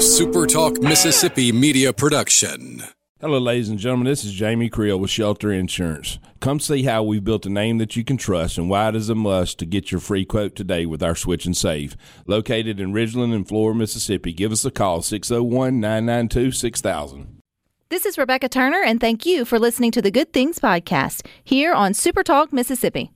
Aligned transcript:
A 0.00 0.02
Super 0.02 0.46
Talk 0.46 0.80
Mississippi 0.80 1.52
media 1.52 1.92
production. 1.92 2.82
Hello, 3.20 3.38
ladies 3.38 3.68
and 3.68 3.78
gentlemen. 3.78 4.06
This 4.06 4.24
is 4.24 4.32
Jamie 4.32 4.70
Creel 4.70 4.98
with 4.98 5.10
Shelter 5.10 5.52
Insurance. 5.52 6.18
Come 6.40 6.58
see 6.58 6.84
how 6.84 7.02
we've 7.02 7.22
built 7.22 7.44
a 7.44 7.50
name 7.50 7.76
that 7.76 7.96
you 7.96 8.02
can 8.02 8.16
trust 8.16 8.56
and 8.56 8.70
why 8.70 8.88
it 8.88 8.96
is 8.96 9.10
a 9.10 9.14
must 9.14 9.58
to 9.58 9.66
get 9.66 9.92
your 9.92 10.00
free 10.00 10.24
quote 10.24 10.56
today 10.56 10.86
with 10.86 11.02
our 11.02 11.14
Switch 11.14 11.44
and 11.44 11.54
Save. 11.54 11.98
Located 12.26 12.80
in 12.80 12.94
Ridgeland 12.94 13.34
and 13.34 13.46
Flora, 13.46 13.74
Mississippi. 13.74 14.32
Give 14.32 14.52
us 14.52 14.64
a 14.64 14.70
call, 14.70 15.02
601 15.02 15.78
992 15.78 16.52
6000. 16.52 17.42
This 17.90 18.06
is 18.06 18.16
Rebecca 18.16 18.48
Turner, 18.48 18.82
and 18.82 19.02
thank 19.02 19.26
you 19.26 19.44
for 19.44 19.58
listening 19.58 19.90
to 19.90 20.00
the 20.00 20.10
Good 20.10 20.32
Things 20.32 20.58
Podcast 20.58 21.26
here 21.44 21.74
on 21.74 21.92
Super 21.92 22.22
Talk 22.22 22.54
Mississippi. 22.54 23.10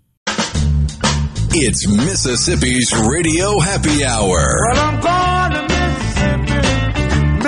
It's 1.56 1.88
Mississippi's 1.88 2.92
Radio 3.08 3.58
Happy 3.58 4.04
Hour. 4.04 5.63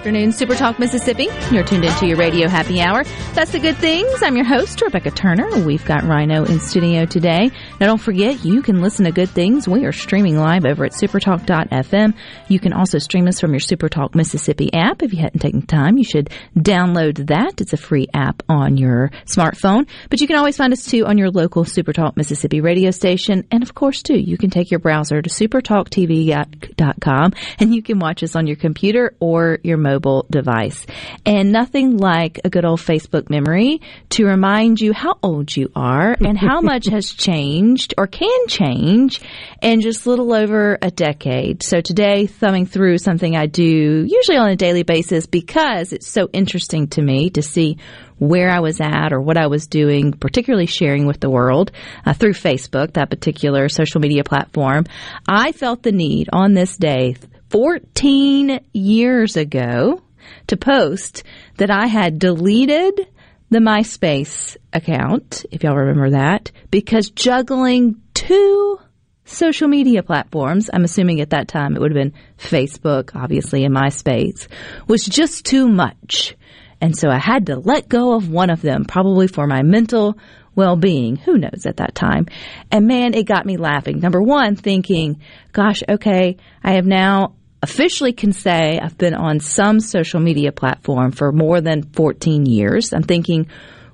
Afternoon, 0.00 0.32
Super 0.32 0.54
Talk 0.54 0.78
Mississippi. 0.78 1.28
You're 1.52 1.62
tuned 1.62 1.84
into 1.84 2.06
your 2.06 2.16
radio 2.16 2.48
happy 2.48 2.80
hour. 2.80 3.04
That's 3.34 3.52
the 3.52 3.58
good 3.58 3.76
things. 3.76 4.22
I'm 4.22 4.34
your 4.34 4.46
host, 4.46 4.80
Rebecca 4.80 5.10
Turner. 5.10 5.62
We've 5.66 5.84
got 5.84 6.04
Rhino 6.04 6.46
in 6.46 6.58
studio 6.58 7.04
today. 7.04 7.50
Now, 7.78 7.88
don't 7.88 8.00
forget, 8.00 8.42
you 8.42 8.62
can 8.62 8.80
listen 8.80 9.04
to 9.04 9.12
good 9.12 9.28
things. 9.28 9.68
We 9.68 9.84
are 9.84 9.92
streaming 9.92 10.38
live 10.38 10.64
over 10.64 10.86
at 10.86 10.92
supertalk.fm. 10.92 12.14
You 12.48 12.58
can 12.58 12.72
also 12.72 12.96
stream 12.96 13.28
us 13.28 13.40
from 13.40 13.50
your 13.50 13.60
Supertalk 13.60 14.14
Mississippi 14.14 14.72
app. 14.72 15.02
If 15.02 15.12
you 15.12 15.20
hadn't 15.20 15.40
taken 15.40 15.66
time, 15.66 15.98
you 15.98 16.04
should 16.04 16.30
download 16.56 17.26
that. 17.26 17.60
It's 17.60 17.74
a 17.74 17.76
free 17.76 18.08
app 18.14 18.42
on 18.48 18.78
your 18.78 19.10
smartphone. 19.26 19.86
But 20.08 20.22
you 20.22 20.26
can 20.26 20.36
always 20.36 20.56
find 20.56 20.72
us 20.72 20.86
too 20.86 21.04
on 21.04 21.18
your 21.18 21.30
local 21.30 21.64
Supertalk 21.64 22.16
Mississippi 22.16 22.62
radio 22.62 22.90
station. 22.90 23.46
And 23.50 23.62
of 23.62 23.74
course, 23.74 24.02
too, 24.02 24.18
you 24.18 24.38
can 24.38 24.48
take 24.48 24.70
your 24.70 24.80
browser 24.80 25.20
to 25.20 25.28
supertalktv.com 25.28 27.32
and 27.58 27.74
you 27.74 27.82
can 27.82 27.98
watch 27.98 28.22
us 28.22 28.34
on 28.34 28.46
your 28.46 28.56
computer 28.56 29.14
or 29.20 29.58
your 29.62 29.76
mobile 29.76 29.89
device. 30.30 30.86
And 31.26 31.52
nothing 31.52 31.96
like 31.96 32.40
a 32.44 32.50
good 32.50 32.64
old 32.64 32.80
Facebook 32.80 33.30
memory 33.30 33.80
to 34.10 34.26
remind 34.26 34.80
you 34.80 34.92
how 34.92 35.18
old 35.22 35.56
you 35.56 35.70
are 35.74 36.16
and 36.20 36.38
how 36.38 36.60
much 36.72 36.86
has 36.86 37.10
changed 37.12 37.94
or 37.98 38.06
can 38.06 38.46
change 38.46 39.20
in 39.62 39.80
just 39.80 40.06
a 40.06 40.10
little 40.10 40.32
over 40.32 40.78
a 40.80 40.90
decade. 40.90 41.62
So 41.62 41.80
today, 41.80 42.26
thumbing 42.26 42.66
through 42.66 42.98
something 42.98 43.36
I 43.36 43.46
do 43.46 44.06
usually 44.06 44.38
on 44.38 44.48
a 44.48 44.56
daily 44.56 44.82
basis 44.82 45.26
because 45.26 45.92
it's 45.92 46.08
so 46.08 46.28
interesting 46.32 46.88
to 46.88 47.02
me 47.02 47.30
to 47.30 47.42
see 47.42 47.78
where 48.20 48.50
I 48.50 48.60
was 48.60 48.80
at 48.80 49.12
or 49.12 49.20
what 49.20 49.38
I 49.38 49.48
was 49.48 49.66
doing, 49.66 50.12
particularly 50.12 50.66
sharing 50.66 51.06
with 51.06 51.20
the 51.20 51.30
world 51.30 51.72
uh, 52.04 52.12
through 52.12 52.34
Facebook, 52.34 52.92
that 52.92 53.10
particular 53.10 53.68
social 53.68 54.00
media 54.00 54.22
platform. 54.22 54.84
I 55.26 55.52
felt 55.52 55.82
the 55.82 55.90
need 55.90 56.28
on 56.32 56.52
this 56.52 56.76
day 56.76 57.16
14 57.48 58.60
years 58.72 59.36
ago 59.36 60.02
to 60.46 60.56
post 60.56 61.24
that 61.56 61.70
I 61.70 61.86
had 61.86 62.18
deleted 62.18 63.08
the 63.48 63.58
MySpace 63.58 64.56
account, 64.72 65.44
if 65.50 65.64
y'all 65.64 65.74
remember 65.74 66.10
that, 66.10 66.52
because 66.70 67.10
juggling 67.10 68.00
two 68.14 68.78
social 69.24 69.66
media 69.66 70.02
platforms, 70.02 70.70
I'm 70.72 70.84
assuming 70.84 71.20
at 71.20 71.30
that 71.30 71.48
time 71.48 71.74
it 71.74 71.80
would 71.80 71.90
have 71.90 72.12
been 72.12 72.14
Facebook, 72.38 73.10
obviously, 73.14 73.64
and 73.64 73.74
MySpace, 73.74 74.46
was 74.86 75.04
just 75.04 75.44
too 75.44 75.68
much. 75.68 76.36
And 76.80 76.96
so 76.96 77.08
I 77.08 77.18
had 77.18 77.46
to 77.46 77.56
let 77.56 77.88
go 77.88 78.14
of 78.14 78.28
one 78.28 78.50
of 78.50 78.62
them, 78.62 78.84
probably 78.84 79.26
for 79.26 79.46
my 79.46 79.62
mental 79.62 80.16
well 80.54 80.76
being. 80.76 81.16
Who 81.16 81.38
knows 81.38 81.66
at 81.66 81.76
that 81.76 81.94
time? 81.94 82.26
And 82.70 82.86
man, 82.86 83.14
it 83.14 83.26
got 83.26 83.46
me 83.46 83.56
laughing. 83.56 84.00
Number 84.00 84.22
one, 84.22 84.56
thinking, 84.56 85.20
gosh, 85.52 85.82
okay, 85.88 86.36
I 86.62 86.72
have 86.72 86.86
now 86.86 87.34
officially 87.62 88.12
can 88.12 88.32
say 88.32 88.78
I've 88.82 88.96
been 88.96 89.14
on 89.14 89.40
some 89.40 89.80
social 89.80 90.20
media 90.20 90.52
platform 90.52 91.12
for 91.12 91.32
more 91.32 91.60
than 91.60 91.82
14 91.82 92.46
years. 92.46 92.92
I'm 92.92 93.02
thinking, 93.02 93.48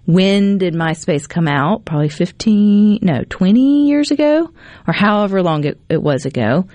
when 0.07 0.59
did 0.59 0.73
MySpace 0.73 1.29
come 1.29 1.49
out? 1.49 1.85
Probably 1.85 2.09
15, 2.09 3.01
no, 3.03 3.25
20 3.29 3.89
years 3.89 4.13
ago, 4.13 4.51
or 4.87 4.95
however 4.95 5.43
long 5.43 5.65
it, 5.65 5.81
it 5.89 6.01
was 6.01 6.27
ago. 6.27 6.69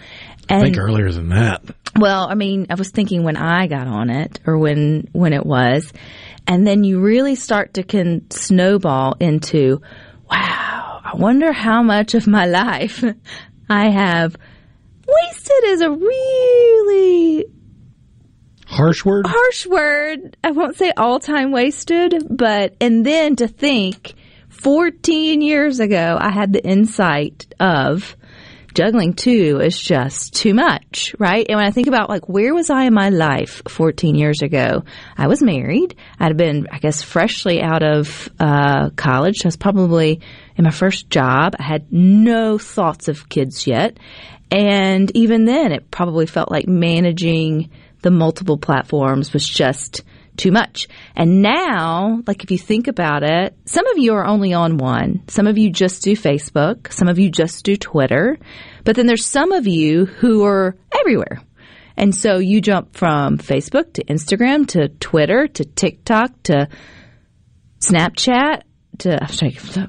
And, 0.49 0.59
I 0.59 0.63
think 0.63 0.77
earlier 0.77 1.11
than 1.11 1.29
that. 1.29 1.63
Well, 1.99 2.27
I 2.29 2.35
mean, 2.35 2.67
I 2.69 2.75
was 2.75 2.89
thinking 2.89 3.23
when 3.23 3.37
I 3.37 3.67
got 3.67 3.87
on 3.87 4.09
it, 4.09 4.39
or 4.45 4.57
when 4.57 5.09
when 5.11 5.33
it 5.33 5.45
was, 5.45 5.91
and 6.47 6.65
then 6.65 6.83
you 6.83 6.99
really 6.99 7.35
start 7.35 7.75
to 7.75 7.83
can 7.83 8.29
snowball 8.31 9.15
into, 9.19 9.81
wow, 10.29 11.01
I 11.03 11.15
wonder 11.15 11.51
how 11.51 11.83
much 11.83 12.13
of 12.13 12.27
my 12.27 12.45
life 12.47 13.03
I 13.69 13.89
have 13.89 14.35
wasted 15.07 15.63
is 15.65 15.81
a 15.81 15.91
really 15.91 17.45
Harsh 18.71 19.03
word? 19.03 19.25
harsh 19.27 19.65
word. 19.65 20.37
I 20.45 20.51
won't 20.51 20.77
say 20.77 20.93
all 20.95 21.19
time 21.19 21.51
wasted, 21.51 22.25
but, 22.29 22.75
and 22.79 23.05
then 23.05 23.35
to 23.35 23.47
think 23.49 24.13
14 24.47 25.41
years 25.41 25.81
ago, 25.81 26.17
I 26.19 26.29
had 26.29 26.53
the 26.53 26.63
insight 26.63 27.53
of 27.59 28.15
juggling 28.73 29.13
two 29.13 29.59
is 29.61 29.79
just 29.79 30.33
too 30.33 30.53
much, 30.53 31.15
right? 31.19 31.45
And 31.47 31.57
when 31.57 31.65
I 31.65 31.71
think 31.71 31.87
about 31.87 32.09
like, 32.09 32.27
where 32.27 32.53
was 32.53 32.69
I 32.69 32.85
in 32.85 32.93
my 32.93 33.09
life 33.09 33.61
14 33.67 34.15
years 34.15 34.41
ago? 34.41 34.83
I 35.17 35.27
was 35.27 35.41
married. 35.41 35.95
I'd 36.19 36.37
been, 36.37 36.67
I 36.71 36.79
guess, 36.79 37.01
freshly 37.01 37.61
out 37.61 37.83
of, 37.83 38.29
uh, 38.39 38.89
college. 38.91 39.45
I 39.45 39.47
was 39.47 39.57
probably 39.57 40.21
in 40.55 40.63
my 40.63 40.71
first 40.71 41.09
job. 41.09 41.55
I 41.59 41.63
had 41.63 41.91
no 41.91 42.57
thoughts 42.57 43.07
of 43.07 43.29
kids 43.29 43.67
yet. 43.67 43.97
And 44.49 45.09
even 45.15 45.45
then, 45.45 45.71
it 45.71 45.91
probably 45.91 46.25
felt 46.25 46.51
like 46.51 46.67
managing 46.67 47.69
the 48.01 48.11
multiple 48.11 48.57
platforms 48.57 49.31
was 49.31 49.47
just 49.47 50.03
too 50.41 50.51
much. 50.51 50.87
And 51.15 51.41
now, 51.41 52.21
like 52.25 52.43
if 52.43 52.51
you 52.51 52.57
think 52.57 52.87
about 52.87 53.23
it, 53.23 53.55
some 53.65 53.85
of 53.87 53.97
you 53.97 54.15
are 54.15 54.25
only 54.25 54.53
on 54.53 54.77
one. 54.77 55.23
Some 55.27 55.45
of 55.45 55.57
you 55.57 55.69
just 55.69 56.03
do 56.03 56.13
Facebook. 56.13 56.91
Some 56.91 57.07
of 57.07 57.19
you 57.19 57.29
just 57.29 57.63
do 57.63 57.75
Twitter. 57.75 58.37
But 58.83 58.95
then 58.95 59.05
there's 59.05 59.25
some 59.25 59.51
of 59.51 59.67
you 59.67 60.05
who 60.05 60.43
are 60.43 60.75
everywhere. 60.99 61.41
And 61.95 62.15
so 62.15 62.39
you 62.39 62.61
jump 62.61 62.95
from 62.95 63.37
Facebook 63.37 63.93
to 63.93 64.03
Instagram 64.05 64.67
to 64.69 64.87
Twitter 64.87 65.47
to 65.47 65.63
TikTok 65.63 66.31
to 66.43 66.67
Snapchat 67.79 68.63
to 68.99 69.19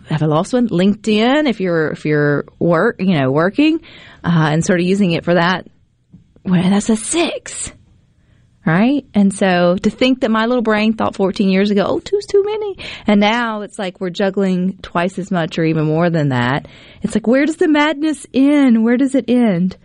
have 0.08 0.22
I 0.22 0.26
lost 0.26 0.52
one? 0.52 0.68
LinkedIn 0.68 1.48
if 1.48 1.60
you're 1.60 1.90
if 1.90 2.06
you're 2.06 2.46
work 2.58 2.96
you 2.98 3.18
know 3.18 3.30
working 3.30 3.80
uh, 4.24 4.48
and 4.50 4.64
sort 4.64 4.80
of 4.80 4.86
using 4.86 5.12
it 5.12 5.24
for 5.24 5.34
that. 5.34 5.66
Well, 6.44 6.62
that's 6.62 6.88
a 6.88 6.96
six 6.96 7.72
right? 8.64 9.04
And 9.14 9.34
so 9.34 9.76
to 9.76 9.90
think 9.90 10.20
that 10.20 10.30
my 10.30 10.46
little 10.46 10.62
brain 10.62 10.94
thought 10.94 11.16
14 11.16 11.48
years 11.48 11.70
ago, 11.70 11.84
oh, 11.86 12.00
two's 12.00 12.26
too 12.26 12.42
many. 12.44 12.78
And 13.06 13.20
now 13.20 13.62
it's 13.62 13.78
like 13.78 14.00
we're 14.00 14.10
juggling 14.10 14.78
twice 14.82 15.18
as 15.18 15.30
much 15.30 15.58
or 15.58 15.64
even 15.64 15.86
more 15.86 16.10
than 16.10 16.28
that. 16.28 16.68
It's 17.02 17.14
like, 17.14 17.26
where 17.26 17.46
does 17.46 17.56
the 17.56 17.68
madness 17.68 18.26
end? 18.32 18.84
Where 18.84 18.96
does 18.96 19.14
it 19.14 19.28
end? 19.28 19.76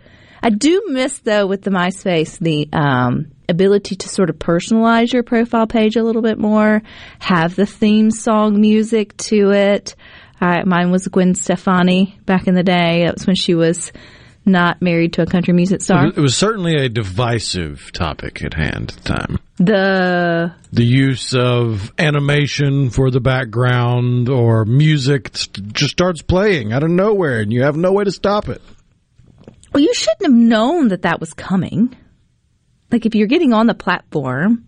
I 0.42 0.50
do 0.50 0.84
miss 0.88 1.18
though 1.18 1.46
with 1.46 1.62
the 1.62 1.70
MySpace, 1.70 2.38
the, 2.38 2.68
um, 2.72 3.32
ability 3.48 3.96
to 3.96 4.08
sort 4.08 4.30
of 4.30 4.36
personalize 4.36 5.12
your 5.12 5.22
profile 5.22 5.66
page 5.66 5.96
a 5.96 6.02
little 6.02 6.22
bit 6.22 6.38
more, 6.38 6.82
have 7.18 7.56
the 7.56 7.66
theme 7.66 8.10
song 8.10 8.60
music 8.60 9.16
to 9.16 9.50
it. 9.50 9.96
Uh, 10.40 10.62
mine 10.64 10.90
was 10.90 11.08
Gwen 11.08 11.34
Stefani 11.34 12.18
back 12.26 12.46
in 12.46 12.54
the 12.54 12.62
day. 12.62 13.04
That 13.04 13.14
was 13.14 13.26
when 13.26 13.36
she 13.36 13.54
was 13.54 13.90
not 14.48 14.80
married 14.82 15.12
to 15.14 15.22
a 15.22 15.26
country 15.26 15.54
music 15.54 15.82
star. 15.82 16.06
It 16.06 16.16
was 16.16 16.36
certainly 16.36 16.74
a 16.74 16.88
divisive 16.88 17.90
topic 17.92 18.42
at 18.42 18.54
hand 18.54 18.90
at 18.90 19.04
the 19.04 19.14
time. 19.14 19.38
The 19.58 20.52
The 20.72 20.84
use 20.84 21.34
of 21.34 21.92
animation 21.98 22.90
for 22.90 23.10
the 23.10 23.20
background 23.20 24.28
or 24.28 24.64
music 24.64 25.32
just 25.32 25.92
starts 25.92 26.22
playing 26.22 26.72
out 26.72 26.82
of 26.82 26.90
nowhere 26.90 27.40
and 27.40 27.52
you 27.52 27.62
have 27.62 27.76
no 27.76 27.92
way 27.92 28.04
to 28.04 28.10
stop 28.12 28.48
it. 28.48 28.62
well, 29.72 29.82
you 29.82 29.92
shouldn't 29.94 30.22
have 30.22 30.32
known 30.32 30.88
that 30.88 31.02
that 31.02 31.20
was 31.20 31.34
coming. 31.34 31.94
Like 32.90 33.04
if 33.04 33.14
you're 33.14 33.26
getting 33.26 33.52
on 33.52 33.66
the 33.66 33.74
platform, 33.74 34.66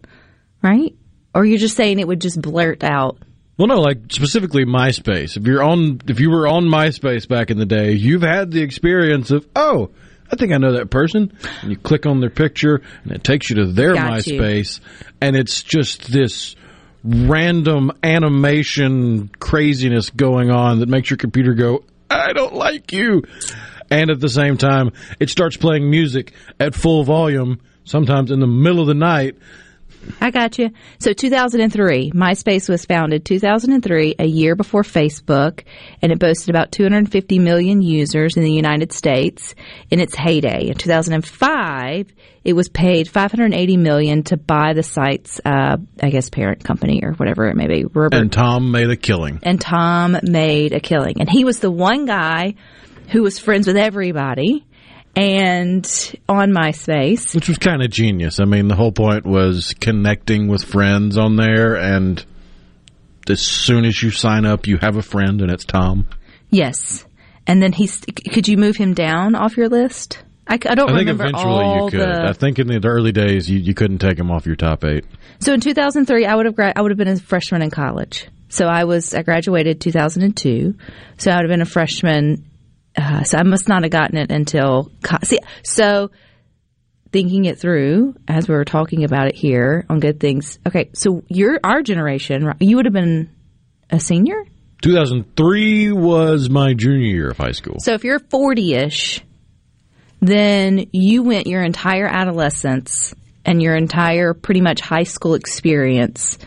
right? 0.62 0.94
Or 1.34 1.44
you're 1.44 1.58
just 1.58 1.76
saying 1.76 1.98
it 2.00 2.08
would 2.08 2.20
just 2.20 2.40
blurt 2.40 2.82
out. 2.84 3.18
Well, 3.60 3.66
no, 3.66 3.82
like 3.82 4.10
specifically 4.10 4.64
MySpace. 4.64 5.36
If 5.36 5.46
you're 5.46 5.62
on, 5.62 6.00
if 6.08 6.18
you 6.18 6.30
were 6.30 6.48
on 6.48 6.64
MySpace 6.64 7.28
back 7.28 7.50
in 7.50 7.58
the 7.58 7.66
day, 7.66 7.92
you've 7.92 8.22
had 8.22 8.50
the 8.50 8.62
experience 8.62 9.30
of, 9.30 9.46
oh, 9.54 9.90
I 10.32 10.36
think 10.36 10.54
I 10.54 10.56
know 10.56 10.72
that 10.72 10.88
person. 10.88 11.36
And 11.60 11.70
you 11.70 11.76
click 11.76 12.06
on 12.06 12.20
their 12.20 12.30
picture, 12.30 12.80
and 13.02 13.12
it 13.12 13.22
takes 13.22 13.50
you 13.50 13.56
to 13.56 13.66
their 13.66 13.92
Got 13.92 14.26
you. 14.26 14.40
MySpace, 14.40 14.80
and 15.20 15.36
it's 15.36 15.62
just 15.62 16.10
this 16.10 16.56
random 17.04 17.92
animation 18.02 19.28
craziness 19.38 20.08
going 20.08 20.50
on 20.50 20.78
that 20.78 20.88
makes 20.88 21.10
your 21.10 21.18
computer 21.18 21.52
go, 21.52 21.84
I 22.08 22.32
don't 22.32 22.54
like 22.54 22.94
you. 22.94 23.24
And 23.90 24.08
at 24.08 24.20
the 24.20 24.30
same 24.30 24.56
time, 24.56 24.92
it 25.18 25.28
starts 25.28 25.58
playing 25.58 25.90
music 25.90 26.32
at 26.58 26.74
full 26.74 27.04
volume, 27.04 27.60
sometimes 27.84 28.30
in 28.30 28.40
the 28.40 28.46
middle 28.46 28.80
of 28.80 28.86
the 28.86 28.94
night. 28.94 29.36
I 30.20 30.31
got 30.31 30.58
you. 30.58 30.70
So 30.99 31.12
2003, 31.12 32.12
MySpace 32.12 32.69
was 32.69 32.85
founded 32.85 33.25
2003, 33.25 34.17
a 34.19 34.26
year 34.26 34.55
before 34.56 34.82
Facebook, 34.82 35.64
and 36.02 36.12
it 36.12 36.19
boasted 36.19 36.50
about 36.50 36.73
250 36.73 37.38
million 37.38 37.82
users 37.82 38.37
in 38.37 38.43
the 38.43 38.52
United 38.52 38.93
States 38.93 39.55
in 39.91 40.00
its 40.00 40.14
heyday. 40.14 40.69
In 40.69 40.75
2005, 40.75 42.12
it 42.44 42.55
was 42.55 42.69
paid 42.69 43.08
580 43.08 43.76
million 43.76 44.23
to 44.25 44.37
buy 44.37 44.73
the 44.73 44.82
site's, 44.82 45.41
uh, 45.44 45.76
I 46.02 46.11
guess, 46.11 46.31
parent 46.31 46.64
company 46.64 47.00
or 47.02 47.12
whatever 47.12 47.47
it 47.49 47.56
may 47.56 47.67
be. 47.67 47.85
Robert 47.85 48.17
And 48.17 48.32
Tom 48.32 48.70
made 48.70 48.91
a 48.91 48.97
killing. 48.97 49.41
and 49.43 49.61
Tom 49.61 50.17
made 50.23 50.73
a 50.73 50.81
killing. 50.81 51.20
And 51.20 51.29
he 51.29 51.44
was 51.44 51.61
the 51.61 51.70
one 51.70 52.06
guy 52.06 52.55
who 53.08 53.23
was 53.23 53.38
friends 53.38 53.67
with 53.67 53.76
everybody 53.76 54.64
and 55.16 55.84
on 56.28 56.50
MySpace. 56.50 57.34
Which 57.34 57.48
was 57.48 57.58
kind 57.58 57.82
of 57.82 57.90
genius. 57.90 58.40
I 58.40 58.44
mean, 58.44 58.68
the 58.68 58.76
whole 58.76 58.92
point 58.92 59.26
was 59.26 59.74
connecting 59.80 60.48
with 60.48 60.64
friends 60.64 61.18
on 61.18 61.36
there, 61.36 61.76
and 61.76 62.24
as 63.28 63.40
soon 63.40 63.84
as 63.84 64.02
you 64.02 64.10
sign 64.10 64.46
up, 64.46 64.66
you 64.66 64.78
have 64.78 64.96
a 64.96 65.02
friend, 65.02 65.40
and 65.40 65.50
it's 65.50 65.64
Tom. 65.64 66.08
Yes. 66.50 67.04
And 67.46 67.62
then 67.62 67.72
he's, 67.72 68.00
could 68.00 68.48
you 68.48 68.56
move 68.56 68.76
him 68.76 68.94
down 68.94 69.34
off 69.34 69.56
your 69.56 69.68
list? 69.68 70.22
I 70.50 70.56
don't 70.56 70.90
remember. 70.90 70.92
I 70.92 70.96
think 70.96 71.08
remember 71.08 71.24
eventually 71.24 71.64
all 71.64 71.84
you 71.84 71.90
could. 71.90 72.00
the. 72.00 72.28
I 72.28 72.32
think 72.32 72.58
in 72.58 72.66
the 72.66 72.80
early 72.84 73.12
days, 73.12 73.48
you, 73.48 73.60
you 73.60 73.72
couldn't 73.72 73.98
take 73.98 74.18
him 74.18 74.32
off 74.32 74.46
your 74.46 74.56
top 74.56 74.84
eight. 74.84 75.04
So 75.38 75.54
in 75.54 75.60
2003, 75.60 76.26
I 76.26 76.34
would 76.34 76.46
have 76.46 76.58
I 76.58 76.80
would 76.80 76.90
have 76.90 76.98
been 76.98 77.08
a 77.08 77.16
freshman 77.16 77.62
in 77.62 77.70
college. 77.70 78.26
So 78.48 78.66
I 78.66 78.82
was 78.84 79.14
I 79.14 79.22
graduated 79.22 79.80
2002. 79.80 80.74
So 81.18 81.30
I 81.30 81.36
would 81.36 81.44
have 81.44 81.50
been 81.50 81.62
a 81.62 81.66
freshman. 81.66 82.50
Uh, 82.96 83.22
so 83.22 83.38
I 83.38 83.42
must 83.42 83.69
not 83.69 83.82
have 83.82 83.92
gotten 83.92 84.16
it 84.19 84.31
until 84.31 84.90
co- 85.02 85.19
see. 85.22 85.38
So 85.62 86.10
thinking 87.12 87.44
it 87.44 87.58
through 87.58 88.14
as 88.28 88.48
we 88.48 88.54
were 88.54 88.64
talking 88.64 89.04
about 89.04 89.28
it 89.28 89.34
here 89.34 89.84
on 89.88 90.00
good 90.00 90.20
things. 90.20 90.58
Okay, 90.66 90.90
so 90.94 91.22
you're 91.28 91.58
our 91.62 91.82
generation. 91.82 92.52
You 92.60 92.76
would 92.76 92.87
have 92.87 92.94
been 92.94 93.31
a 93.90 94.00
senior. 94.00 94.44
2003 94.82 95.92
was 95.92 96.48
my 96.48 96.75
junior 96.75 97.06
year 97.06 97.31
of 97.31 97.37
high 97.37 97.52
school. 97.52 97.76
So 97.81 97.92
if 97.92 98.04
you're 98.04 98.19
40 98.19 98.75
ish, 98.75 99.22
then 100.20 100.87
you 100.92 101.22
went 101.22 101.46
your 101.46 101.62
entire 101.62 102.06
adolescence 102.06 103.14
and 103.44 103.62
your 103.62 103.75
entire 103.75 104.34
pretty 104.34 104.60
much 104.60 104.81
high 104.81 105.02
school 105.04 105.34
experience 105.34 106.38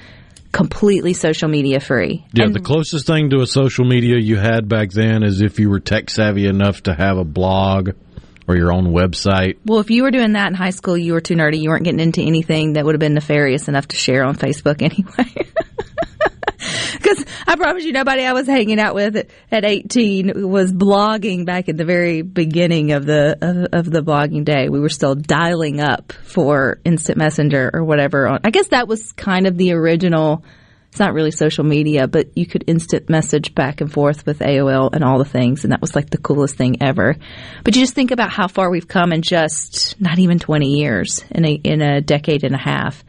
completely 0.53 1.13
social 1.13 1.49
media 1.49 1.81
free. 1.81 2.25
Yeah, 2.31 2.45
And- 2.45 2.53
the 2.55 2.61
closest 2.61 3.05
thing 3.07 3.29
to 3.31 3.41
a 3.41 3.47
social 3.47 3.83
media 3.83 4.17
you 4.17 4.37
had 4.37 4.69
back 4.69 4.91
then 4.91 5.23
is 5.23 5.41
if 5.41 5.59
you 5.59 5.69
were 5.69 5.81
tech 5.81 6.09
savvy 6.09 6.45
enough 6.45 6.83
to 6.83 6.93
have 6.93 7.17
a 7.17 7.25
blog 7.25 7.89
or 8.47 8.55
your 8.55 8.71
own 8.73 8.87
website. 8.93 9.55
well, 9.65 9.79
if 9.79 9.89
you 9.89 10.03
were 10.03 10.11
doing 10.11 10.33
that 10.33 10.47
in 10.47 10.53
high 10.53 10.69
school, 10.69 10.97
you 10.97 11.13
were 11.13 11.21
too 11.21 11.33
nerdy. 11.35 11.59
You 11.61 11.69
weren't 11.69 11.83
getting 11.85 11.99
into 11.99 12.21
anything 12.21 12.73
that 12.73 12.85
would 12.85 12.93
have 12.93 12.99
been 12.99 13.13
nefarious 13.13 13.67
enough 13.67 13.87
to 13.89 13.95
share 13.95 14.23
on 14.23 14.35
Facebook 14.35 14.81
anyway. 14.89 15.47
Because 17.03 17.25
I 17.45 17.57
promise 17.57 17.83
you, 17.83 17.91
nobody 17.91 18.23
I 18.23 18.31
was 18.31 18.47
hanging 18.47 18.79
out 18.79 18.95
with 18.95 19.17
at, 19.17 19.29
at 19.51 19.65
18 19.65 20.49
was 20.49 20.71
blogging 20.71 21.45
back 21.45 21.67
at 21.67 21.75
the 21.75 21.83
very 21.83 22.21
beginning 22.21 22.93
of 22.93 23.05
the 23.05 23.37
of, 23.41 23.87
of 23.87 23.91
the 23.91 24.01
blogging 24.01 24.45
day. 24.45 24.69
We 24.69 24.79
were 24.79 24.89
still 24.89 25.13
dialing 25.13 25.81
up 25.81 26.13
for 26.13 26.79
Instant 26.85 27.17
Messenger 27.17 27.71
or 27.73 27.83
whatever. 27.83 28.39
I 28.43 28.49
guess 28.51 28.69
that 28.69 28.87
was 28.87 29.11
kind 29.11 29.47
of 29.47 29.57
the 29.57 29.73
original. 29.73 30.45
It's 30.89 30.99
not 30.99 31.13
really 31.13 31.31
social 31.31 31.63
media, 31.63 32.07
but 32.07 32.37
you 32.37 32.45
could 32.45 32.65
instant 32.67 33.09
message 33.09 33.55
back 33.55 33.81
and 33.81 33.91
forth 33.91 34.27
with 34.27 34.39
AOL 34.39 34.93
and 34.93 35.03
all 35.03 35.17
the 35.17 35.25
things, 35.25 35.63
and 35.63 35.73
that 35.73 35.81
was 35.81 35.95
like 35.95 36.11
the 36.11 36.19
coolest 36.19 36.55
thing 36.55 36.83
ever. 36.83 37.15
But 37.63 37.75
you 37.75 37.81
just 37.81 37.95
think 37.95 38.11
about 38.11 38.29
how 38.29 38.47
far 38.47 38.69
we've 38.69 38.87
come 38.87 39.11
in 39.11 39.23
just 39.23 39.99
not 39.99 40.19
even 40.19 40.37
20 40.37 40.77
years, 40.77 41.25
in 41.31 41.45
a 41.45 41.51
in 41.51 41.81
a 41.81 41.99
decade 41.99 42.43
and 42.43 42.53
a 42.53 42.59
half, 42.59 43.03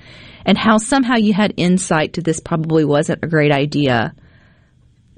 and 0.44 0.58
how 0.58 0.78
somehow 0.78 1.16
you 1.16 1.32
had 1.32 1.54
insight 1.56 2.14
to 2.14 2.22
this 2.22 2.40
probably 2.40 2.84
wasn't 2.84 3.22
a 3.22 3.28
great 3.28 3.52
idea 3.52 4.14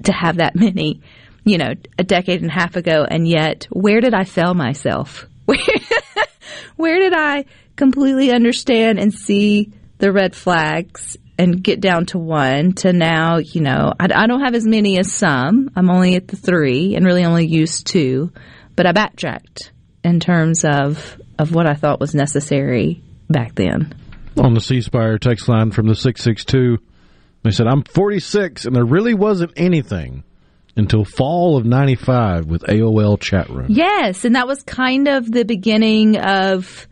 to 0.03 0.11
have 0.11 0.37
that 0.37 0.55
many, 0.55 1.01
you 1.43 1.57
know, 1.57 1.73
a 1.97 2.03
decade 2.03 2.41
and 2.41 2.51
a 2.51 2.53
half 2.53 2.75
ago, 2.75 3.05
and 3.09 3.27
yet 3.27 3.67
where 3.71 4.01
did 4.01 4.13
I 4.13 4.23
fail 4.23 4.53
myself? 4.53 5.27
Where, 5.45 5.59
where 6.75 6.99
did 6.99 7.13
I 7.15 7.45
completely 7.75 8.31
understand 8.31 8.99
and 8.99 9.13
see 9.13 9.71
the 9.99 10.11
red 10.11 10.35
flags 10.35 11.17
and 11.37 11.63
get 11.63 11.79
down 11.79 12.05
to 12.07 12.17
one 12.17 12.73
to 12.73 12.91
now, 12.93 13.37
you 13.37 13.61
know, 13.61 13.93
I, 13.99 14.07
I 14.13 14.27
don't 14.27 14.41
have 14.41 14.55
as 14.55 14.65
many 14.65 14.97
as 14.99 15.13
some. 15.13 15.69
I'm 15.75 15.89
only 15.89 16.15
at 16.15 16.27
the 16.27 16.35
three 16.35 16.95
and 16.95 17.05
really 17.05 17.25
only 17.25 17.45
used 17.45 17.87
two, 17.87 18.31
but 18.75 18.85
I 18.85 18.91
backtracked 18.91 19.71
in 20.03 20.19
terms 20.19 20.65
of, 20.65 21.21
of 21.37 21.53
what 21.53 21.67
I 21.67 21.75
thought 21.75 21.99
was 21.99 22.15
necessary 22.15 23.03
back 23.29 23.55
then. 23.55 23.93
On 24.39 24.53
the 24.53 24.61
C 24.61 24.81
Spire 24.81 25.17
text 25.17 25.47
line 25.47 25.71
from 25.71 25.87
the 25.87 25.95
662, 25.95 26.77
they 27.43 27.51
said, 27.51 27.67
I'm 27.67 27.83
46 27.83 28.65
and 28.65 28.75
there 28.75 28.85
really 28.85 29.13
wasn't 29.13 29.51
anything 29.55 30.23
until 30.75 31.03
fall 31.03 31.57
of 31.57 31.65
95 31.65 32.45
with 32.45 32.61
AOL 32.63 33.19
chat 33.19 33.49
room. 33.49 33.67
Yes, 33.69 34.25
and 34.25 34.35
that 34.35 34.47
was 34.47 34.61
kind 34.63 35.07
of 35.07 35.29
the 35.31 35.43
beginning 35.43 36.17
of 36.17 36.87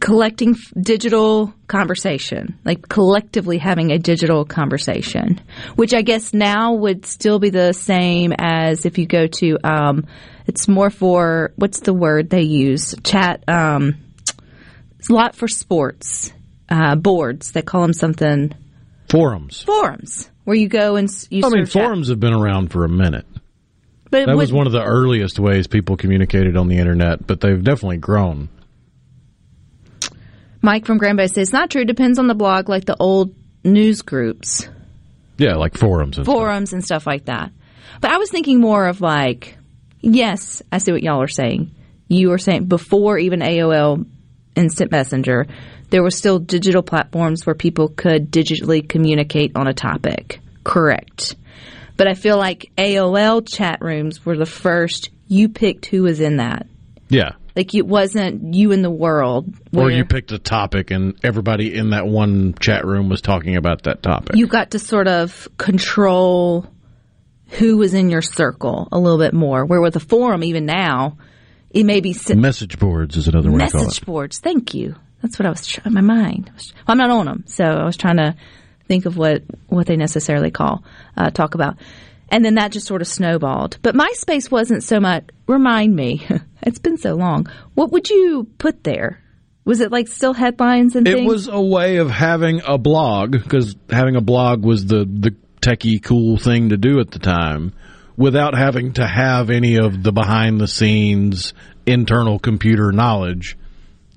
collecting 0.00 0.50
f- 0.50 0.72
digital 0.80 1.52
conversation, 1.66 2.58
like 2.64 2.88
collectively 2.88 3.58
having 3.58 3.90
a 3.90 3.98
digital 3.98 4.44
conversation, 4.44 5.40
which 5.74 5.94
I 5.94 6.02
guess 6.02 6.32
now 6.32 6.74
would 6.74 7.06
still 7.06 7.38
be 7.38 7.50
the 7.50 7.72
same 7.72 8.32
as 8.38 8.86
if 8.86 8.98
you 8.98 9.06
go 9.06 9.26
to, 9.26 9.58
um, 9.64 10.06
it's 10.46 10.68
more 10.68 10.90
for, 10.90 11.52
what's 11.56 11.80
the 11.80 11.94
word 11.94 12.30
they 12.30 12.42
use? 12.42 12.94
Chat, 13.02 13.42
um, 13.48 13.96
it's 14.98 15.10
a 15.10 15.14
lot 15.14 15.34
for 15.34 15.48
sports, 15.48 16.32
uh, 16.68 16.96
boards. 16.96 17.52
They 17.52 17.62
call 17.62 17.82
them 17.82 17.92
something, 17.92 18.52
Forums. 19.08 19.62
forums, 19.62 20.30
where 20.44 20.56
you 20.56 20.68
go 20.68 20.96
and 20.96 21.08
you 21.30 21.44
I 21.44 21.48
mean, 21.50 21.64
chat. 21.66 21.72
forums 21.72 22.08
have 22.08 22.20
been 22.20 22.32
around 22.34 22.72
for 22.72 22.84
a 22.84 22.88
minute. 22.88 23.26
But 24.10 24.26
That 24.26 24.36
was 24.36 24.52
one 24.52 24.66
of 24.66 24.72
the 24.72 24.82
earliest 24.84 25.38
ways 25.40 25.66
people 25.66 25.96
communicated 25.96 26.56
on 26.56 26.68
the 26.68 26.78
internet, 26.78 27.26
but 27.26 27.40
they've 27.40 27.62
definitely 27.62 27.96
grown. 27.98 28.48
Mike 30.62 30.86
from 30.86 30.98
Grand 30.98 31.16
Bay 31.16 31.26
says, 31.26 31.38
it's 31.48 31.52
not 31.52 31.70
true. 31.70 31.84
Depends 31.84 32.18
on 32.18 32.26
the 32.26 32.34
blog, 32.34 32.68
like 32.68 32.84
the 32.84 32.96
old 32.98 33.34
news 33.64 34.02
groups, 34.02 34.68
Yeah, 35.38 35.54
like 35.56 35.76
forums 35.76 36.18
and 36.18 36.26
stuff. 36.26 36.34
forums, 36.34 36.72
and 36.72 36.84
stuff 36.84 37.06
like 37.06 37.26
that. 37.26 37.52
But 38.00 38.10
I 38.10 38.18
was 38.18 38.30
thinking 38.30 38.60
more 38.60 38.86
of 38.86 39.00
like, 39.00 39.56
yes, 40.00 40.62
I 40.72 40.78
see 40.78 40.92
what 40.92 41.02
y'all 41.02 41.22
are 41.22 41.28
saying. 41.28 41.72
You 42.08 42.28
were 42.30 42.38
saying 42.38 42.66
before 42.66 43.18
even 43.18 43.40
AOL 43.40 44.06
Instant 44.54 44.90
Messenger, 44.90 45.46
there 45.90 46.02
were 46.02 46.10
still 46.10 46.38
digital 46.38 46.82
platforms 46.82 47.46
where 47.46 47.54
people 47.54 47.88
could 47.88 48.30
digitally 48.30 48.86
communicate 48.86 49.52
on 49.54 49.66
a 49.68 49.72
topic. 49.74 50.40
Correct. 50.64 51.36
But 51.96 52.08
I 52.08 52.14
feel 52.14 52.36
like 52.36 52.70
AOL 52.76 53.46
chat 53.46 53.78
rooms 53.80 54.24
were 54.26 54.36
the 54.36 54.46
first. 54.46 55.10
You 55.28 55.48
picked 55.48 55.86
who 55.86 56.02
was 56.02 56.20
in 56.20 56.36
that. 56.38 56.66
Yeah. 57.08 57.32
Like 57.54 57.74
it 57.74 57.86
wasn't 57.86 58.54
you 58.54 58.72
in 58.72 58.82
the 58.82 58.90
world. 58.90 59.46
Or 59.72 59.84
where- 59.84 59.90
you 59.90 60.04
picked 60.04 60.30
a 60.32 60.38
topic 60.38 60.90
and 60.90 61.14
everybody 61.22 61.74
in 61.74 61.90
that 61.90 62.06
one 62.06 62.54
chat 62.60 62.84
room 62.84 63.08
was 63.08 63.22
talking 63.22 63.56
about 63.56 63.84
that 63.84 64.02
topic. 64.02 64.36
you 64.36 64.46
got 64.46 64.72
to 64.72 64.78
sort 64.78 65.08
of 65.08 65.48
control 65.56 66.66
who 67.50 67.76
was 67.78 67.94
in 67.94 68.10
your 68.10 68.22
circle 68.22 68.88
a 68.92 68.98
little 68.98 69.18
bit 69.18 69.32
more. 69.32 69.64
Where 69.64 69.80
with 69.80 69.96
a 69.96 70.00
forum, 70.00 70.42
even 70.44 70.66
now, 70.66 71.16
it 71.70 71.84
may 71.84 72.00
be 72.00 72.12
si- 72.12 72.34
Message 72.34 72.78
boards 72.78 73.16
is 73.16 73.28
another 73.28 73.50
way 73.50 73.60
to 73.60 73.70
call 73.70 73.84
message 73.84 74.04
boards. 74.04 74.38
Thank 74.40 74.74
you. 74.74 74.96
That's 75.26 75.38
what 75.38 75.46
I 75.46 75.50
was 75.50 75.66
trying. 75.66 75.92
My 75.94 76.00
mind. 76.00 76.50
was- 76.54 76.72
Well, 76.76 76.84
I'm 76.92 76.98
not 76.98 77.10
on 77.10 77.26
them, 77.26 77.44
so 77.46 77.64
I 77.64 77.84
was 77.84 77.96
trying 77.96 78.16
to 78.18 78.34
think 78.86 79.06
of 79.06 79.16
what 79.16 79.42
what 79.68 79.86
they 79.86 79.96
necessarily 79.96 80.50
call 80.52 80.84
uh, 81.16 81.30
talk 81.30 81.54
about. 81.54 81.76
And 82.28 82.44
then 82.44 82.54
that 82.54 82.72
just 82.72 82.86
sort 82.86 83.02
of 83.02 83.08
snowballed. 83.08 83.78
But 83.82 83.94
MySpace 83.94 84.50
wasn't 84.50 84.82
so 84.84 84.98
much. 85.00 85.24
Remind 85.46 85.94
me, 85.94 86.26
it's 86.62 86.78
been 86.78 86.96
so 86.96 87.14
long. 87.14 87.46
What 87.74 87.92
would 87.92 88.08
you 88.10 88.48
put 88.58 88.84
there? 88.84 89.20
Was 89.64 89.80
it 89.80 89.90
like 89.90 90.06
still 90.08 90.32
headlines 90.34 90.94
and 90.94 91.06
It 91.08 91.14
things? 91.16 91.28
was 91.32 91.48
a 91.48 91.60
way 91.60 91.96
of 91.96 92.08
having 92.10 92.62
a 92.64 92.78
blog 92.78 93.32
because 93.32 93.74
having 93.90 94.14
a 94.16 94.20
blog 94.20 94.64
was 94.64 94.86
the 94.86 95.04
the 95.04 95.34
techie 95.60 96.00
cool 96.02 96.36
thing 96.36 96.68
to 96.68 96.76
do 96.76 97.00
at 97.00 97.10
the 97.10 97.18
time, 97.18 97.72
without 98.16 98.54
having 98.56 98.92
to 98.92 99.04
have 99.06 99.50
any 99.50 99.76
of 99.76 100.04
the 100.04 100.12
behind 100.12 100.60
the 100.60 100.68
scenes 100.68 101.52
internal 101.86 102.38
computer 102.38 102.92
knowledge. 102.92 103.56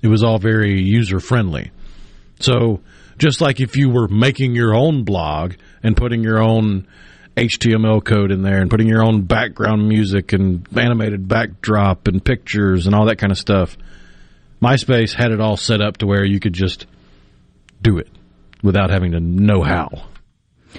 It 0.02 0.08
was 0.08 0.22
all 0.22 0.38
very 0.38 0.80
user 0.80 1.20
friendly. 1.20 1.70
So 2.40 2.80
just 3.18 3.40
like 3.40 3.60
if 3.60 3.76
you 3.76 3.90
were 3.90 4.08
making 4.08 4.54
your 4.54 4.74
own 4.74 5.04
blog 5.04 5.54
and 5.82 5.96
putting 5.96 6.22
your 6.22 6.42
own 6.42 6.86
HTML 7.36 8.04
code 8.04 8.30
in 8.32 8.42
there 8.42 8.60
and 8.60 8.70
putting 8.70 8.88
your 8.88 9.04
own 9.04 9.22
background 9.22 9.88
music 9.88 10.32
and 10.32 10.66
animated 10.76 11.28
backdrop 11.28 12.08
and 12.08 12.24
pictures 12.24 12.86
and 12.86 12.94
all 12.94 13.06
that 13.06 13.16
kind 13.16 13.30
of 13.30 13.38
stuff, 13.38 13.76
MySpace 14.62 15.14
had 15.14 15.32
it 15.32 15.40
all 15.40 15.56
set 15.56 15.80
up 15.80 15.98
to 15.98 16.06
where 16.06 16.24
you 16.24 16.40
could 16.40 16.52
just 16.52 16.86
do 17.82 17.98
it. 17.98 18.08
without 18.62 18.90
having 18.90 19.12
to 19.12 19.20
know 19.20 19.62
how. 19.62 19.88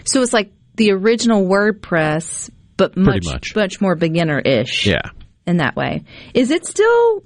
So 0.03 0.21
it's 0.21 0.33
like 0.33 0.51
the 0.75 0.91
original 0.91 1.45
WordPress, 1.45 2.51
but 2.77 2.95
much 2.95 3.25
much. 3.25 3.55
much 3.55 3.81
more 3.81 3.95
beginner 3.95 4.39
ish. 4.39 4.85
Yeah. 4.85 5.01
in 5.47 5.57
that 5.57 5.75
way. 5.75 6.03
Is 6.33 6.51
it 6.51 6.65
still 6.67 7.23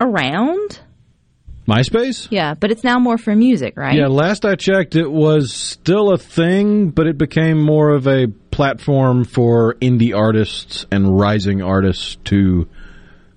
around? 0.00 0.80
MySpace? 1.66 2.28
Yeah, 2.30 2.54
but 2.54 2.70
it's 2.70 2.84
now 2.84 2.98
more 2.98 3.18
for 3.18 3.34
music, 3.34 3.76
right? 3.76 3.96
Yeah, 3.96 4.06
last 4.06 4.44
I 4.44 4.54
checked, 4.54 4.94
it 4.94 5.10
was 5.10 5.52
still 5.52 6.12
a 6.12 6.18
thing, 6.18 6.90
but 6.90 7.06
it 7.06 7.18
became 7.18 7.60
more 7.60 7.90
of 7.90 8.06
a 8.06 8.28
platform 8.50 9.24
for 9.24 9.74
indie 9.74 10.16
artists 10.16 10.86
and 10.90 11.18
rising 11.18 11.62
artists 11.62 12.16
to 12.24 12.68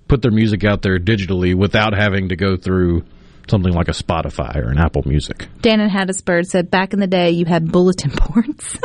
put 0.08 0.22
their 0.22 0.30
music 0.30 0.64
out 0.64 0.82
there 0.82 0.98
digitally 0.98 1.54
without 1.54 1.92
having 1.92 2.28
to 2.30 2.36
go 2.36 2.56
through 2.56 3.04
something 3.48 3.72
like 3.72 3.88
a 3.88 3.92
Spotify 3.92 4.56
or 4.56 4.70
an 4.70 4.78
Apple 4.78 5.02
Music. 5.04 5.48
Dan 5.60 5.80
and 5.80 5.90
Hattiesburg 5.90 6.46
said 6.46 6.70
back 6.70 6.92
in 6.92 7.00
the 7.00 7.06
day 7.06 7.32
you 7.32 7.44
had 7.44 7.70
bulletin 7.70 8.12
boards. 8.28 8.78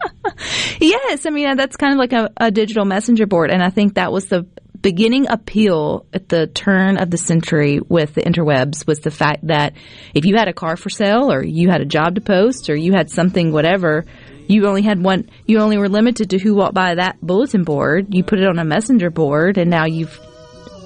yes, 0.80 1.26
I 1.26 1.30
mean 1.30 1.48
uh, 1.48 1.54
that's 1.54 1.76
kind 1.76 1.92
of 1.92 1.98
like 1.98 2.12
a, 2.12 2.30
a 2.36 2.50
digital 2.50 2.84
messenger 2.84 3.26
board, 3.26 3.50
and 3.50 3.62
I 3.62 3.70
think 3.70 3.94
that 3.94 4.12
was 4.12 4.26
the 4.26 4.46
beginning 4.80 5.28
appeal 5.28 6.06
at 6.12 6.28
the 6.28 6.46
turn 6.46 6.98
of 6.98 7.10
the 7.10 7.18
century 7.18 7.80
with 7.88 8.14
the 8.14 8.22
interwebs 8.22 8.86
was 8.86 9.00
the 9.00 9.10
fact 9.10 9.46
that 9.46 9.74
if 10.14 10.24
you 10.24 10.36
had 10.36 10.48
a 10.48 10.52
car 10.52 10.76
for 10.76 10.90
sale 10.90 11.32
or 11.32 11.44
you 11.44 11.68
had 11.68 11.80
a 11.80 11.86
job 11.86 12.14
to 12.14 12.20
post 12.20 12.70
or 12.70 12.76
you 12.76 12.92
had 12.92 13.10
something 13.10 13.52
whatever 13.52 14.04
you 14.46 14.66
only 14.66 14.82
had 14.82 15.02
one 15.02 15.28
you 15.46 15.58
only 15.58 15.78
were 15.78 15.88
limited 15.88 16.30
to 16.30 16.38
who 16.38 16.54
walked 16.54 16.74
by 16.74 16.94
that 16.94 17.20
bulletin 17.20 17.64
board. 17.64 18.14
You 18.14 18.24
put 18.24 18.40
it 18.40 18.48
on 18.48 18.58
a 18.58 18.64
messenger 18.64 19.10
board 19.10 19.58
and 19.58 19.70
now 19.70 19.84
you've 19.86 20.18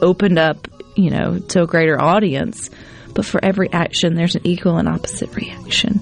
opened 0.00 0.38
up 0.38 0.68
you 0.96 1.10
know 1.10 1.38
to 1.38 1.62
a 1.62 1.66
greater 1.66 2.00
audience. 2.00 2.70
But 3.14 3.26
for 3.26 3.44
every 3.44 3.70
action 3.72 4.14
there's 4.14 4.34
an 4.34 4.46
equal 4.46 4.78
and 4.78 4.88
opposite 4.88 5.34
reaction. 5.36 6.00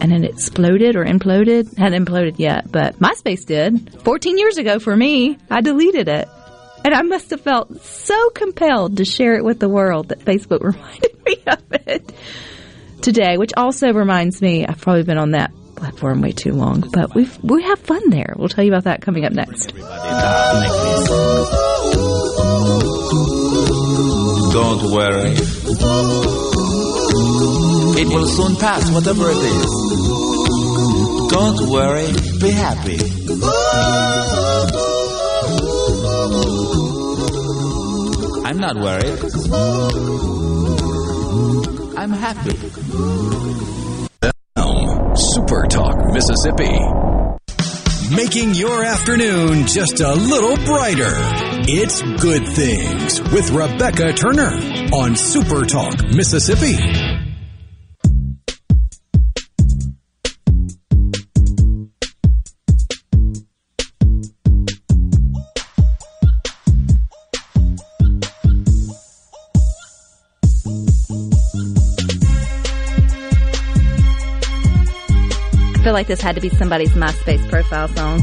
And 0.00 0.12
it 0.12 0.30
exploded 0.30 0.94
or 0.96 1.04
imploded. 1.04 1.76
Hadn't 1.76 2.04
imploded 2.04 2.38
yet 2.38 2.70
but 2.70 2.98
myspace 2.98 3.46
did. 3.46 4.02
14 4.02 4.38
years 4.38 4.58
ago 4.58 4.78
for 4.78 4.94
me 4.94 5.38
i 5.50 5.60
deleted 5.60 6.08
it 6.08 6.28
and 6.84 6.94
I 6.94 7.02
must 7.02 7.30
have 7.30 7.40
felt 7.40 7.82
so 7.82 8.30
compelled 8.30 8.96
to 8.98 9.04
share 9.04 9.34
it 9.36 9.44
with 9.44 9.58
the 9.58 9.68
world 9.68 10.08
that 10.08 10.20
Facebook 10.20 10.60
reminded 10.62 11.24
me 11.24 11.36
of 11.46 11.62
it 11.70 12.12
today, 13.02 13.36
which 13.36 13.52
also 13.56 13.92
reminds 13.92 14.40
me 14.40 14.66
I've 14.66 14.80
probably 14.80 15.04
been 15.04 15.18
on 15.18 15.32
that 15.32 15.52
platform 15.76 16.20
way 16.20 16.32
too 16.32 16.52
long, 16.52 16.84
but 16.92 17.14
we've 17.14 17.38
we 17.42 17.62
have 17.62 17.78
fun 17.78 18.10
there. 18.10 18.34
We'll 18.36 18.48
tell 18.48 18.64
you 18.64 18.72
about 18.72 18.84
that 18.84 19.00
coming 19.00 19.24
up 19.24 19.32
next. 19.32 19.72
Don't 24.52 24.82
worry. 24.90 25.34
It 28.00 28.08
will 28.08 28.26
soon 28.26 28.56
pass, 28.56 28.90
whatever 28.90 29.30
it 29.30 29.36
is. 29.36 29.70
Don't 31.30 31.68
worry, 31.70 32.12
be 32.40 32.50
happy. 32.50 32.98
I'm 38.60 38.74
not 38.74 38.82
worried. 38.82 39.20
I'm 41.96 42.10
happy. 42.10 42.56
Super 45.14 45.66
Talk 45.68 46.12
Mississippi. 46.12 46.76
Making 48.12 48.54
your 48.54 48.82
afternoon 48.82 49.68
just 49.68 50.00
a 50.00 50.12
little 50.12 50.56
brighter. 50.64 51.14
It's 51.68 52.02
Good 52.20 52.48
Things 52.48 53.20
with 53.30 53.48
Rebecca 53.52 54.12
Turner 54.14 54.50
on 54.92 55.14
Super 55.14 55.64
Talk 55.64 56.02
Mississippi. 56.12 57.17
Like 75.98 76.06
this 76.06 76.20
had 76.20 76.36
to 76.36 76.40
be 76.40 76.48
somebody's 76.48 76.92
MySpace 76.92 77.48
profile 77.48 77.88
song 77.88 78.22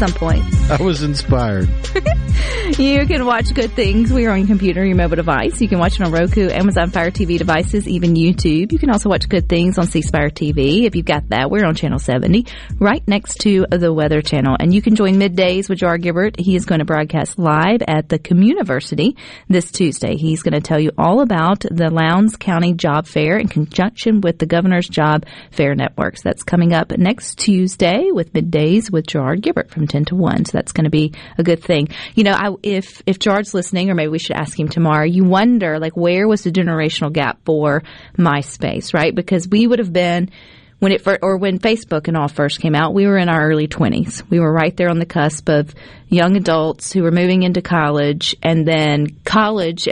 some 0.00 0.12
point. 0.12 0.42
I 0.70 0.82
was 0.82 1.02
inspired. 1.02 1.68
You 2.78 3.04
can 3.04 3.26
watch 3.26 3.52
Good 3.52 3.72
Things. 3.72 4.12
We 4.12 4.26
are 4.26 4.30
on 4.30 4.38
your 4.38 4.46
computer, 4.46 4.84
your 4.84 4.96
mobile 4.96 5.16
device. 5.16 5.60
You 5.60 5.68
can 5.68 5.78
watch 5.80 6.00
it 6.00 6.06
on 6.06 6.12
Roku, 6.12 6.48
Amazon 6.48 6.90
Fire 6.90 7.10
TV 7.10 7.36
devices, 7.36 7.88
even 7.88 8.14
YouTube. 8.14 8.72
You 8.72 8.78
can 8.78 8.90
also 8.90 9.10
watch 9.10 9.28
Good 9.28 9.48
Things 9.48 9.76
on 9.76 9.86
C 9.86 10.02
Spire 10.02 10.30
TV. 10.30 10.84
If 10.84 10.94
you've 10.94 11.04
got 11.04 11.28
that, 11.30 11.50
we're 11.50 11.66
on 11.66 11.74
channel 11.74 11.98
70, 11.98 12.46
right 12.78 13.06
next 13.08 13.38
to 13.40 13.66
the 13.70 13.92
Weather 13.92 14.22
Channel. 14.22 14.56
And 14.58 14.72
you 14.72 14.80
can 14.80 14.94
join 14.94 15.14
middays 15.14 15.68
with 15.68 15.80
Gerard 15.80 16.02
Gibert. 16.02 16.38
He 16.38 16.54
is 16.54 16.64
going 16.64 16.78
to 16.78 16.84
broadcast 16.84 17.38
live 17.38 17.82
at 17.86 18.08
the 18.08 18.18
Communiversity 18.18 19.16
this 19.48 19.70
Tuesday. 19.72 20.16
He's 20.16 20.42
going 20.42 20.54
to 20.54 20.60
tell 20.60 20.80
you 20.80 20.92
all 20.96 21.20
about 21.22 21.60
the 21.70 21.90
Lowndes 21.90 22.36
County 22.36 22.72
Job 22.72 23.06
Fair 23.06 23.36
in 23.36 23.48
conjunction 23.48 24.20
with 24.20 24.38
the 24.38 24.46
Governor's 24.46 24.88
Job 24.88 25.26
Fair 25.50 25.74
Networks. 25.74 26.22
That's 26.22 26.44
coming 26.44 26.72
up 26.72 26.96
next 26.96 27.38
Tuesday 27.38 28.10
with 28.12 28.32
middays 28.32 28.90
with 28.92 29.06
Gerard 29.06 29.42
Gibert 29.42 29.70
from 29.70 29.86
10 29.90 30.06
to 30.06 30.14
1. 30.14 30.46
So 30.46 30.52
that's 30.52 30.72
going 30.72 30.84
to 30.84 30.90
be 30.90 31.12
a 31.36 31.42
good 31.42 31.62
thing. 31.62 31.88
You 32.14 32.24
know, 32.24 32.32
I, 32.32 32.54
if, 32.62 33.02
if 33.06 33.18
Gerard's 33.18 33.52
listening, 33.52 33.90
or 33.90 33.94
maybe 33.94 34.08
we 34.08 34.18
should 34.18 34.36
ask 34.36 34.58
him 34.58 34.68
tomorrow, 34.68 35.04
you 35.04 35.24
wonder, 35.24 35.78
like, 35.78 35.96
where 35.96 36.26
was 36.26 36.42
the 36.44 36.50
generational 36.50 37.12
gap 37.12 37.40
for 37.44 37.82
MySpace, 38.16 38.94
right? 38.94 39.14
Because 39.14 39.46
we 39.46 39.66
would 39.66 39.78
have 39.78 39.92
been, 39.92 40.30
when 40.78 40.92
it 40.92 41.06
or 41.22 41.36
when 41.36 41.58
Facebook 41.58 42.08
and 42.08 42.16
all 42.16 42.28
first 42.28 42.60
came 42.60 42.74
out, 42.74 42.94
we 42.94 43.06
were 43.06 43.18
in 43.18 43.28
our 43.28 43.48
early 43.48 43.68
20s. 43.68 44.22
We 44.30 44.40
were 44.40 44.50
right 44.50 44.74
there 44.74 44.88
on 44.88 44.98
the 44.98 45.06
cusp 45.06 45.48
of 45.50 45.74
young 46.08 46.36
adults 46.36 46.90
who 46.90 47.02
were 47.02 47.10
moving 47.10 47.42
into 47.42 47.60
college, 47.60 48.34
and 48.42 48.66
then 48.66 49.18
college, 49.24 49.86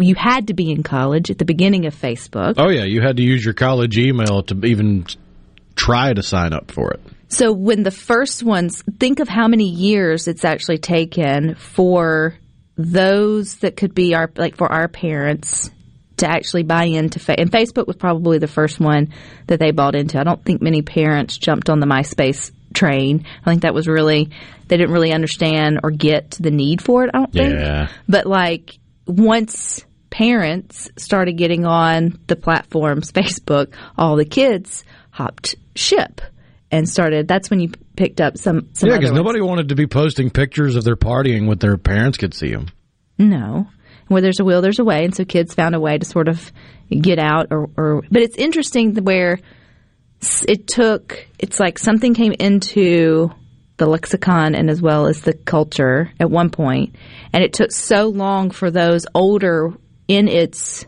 you 0.00 0.14
had 0.16 0.48
to 0.48 0.54
be 0.54 0.72
in 0.72 0.82
college 0.82 1.30
at 1.30 1.38
the 1.38 1.44
beginning 1.44 1.86
of 1.86 1.94
Facebook. 1.94 2.54
Oh, 2.58 2.68
yeah, 2.68 2.84
you 2.84 3.00
had 3.00 3.16
to 3.18 3.22
use 3.22 3.44
your 3.44 3.54
college 3.54 3.96
email 3.96 4.42
to 4.44 4.66
even 4.66 5.06
try 5.76 6.12
to 6.12 6.22
sign 6.22 6.52
up 6.52 6.72
for 6.72 6.90
it. 6.92 7.00
So 7.28 7.52
when 7.52 7.82
the 7.82 7.90
first 7.90 8.42
ones, 8.42 8.82
think 8.98 9.20
of 9.20 9.28
how 9.28 9.48
many 9.48 9.68
years 9.68 10.28
it's 10.28 10.44
actually 10.44 10.78
taken 10.78 11.54
for 11.54 12.34
those 12.76 13.56
that 13.56 13.76
could 13.76 13.94
be 13.94 14.14
our, 14.14 14.30
like 14.36 14.56
for 14.56 14.70
our 14.70 14.88
parents 14.88 15.70
to 16.18 16.28
actually 16.28 16.62
buy 16.62 16.84
into, 16.84 17.18
fa- 17.18 17.38
and 17.38 17.50
Facebook 17.50 17.86
was 17.86 17.96
probably 17.96 18.38
the 18.38 18.46
first 18.48 18.78
one 18.78 19.12
that 19.46 19.58
they 19.58 19.70
bought 19.70 19.94
into. 19.94 20.18
I 20.18 20.24
don't 20.24 20.44
think 20.44 20.62
many 20.62 20.82
parents 20.82 21.36
jumped 21.38 21.68
on 21.68 21.80
the 21.80 21.86
MySpace 21.86 22.52
train. 22.72 23.24
I 23.44 23.50
think 23.50 23.62
that 23.62 23.74
was 23.74 23.88
really, 23.88 24.30
they 24.68 24.76
didn't 24.76 24.92
really 24.92 25.12
understand 25.12 25.80
or 25.82 25.90
get 25.90 26.32
the 26.32 26.50
need 26.50 26.82
for 26.82 27.04
it, 27.04 27.10
I 27.14 27.18
don't 27.18 27.32
think. 27.32 27.54
Yeah. 27.54 27.88
But 28.08 28.26
like 28.26 28.78
once 29.06 29.84
parents 30.10 30.88
started 30.96 31.32
getting 31.32 31.64
on 31.64 32.18
the 32.26 32.36
platforms, 32.36 33.10
Facebook, 33.12 33.74
all 33.98 34.16
the 34.16 34.24
kids 34.24 34.84
hopped 35.10 35.56
ship 35.74 36.20
and 36.70 36.88
started. 36.88 37.28
That's 37.28 37.50
when 37.50 37.60
you 37.60 37.70
picked 37.96 38.20
up 38.20 38.38
some. 38.38 38.68
some 38.72 38.90
Yeah, 38.90 38.98
because 38.98 39.12
nobody 39.12 39.40
wanted 39.40 39.68
to 39.68 39.74
be 39.74 39.86
posting 39.86 40.30
pictures 40.30 40.76
of 40.76 40.84
their 40.84 40.96
partying 40.96 41.46
when 41.46 41.58
their 41.58 41.76
parents 41.76 42.18
could 42.18 42.34
see 42.34 42.50
them. 42.50 42.68
No. 43.18 43.68
Where 44.08 44.20
there's 44.20 44.40
a 44.40 44.44
will, 44.44 44.60
there's 44.60 44.78
a 44.78 44.84
way, 44.84 45.04
and 45.04 45.14
so 45.14 45.24
kids 45.24 45.54
found 45.54 45.74
a 45.74 45.80
way 45.80 45.96
to 45.96 46.04
sort 46.04 46.28
of 46.28 46.52
get 46.90 47.18
out. 47.18 47.48
Or, 47.50 47.70
or 47.76 48.02
but 48.10 48.22
it's 48.22 48.36
interesting 48.36 48.94
where 48.96 49.38
it 50.46 50.66
took. 50.66 51.26
It's 51.38 51.58
like 51.58 51.78
something 51.78 52.12
came 52.14 52.32
into 52.32 53.30
the 53.76 53.86
lexicon 53.86 54.54
and 54.54 54.70
as 54.70 54.80
well 54.80 55.06
as 55.06 55.22
the 55.22 55.32
culture 55.32 56.12
at 56.20 56.30
one 56.30 56.50
point, 56.50 56.96
and 57.32 57.42
it 57.42 57.54
took 57.54 57.72
so 57.72 58.08
long 58.08 58.50
for 58.50 58.70
those 58.70 59.06
older 59.14 59.72
in 60.06 60.28
its 60.28 60.84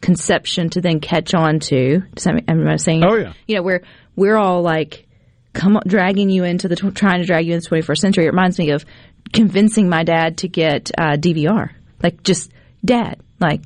conception 0.00 0.70
to 0.70 0.80
then 0.80 1.00
catch 1.00 1.34
on 1.34 1.60
to. 1.60 2.00
Does 2.14 2.24
that 2.24 2.34
make, 2.34 2.44
am 2.48 2.66
I 2.66 2.76
saying? 2.76 3.04
Oh, 3.04 3.16
yeah. 3.16 3.32
You 3.46 3.56
know, 3.56 3.62
where 3.62 3.82
we're 4.16 4.36
all 4.36 4.62
like 4.62 5.06
come 5.52 5.76
on, 5.76 5.82
dragging 5.86 6.30
you 6.30 6.44
into 6.44 6.68
the 6.68 6.76
tw- 6.76 6.94
trying 6.94 7.20
to 7.20 7.26
drag 7.26 7.46
you 7.46 7.54
into 7.54 7.68
the 7.68 7.76
21st 7.76 7.98
century. 7.98 8.24
It 8.24 8.28
reminds 8.28 8.58
me 8.58 8.70
of 8.70 8.84
convincing 9.32 9.88
my 9.88 10.04
dad 10.04 10.38
to 10.38 10.48
get 10.48 10.90
uh, 10.96 11.16
DVR. 11.16 11.70
Like, 12.02 12.22
just 12.22 12.50
dad, 12.84 13.20
like, 13.40 13.62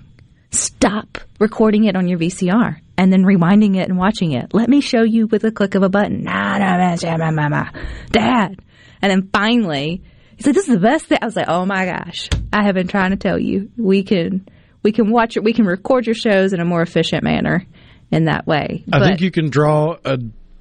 stop 0.50 1.18
recording 1.38 1.84
it 1.84 1.96
on 1.96 2.08
your 2.08 2.18
VCR 2.18 2.80
and 2.96 3.12
then 3.12 3.24
rewinding 3.24 3.76
it 3.76 3.88
and 3.88 3.98
watching 3.98 4.32
it. 4.32 4.54
Let 4.54 4.68
me 4.68 4.80
show 4.80 5.02
you 5.02 5.26
with 5.26 5.44
a 5.44 5.52
click 5.52 5.74
of 5.74 5.82
a 5.82 5.88
button. 5.88 6.24
Nah, 6.24 6.58
nah, 6.58 6.96
nah, 6.96 7.48
nah. 7.48 7.70
Dad. 8.10 8.60
And 9.02 9.10
then 9.10 9.28
finally, 9.32 10.02
he's 10.36 10.46
like, 10.46 10.54
"This 10.54 10.68
is 10.68 10.74
the 10.74 10.80
best 10.80 11.06
thing." 11.06 11.18
I 11.20 11.26
was 11.26 11.36
like, 11.36 11.48
"Oh 11.48 11.66
my 11.66 11.84
gosh, 11.84 12.30
I 12.52 12.64
have 12.64 12.74
been 12.74 12.86
trying 12.88 13.10
to 13.10 13.16
tell 13.16 13.38
you. 13.38 13.70
We 13.76 14.02
can, 14.02 14.48
we 14.84 14.92
can 14.92 15.10
watch 15.10 15.36
it. 15.36 15.42
We 15.42 15.52
can 15.52 15.64
record 15.64 16.06
your 16.06 16.14
shows 16.14 16.52
in 16.52 16.60
a 16.60 16.64
more 16.64 16.82
efficient 16.82 17.24
manner." 17.24 17.66
In 18.12 18.26
that 18.26 18.46
way, 18.46 18.84
I 18.92 18.98
But- 18.98 19.06
think 19.06 19.20
you 19.22 19.32
can 19.32 19.48
draw 19.50 19.96
a 20.04 20.18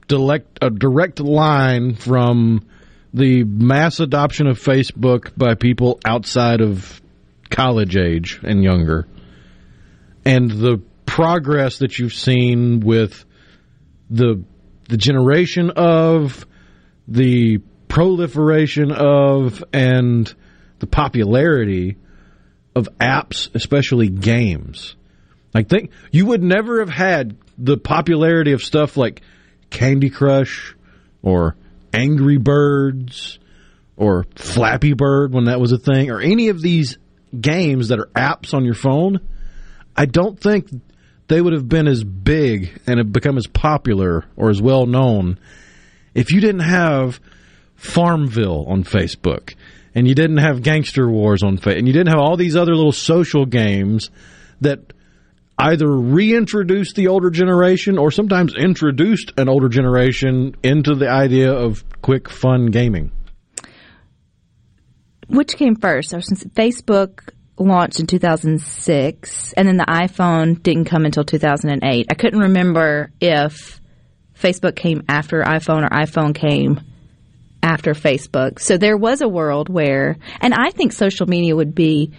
direct 0.08 0.58
a 0.62 0.72
direct 0.72 1.20
line 1.20 1.94
from 1.94 2.62
the 3.14 3.44
mass 3.44 4.00
adoption 4.00 4.48
of 4.48 4.58
Facebook 4.60 5.32
by 5.38 5.54
people 5.54 6.00
outside 6.04 6.62
of 6.62 7.00
college 7.52 7.96
age 7.96 8.40
and 8.44 8.64
younger, 8.64 9.06
and 10.26 10.50
the 10.50 10.82
progress 11.06 11.78
that 11.80 12.00
you've 12.00 12.14
seen 12.14 12.80
with 12.80 13.26
the 14.10 14.42
the 14.90 14.98
generation 14.98 15.70
of, 15.70 16.46
the 17.08 17.60
proliferation 17.88 18.92
of, 18.92 19.64
and 19.72 20.34
the 20.80 20.88
popularity 20.88 21.98
of 22.76 22.90
apps, 23.00 23.54
especially 23.54 24.10
games. 24.10 24.96
Like 25.54 25.70
think 25.70 25.92
you 26.12 26.26
would 26.28 26.42
never 26.42 26.80
have 26.80 26.90
had 26.90 27.38
the 27.58 27.78
popularity 27.78 28.54
of 28.54 28.64
stuff 28.64 28.98
like 28.98 29.22
Candy 29.70 30.10
Crush 30.10 30.76
or 31.22 31.56
Angry 31.94 32.38
Birds 32.38 33.40
or 33.96 34.26
Flappy 34.36 34.94
Bird 34.94 35.34
when 35.34 35.46
that 35.46 35.60
was 35.60 35.72
a 35.72 35.78
thing 35.78 36.10
or 36.10 36.20
any 36.20 36.50
of 36.50 36.62
these 36.62 36.98
games 37.40 37.90
that 37.90 38.00
are 38.00 38.10
apps 38.16 38.54
on 38.54 38.66
your 38.66 38.74
phone. 38.74 39.20
I 39.96 40.06
don't 40.06 40.40
think 40.40 40.68
they 41.28 41.40
would 41.40 41.54
have 41.54 41.70
been 41.70 41.88
as 41.88 42.04
big 42.04 42.82
and 42.88 42.98
have 42.98 43.12
become 43.12 43.38
as 43.38 43.48
popular 43.48 44.26
or 44.36 44.50
as 44.50 44.62
well 44.62 44.86
known 44.86 45.38
if 46.14 46.32
you 46.32 46.42
didn't 46.42 46.62
have 46.62 47.20
Farmville 47.76 48.66
on 48.68 48.84
Facebook 48.84 49.56
and 49.96 50.08
you 50.08 50.16
didn't 50.16 50.38
have 50.38 50.62
Gangster 50.62 51.10
Wars 51.10 51.44
on 51.44 51.58
Facebook 51.58 51.78
and 51.78 51.88
you 51.88 51.94
didn't 51.94 52.10
have 52.10 52.20
all 52.20 52.38
these 52.38 52.56
other 52.56 52.76
little 52.76 52.92
social 52.92 53.46
games 53.46 54.10
that 54.62 54.94
either 55.58 55.88
reintroduced 55.88 56.96
the 56.96 57.08
older 57.08 57.30
generation 57.30 57.98
or 57.98 58.12
sometimes 58.12 58.54
introduced 58.56 59.32
an 59.38 59.50
older 59.50 59.70
generation 59.70 60.56
into 60.64 60.96
the 60.96 61.10
idea 61.10 61.52
of 61.52 61.84
quick 62.02 62.30
fun 62.30 62.68
gaming. 62.68 63.12
Which 65.28 65.56
came 65.56 65.76
first? 65.76 66.10
So 66.10 66.20
since 66.20 66.44
Facebook 66.44 67.30
launched 67.58 68.00
in 68.00 68.08
2006 68.08 69.54
and 69.54 69.68
then 69.68 69.78
the 69.78 69.86
iPhone 69.86 70.62
didn't 70.62 70.86
come 70.86 71.06
until 71.06 71.24
2008. 71.24 72.08
I 72.10 72.14
couldn't 72.16 72.40
remember 72.40 73.12
if 73.22 73.80
Facebook 74.38 74.76
came 74.76 75.04
after 75.08 75.44
iPhone 75.44 75.86
or 75.86 75.90
iPhone 75.90 76.34
came 76.34 76.82
after 77.64 77.94
Facebook. 77.94 78.60
So 78.60 78.78
there 78.78 78.98
was 78.98 79.22
a 79.22 79.28
world 79.28 79.70
where, 79.70 80.18
and 80.42 80.54
I 80.54 80.70
think 80.70 80.92
social 80.92 81.26
media 81.26 81.56
would 81.56 81.74
be 81.74 82.12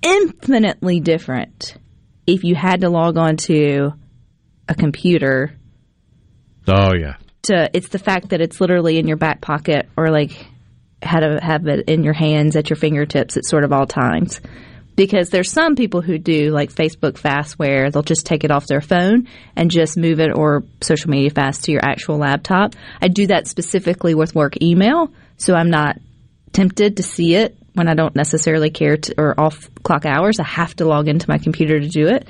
infinitely 0.00 1.00
different 1.00 1.76
if 2.26 2.44
you 2.44 2.54
had 2.54 2.82
to 2.82 2.88
log 2.88 3.16
on 3.18 3.36
to 3.36 3.92
a 4.68 4.74
computer 4.74 5.54
Oh 6.66 6.94
yeah. 6.94 7.16
to 7.42 7.68
it's 7.74 7.88
the 7.88 7.98
fact 7.98 8.30
that 8.30 8.40
it's 8.40 8.60
literally 8.60 8.98
in 8.98 9.06
your 9.06 9.16
back 9.18 9.40
pocket 9.40 9.88
or 9.96 10.10
like 10.10 10.46
how 11.02 11.20
to 11.20 11.38
have 11.42 11.66
it 11.66 11.88
in 11.88 12.02
your 12.02 12.14
hands 12.14 12.56
at 12.56 12.70
your 12.70 12.76
fingertips 12.76 13.36
at 13.36 13.44
sort 13.44 13.64
of 13.64 13.72
all 13.72 13.86
times 13.86 14.40
because 14.96 15.30
there's 15.30 15.50
some 15.50 15.74
people 15.74 16.00
who 16.00 16.18
do 16.18 16.50
like 16.50 16.72
Facebook 16.72 17.18
fast 17.18 17.58
where 17.58 17.90
they'll 17.90 18.02
just 18.02 18.26
take 18.26 18.44
it 18.44 18.50
off 18.50 18.66
their 18.66 18.80
phone 18.80 19.28
and 19.56 19.70
just 19.70 19.96
move 19.96 20.20
it 20.20 20.30
or 20.34 20.64
social 20.80 21.10
media 21.10 21.30
fast 21.30 21.64
to 21.64 21.72
your 21.72 21.84
actual 21.84 22.18
laptop. 22.18 22.74
I 23.02 23.08
do 23.08 23.26
that 23.28 23.48
specifically 23.48 24.14
with 24.14 24.34
work 24.34 24.62
email 24.62 25.12
so 25.36 25.54
I'm 25.54 25.70
not 25.70 25.98
tempted 26.52 26.98
to 26.98 27.02
see 27.02 27.34
it 27.34 27.56
when 27.74 27.88
I 27.88 27.94
don't 27.94 28.14
necessarily 28.14 28.70
care 28.70 28.96
to, 28.96 29.14
or 29.18 29.38
off 29.38 29.68
clock 29.82 30.06
hours. 30.06 30.38
I 30.38 30.44
have 30.44 30.74
to 30.76 30.84
log 30.84 31.08
into 31.08 31.28
my 31.28 31.38
computer 31.38 31.80
to 31.80 31.88
do 31.88 32.06
it. 32.06 32.28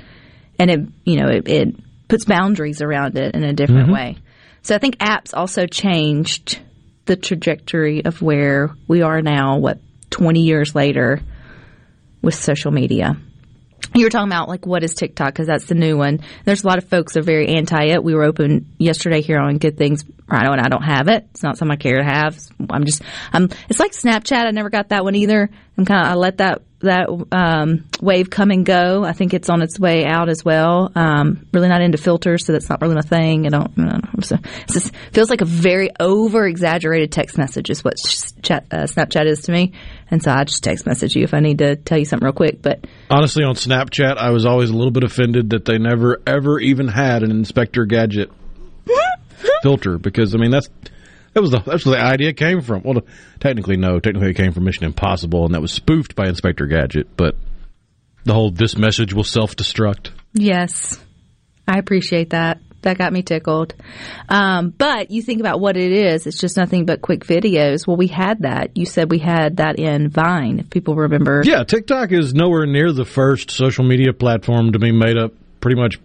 And 0.57 0.71
it, 0.71 0.79
you 1.03 1.17
know, 1.17 1.29
it, 1.29 1.47
it 1.47 1.75
puts 2.07 2.25
boundaries 2.25 2.81
around 2.81 3.17
it 3.17 3.35
in 3.35 3.43
a 3.43 3.53
different 3.53 3.87
mm-hmm. 3.87 3.93
way. 3.93 4.17
So 4.63 4.73
I 4.73 4.79
think 4.79 4.97
apps 4.97 5.33
also 5.33 5.67
changed 5.67 6.59
the 7.05 7.15
trajectory 7.15 8.03
of 8.03 8.21
where 8.21 8.71
we 8.87 9.03
are 9.03 9.21
now, 9.21 9.59
what, 9.59 9.79
20 10.09 10.41
years 10.41 10.73
later 10.73 11.21
with 12.25 12.35
social 12.35 12.71
media. 12.71 13.15
You 13.93 14.05
were 14.05 14.09
talking 14.09 14.27
about 14.27 14.49
like 14.49 14.65
what 14.65 14.83
is 14.83 14.93
TikTok 14.93 15.27
because 15.27 15.47
that's 15.47 15.65
the 15.65 15.75
new 15.75 15.95
one. 15.95 16.19
There's 16.43 16.63
a 16.63 16.67
lot 16.67 16.79
of 16.79 16.89
folks 16.89 17.13
that 17.13 17.21
are 17.21 17.23
very 17.23 17.47
anti 17.47 17.85
it. 17.85 18.03
We 18.03 18.13
were 18.13 18.23
open 18.23 18.73
yesterday 18.77 19.21
here 19.21 19.39
on 19.39 19.57
Good 19.57 19.77
Things 19.77 20.03
Rhino, 20.27 20.51
and 20.51 20.59
I 20.59 20.67
don't 20.67 20.83
have 20.83 21.07
it. 21.07 21.27
It's 21.31 21.43
not 21.43 21.57
something 21.57 21.73
I 21.73 21.77
care 21.77 21.99
to 21.99 22.03
have. 22.03 22.37
I'm 22.69 22.85
just 22.85 23.03
I'm. 23.31 23.49
It's 23.69 23.79
like 23.79 23.91
Snapchat. 23.91 24.45
I 24.45 24.51
never 24.51 24.69
got 24.69 24.89
that 24.89 25.03
one 25.03 25.15
either. 25.15 25.49
I'm 25.77 25.85
kind 25.85 26.05
of 26.05 26.11
I 26.11 26.15
let 26.15 26.37
that 26.37 26.63
that 26.85 27.09
um, 27.31 27.85
wave 28.01 28.29
come 28.29 28.49
and 28.51 28.65
go. 28.65 29.03
I 29.03 29.13
think 29.13 29.33
it's 29.33 29.49
on 29.49 29.61
its 29.61 29.79
way 29.79 30.05
out 30.05 30.29
as 30.29 30.43
well. 30.43 30.91
Um, 30.95 31.45
really 31.53 31.67
not 31.67 31.81
into 31.81 31.97
filters, 31.97 32.45
so 32.45 32.53
that's 32.53 32.69
not 32.69 32.81
really 32.81 32.95
my 32.95 33.01
thing. 33.01 33.45
I 33.45 33.49
don't. 33.49 33.71
I 33.77 33.99
don't. 33.99 34.25
So 34.25 34.35
it 34.35 34.71
just 34.71 34.95
feels 35.11 35.29
like 35.29 35.41
a 35.41 35.45
very 35.45 35.89
over 35.99 36.47
exaggerated 36.47 37.11
text 37.11 37.37
message 37.37 37.69
is 37.69 37.83
what 37.83 37.97
chat, 38.41 38.65
uh, 38.71 38.83
Snapchat 38.83 39.25
is 39.27 39.41
to 39.43 39.51
me. 39.51 39.73
And 40.09 40.23
so 40.23 40.31
I 40.31 40.43
just 40.43 40.63
text 40.63 40.85
message 40.85 41.15
you 41.15 41.23
if 41.23 41.33
I 41.33 41.39
need 41.39 41.59
to 41.59 41.75
tell 41.75 41.97
you 41.97 42.05
something 42.05 42.25
real 42.25 42.33
quick. 42.33 42.61
But 42.61 42.85
Honestly, 43.09 43.43
on 43.43 43.55
Snapchat, 43.55 44.17
I 44.17 44.31
was 44.31 44.45
always 44.45 44.69
a 44.69 44.75
little 44.75 44.91
bit 44.91 45.03
offended 45.03 45.51
that 45.51 45.65
they 45.65 45.77
never 45.77 46.21
ever 46.25 46.59
even 46.59 46.87
had 46.87 47.23
an 47.23 47.31
Inspector 47.31 47.83
Gadget 47.85 48.31
filter 49.61 49.97
because 49.97 50.33
I 50.33 50.37
mean 50.37 50.51
that's 50.51 50.69
that 51.35 51.41
was 51.41 51.51
the 51.51 51.59
that's 51.59 51.85
where 51.85 51.97
the 51.97 52.03
idea 52.03 52.33
came 52.33 52.61
from. 52.61 52.81
Well, 52.83 53.01
technically 53.39 53.75
no, 53.75 53.99
technically 53.99 54.31
it 54.31 54.37
came 54.37 54.53
from 54.53 54.63
Mission 54.63 54.85
Impossible, 54.85 55.45
and 55.45 55.53
that 55.53 55.61
was 55.61 55.71
spoofed 55.71 56.15
by 56.15 56.27
Inspector 56.27 56.65
Gadget. 56.65 57.15
But 57.15 57.35
the 58.23 58.33
whole 58.33 58.51
this 58.51 58.77
message 58.77 59.13
will 59.13 59.25
self 59.25 59.55
destruct. 59.55 60.11
Yes, 60.33 60.97
I 61.67 61.77
appreciate 61.77 62.29
that. 62.29 62.59
That 62.83 62.97
got 62.97 63.11
me 63.11 63.21
tickled. 63.21 63.73
Um, 64.29 64.69
but 64.69 65.09
you 65.11 65.23
think 65.23 65.39
about 65.41 65.59
what 65.59 65.75
it 65.75 65.91
is, 65.91 66.27
it's 66.27 66.37
just 66.37 66.55
nothing 66.55 66.85
but 66.85 67.01
quick 67.01 67.25
videos. 67.25 67.85
Well, 67.85 67.97
we 67.97 68.07
had 68.07 68.43
that. 68.43 68.77
You 68.77 68.85
said 68.85 69.09
we 69.09 69.17
had 69.17 69.57
that 69.57 69.79
in 69.79 70.09
Vine, 70.09 70.59
if 70.59 70.69
people 70.69 70.95
remember. 70.95 71.41
Yeah, 71.43 71.63
TikTok 71.63 72.11
is 72.11 72.33
nowhere 72.33 72.67
near 72.67 72.91
the 72.91 73.03
first 73.03 73.49
social 73.51 73.83
media 73.83 74.13
platform 74.13 74.73
to 74.73 74.79
be 74.79 74.91
made 74.91 75.17
up 75.17 75.33
pretty 75.59 75.81
much 75.81 75.99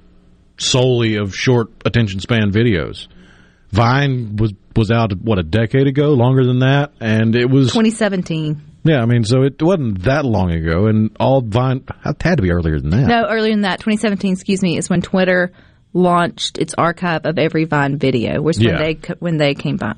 solely 0.56 1.16
of 1.16 1.34
short 1.34 1.68
attention 1.84 2.18
span 2.18 2.50
videos. 2.50 3.08
Vine 3.70 4.36
was 4.36 4.52
was 4.76 4.90
out 4.90 5.12
what 5.20 5.38
a 5.38 5.42
decade 5.42 5.86
ago, 5.86 6.10
longer 6.14 6.44
than 6.44 6.60
that, 6.60 6.92
and 7.00 7.34
it 7.36 7.50
was 7.50 7.68
2017. 7.68 8.60
yeah. 8.84 9.00
I 9.00 9.06
mean, 9.06 9.24
so 9.24 9.42
it 9.42 9.60
wasn't 9.62 10.02
that 10.04 10.24
long 10.24 10.52
ago, 10.52 10.86
and 10.86 11.10
all 11.18 11.42
Vine 11.42 11.84
it 12.04 12.22
had 12.22 12.36
to 12.36 12.42
be 12.42 12.50
earlier 12.50 12.78
than 12.80 12.90
that. 12.90 13.06
No, 13.06 13.26
earlier 13.28 13.52
than 13.52 13.62
that, 13.62 13.80
2017, 13.80 14.32
excuse 14.32 14.62
me, 14.62 14.76
is 14.78 14.88
when 14.88 15.00
Twitter 15.02 15.52
launched 15.92 16.58
its 16.58 16.72
archive 16.78 17.22
of 17.26 17.38
every 17.38 17.64
Vine 17.64 17.98
video, 17.98 18.40
which 18.40 18.58
Yeah. 18.58 18.72
when 18.74 18.78
they 18.78 19.14
when 19.18 19.36
they 19.38 19.54
came 19.54 19.76
by. 19.76 19.94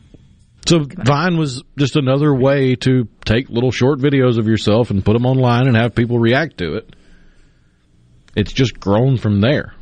So 0.64 0.78
Vine 0.80 1.36
was 1.38 1.62
just 1.76 1.96
another 1.96 2.32
way 2.34 2.76
to 2.76 3.08
take 3.24 3.50
little 3.50 3.72
short 3.72 3.98
videos 3.98 4.38
of 4.38 4.46
yourself 4.46 4.90
and 4.90 5.04
put 5.04 5.12
them 5.14 5.26
online 5.26 5.66
and 5.66 5.76
have 5.76 5.94
people 5.94 6.18
react 6.18 6.58
to 6.58 6.76
it. 6.76 6.94
It's 8.36 8.52
just 8.52 8.78
grown 8.80 9.16
from 9.18 9.40
there. 9.40 9.74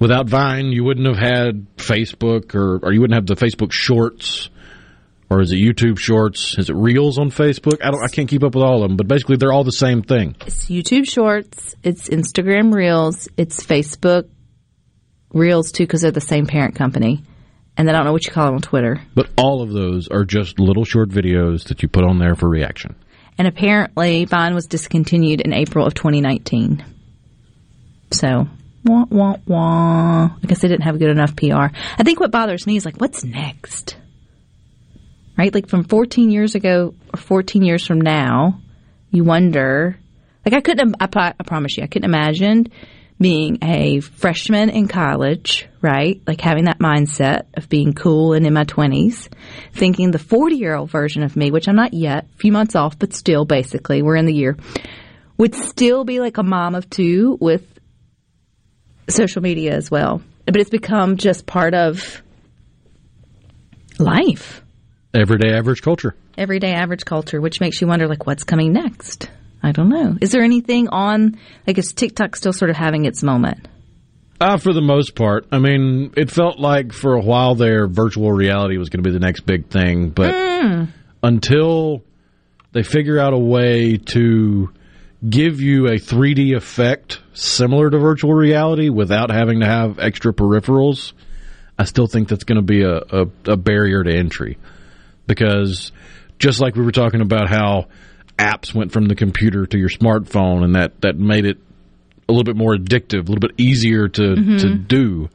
Without 0.00 0.28
Vine, 0.28 0.72
you 0.72 0.84
wouldn't 0.84 1.06
have 1.06 1.16
had 1.16 1.66
Facebook 1.76 2.54
or, 2.54 2.78
or 2.84 2.92
you 2.92 3.00
wouldn't 3.00 3.16
have 3.16 3.26
the 3.26 3.34
Facebook 3.34 3.72
Shorts 3.72 4.50
or 5.30 5.40
is 5.40 5.52
it 5.52 5.56
YouTube 5.56 5.98
Shorts? 5.98 6.56
Is 6.58 6.70
it 6.70 6.76
Reels 6.76 7.18
on 7.18 7.30
Facebook? 7.30 7.84
I 7.84 7.90
don't. 7.90 8.02
I 8.02 8.08
can't 8.08 8.28
keep 8.28 8.42
up 8.42 8.54
with 8.54 8.64
all 8.64 8.82
of 8.82 8.88
them, 8.88 8.96
but 8.96 9.08
basically 9.08 9.36
they're 9.36 9.52
all 9.52 9.64
the 9.64 9.72
same 9.72 10.02
thing. 10.02 10.36
It's 10.46 10.66
YouTube 10.66 11.08
Shorts, 11.08 11.74
it's 11.82 12.08
Instagram 12.08 12.72
Reels, 12.72 13.28
it's 13.36 13.64
Facebook 13.64 14.28
Reels 15.32 15.72
too, 15.72 15.84
because 15.84 16.00
they're 16.00 16.10
the 16.10 16.20
same 16.20 16.46
parent 16.46 16.76
company. 16.76 17.22
And 17.76 17.86
then 17.86 17.94
I 17.94 17.98
don't 17.98 18.06
know 18.06 18.12
what 18.12 18.26
you 18.26 18.32
call 18.32 18.46
them 18.46 18.54
on 18.54 18.62
Twitter. 18.62 19.00
But 19.14 19.28
all 19.36 19.62
of 19.62 19.70
those 19.70 20.08
are 20.08 20.24
just 20.24 20.58
little 20.58 20.84
short 20.84 21.10
videos 21.10 21.68
that 21.68 21.82
you 21.82 21.88
put 21.88 22.04
on 22.04 22.18
there 22.18 22.34
for 22.34 22.48
reaction. 22.48 22.96
And 23.36 23.46
apparently, 23.46 24.24
Vine 24.24 24.54
was 24.54 24.66
discontinued 24.66 25.40
in 25.40 25.52
April 25.52 25.86
of 25.86 25.94
2019. 25.94 26.84
So, 28.10 28.48
wah, 28.88 29.04
wah, 29.10 29.36
wah. 29.46 30.24
I 30.24 30.46
guess 30.46 30.60
they 30.60 30.68
didn't 30.68 30.84
have 30.84 30.98
good 30.98 31.10
enough 31.10 31.36
PR. 31.36 31.74
I 31.98 32.02
think 32.02 32.20
what 32.20 32.30
bothers 32.30 32.66
me 32.66 32.76
is 32.76 32.84
like, 32.84 32.96
what's 32.96 33.22
next? 33.22 33.96
Right? 35.36 35.54
Like 35.54 35.68
from 35.68 35.84
14 35.84 36.30
years 36.30 36.54
ago 36.54 36.94
or 37.12 37.20
14 37.20 37.62
years 37.62 37.86
from 37.86 38.00
now, 38.00 38.60
you 39.10 39.24
wonder. 39.24 39.98
Like, 40.44 40.54
I 40.54 40.60
couldn't, 40.60 40.96
I, 41.00 41.08
I 41.14 41.42
promise 41.44 41.76
you, 41.76 41.84
I 41.84 41.86
couldn't 41.86 42.10
imagine 42.10 42.68
being 43.20 43.58
a 43.62 44.00
freshman 44.00 44.70
in 44.70 44.88
college, 44.88 45.68
right? 45.82 46.20
Like 46.26 46.40
having 46.40 46.64
that 46.64 46.78
mindset 46.78 47.46
of 47.54 47.68
being 47.68 47.92
cool 47.92 48.32
and 48.32 48.46
in 48.46 48.54
my 48.54 48.64
20s, 48.64 49.28
thinking 49.72 50.10
the 50.10 50.18
40 50.18 50.56
year 50.56 50.74
old 50.74 50.90
version 50.90 51.22
of 51.22 51.36
me, 51.36 51.50
which 51.50 51.68
I'm 51.68 51.76
not 51.76 51.94
yet, 51.94 52.26
a 52.32 52.38
few 52.38 52.52
months 52.52 52.76
off, 52.76 52.98
but 52.98 53.12
still 53.12 53.44
basically, 53.44 54.02
we're 54.02 54.16
in 54.16 54.26
the 54.26 54.34
year, 54.34 54.56
would 55.36 55.54
still 55.54 56.04
be 56.04 56.20
like 56.20 56.38
a 56.38 56.42
mom 56.42 56.74
of 56.74 56.88
two 56.88 57.36
with 57.40 57.77
social 59.08 59.42
media 59.42 59.74
as 59.74 59.90
well. 59.90 60.22
But 60.46 60.56
it's 60.56 60.70
become 60.70 61.16
just 61.16 61.46
part 61.46 61.74
of 61.74 62.22
life, 63.98 64.62
Everyday 65.14 65.52
average 65.54 65.82
culture. 65.82 66.14
everyday 66.36 66.72
average 66.72 67.04
culture, 67.04 67.40
which 67.40 67.60
makes 67.60 67.80
you 67.80 67.86
wonder 67.86 68.06
like 68.06 68.26
what's 68.26 68.44
coming 68.44 68.72
next. 68.72 69.30
I 69.62 69.72
don't 69.72 69.88
know. 69.88 70.16
Is 70.20 70.30
there 70.30 70.42
anything 70.42 70.88
on, 70.88 71.36
like, 71.66 71.78
is 71.78 71.92
TikTok 71.92 72.36
still 72.36 72.52
sort 72.52 72.70
of 72.70 72.76
having 72.76 73.06
its 73.06 73.24
moment? 73.24 73.66
Uh, 74.40 74.56
for 74.56 74.72
the 74.72 74.80
most 74.80 75.16
part. 75.16 75.46
I 75.50 75.58
mean, 75.58 76.12
it 76.16 76.30
felt 76.30 76.60
like 76.60 76.92
for 76.92 77.14
a 77.14 77.20
while 77.20 77.56
there, 77.56 77.88
virtual 77.88 78.30
reality 78.30 78.78
was 78.78 78.88
going 78.88 79.02
to 79.02 79.08
be 79.08 79.12
the 79.12 79.18
next 79.18 79.40
big 79.40 79.68
thing. 79.68 80.10
But 80.10 80.88
until 81.24 82.04
they 82.70 82.84
figure 82.84 83.18
out 83.18 83.32
a 83.32 83.38
way 83.38 83.96
to 83.96 84.72
give 85.26 85.60
you 85.60 85.86
a 85.86 85.96
3D 85.96 86.56
effect 86.56 87.20
similar 87.32 87.90
to 87.90 87.98
virtual 87.98 88.32
reality 88.32 88.88
without 88.88 89.30
having 89.30 89.60
to 89.60 89.66
have 89.66 89.98
extra 89.98 90.32
peripherals, 90.32 91.12
I 91.78 91.84
still 91.84 92.06
think 92.06 92.28
that's 92.28 92.44
going 92.44 92.56
to 92.56 92.62
be 92.62 92.82
a, 92.82 92.96
a, 92.96 93.26
a 93.52 93.56
barrier 93.56 94.04
to 94.04 94.14
entry 94.14 94.58
because 95.26 95.92
just 96.38 96.60
like 96.60 96.76
we 96.76 96.84
were 96.84 96.92
talking 96.92 97.20
about 97.20 97.48
how 97.48 97.88
apps 98.38 98.72
went 98.74 98.92
from 98.92 99.06
the 99.06 99.16
computer 99.16 99.66
to 99.66 99.78
your 99.78 99.88
smartphone 99.88 100.64
and 100.64 100.76
that, 100.76 101.00
that 101.00 101.16
made 101.16 101.44
it 101.44 101.58
a 102.28 102.32
little 102.32 102.44
bit 102.44 102.56
more 102.56 102.76
addictive, 102.76 103.20
a 103.20 103.32
little 103.32 103.40
bit 103.40 103.52
easier 103.58 104.06
to, 104.08 104.34
to 104.34 104.40
mm-hmm. 104.40 104.82
do. 104.84 105.28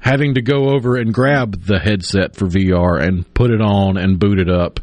Having 0.00 0.34
to 0.34 0.42
go 0.42 0.70
over 0.70 0.96
and 0.96 1.14
grab 1.14 1.64
the 1.64 1.78
headset 1.78 2.34
for 2.34 2.46
VR 2.46 3.00
and 3.00 3.32
put 3.34 3.50
it 3.50 3.60
on 3.60 3.96
and 3.96 4.18
boot 4.18 4.40
it 4.40 4.50
up. 4.50 4.80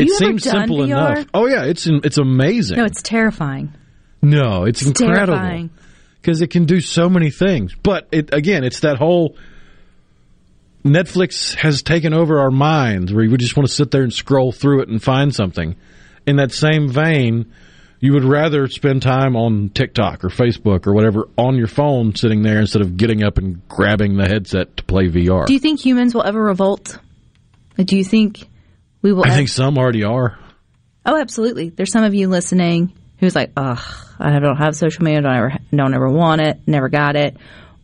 Have 0.00 0.08
it 0.08 0.10
seems 0.10 0.42
simple 0.44 0.78
VR? 0.78 0.84
enough. 0.84 1.26
Oh 1.32 1.46
yeah, 1.46 1.64
it's 1.64 1.86
it's 1.86 2.18
amazing. 2.18 2.78
No, 2.78 2.84
it's 2.84 3.02
terrifying. 3.02 3.72
No, 4.22 4.64
it's, 4.64 4.82
It's 4.82 5.00
incredible 5.00 5.68
because 6.20 6.40
it 6.40 6.48
can 6.48 6.64
do 6.64 6.80
so 6.80 7.08
many 7.08 7.30
things. 7.30 7.74
But 7.80 8.08
it 8.10 8.34
again, 8.34 8.64
it's 8.64 8.80
that 8.80 8.96
whole 8.96 9.36
Netflix 10.84 11.54
has 11.54 11.82
taken 11.82 12.12
over 12.12 12.40
our 12.40 12.50
minds 12.50 13.12
where 13.12 13.28
we 13.28 13.36
just 13.36 13.56
want 13.56 13.68
to 13.68 13.74
sit 13.74 13.90
there 13.90 14.02
and 14.02 14.12
scroll 14.12 14.52
through 14.52 14.82
it 14.82 14.88
and 14.88 15.02
find 15.02 15.34
something. 15.34 15.76
In 16.26 16.36
that 16.36 16.52
same 16.52 16.88
vein, 16.88 17.52
you 18.00 18.12
would 18.12 18.24
rather 18.24 18.66
spend 18.68 19.02
time 19.02 19.36
on 19.36 19.70
TikTok 19.70 20.24
or 20.24 20.28
Facebook 20.28 20.86
or 20.86 20.92
whatever 20.92 21.28
on 21.38 21.56
your 21.56 21.68
phone 21.68 22.14
sitting 22.14 22.42
there 22.42 22.60
instead 22.60 22.82
of 22.82 22.96
getting 22.96 23.22
up 23.22 23.38
and 23.38 23.66
grabbing 23.68 24.16
the 24.16 24.26
headset 24.26 24.76
to 24.76 24.84
play 24.84 25.08
VR. 25.08 25.46
Do 25.46 25.52
you 25.52 25.60
think 25.60 25.84
humans 25.84 26.14
will 26.14 26.24
ever 26.24 26.42
revolt? 26.42 26.98
Do 27.76 27.96
you 27.96 28.04
think 28.04 28.48
we 29.06 29.12
will? 29.12 29.24
I 29.24 29.30
think 29.30 29.48
some 29.48 29.78
already 29.78 30.02
are. 30.02 30.36
Oh, 31.04 31.16
absolutely. 31.16 31.68
There's 31.68 31.92
some 31.92 32.02
of 32.02 32.14
you 32.14 32.28
listening 32.28 32.92
who's 33.18 33.36
like, 33.36 33.52
ugh, 33.56 33.80
I 34.18 34.38
don't 34.40 34.56
have 34.56 34.74
social 34.74 35.04
media, 35.04 35.20
don't 35.22 35.32
ever, 35.32 35.52
don't 35.74 35.94
ever 35.94 36.10
want 36.10 36.40
it, 36.40 36.60
never 36.66 36.88
got 36.88 37.14
it. 37.14 37.36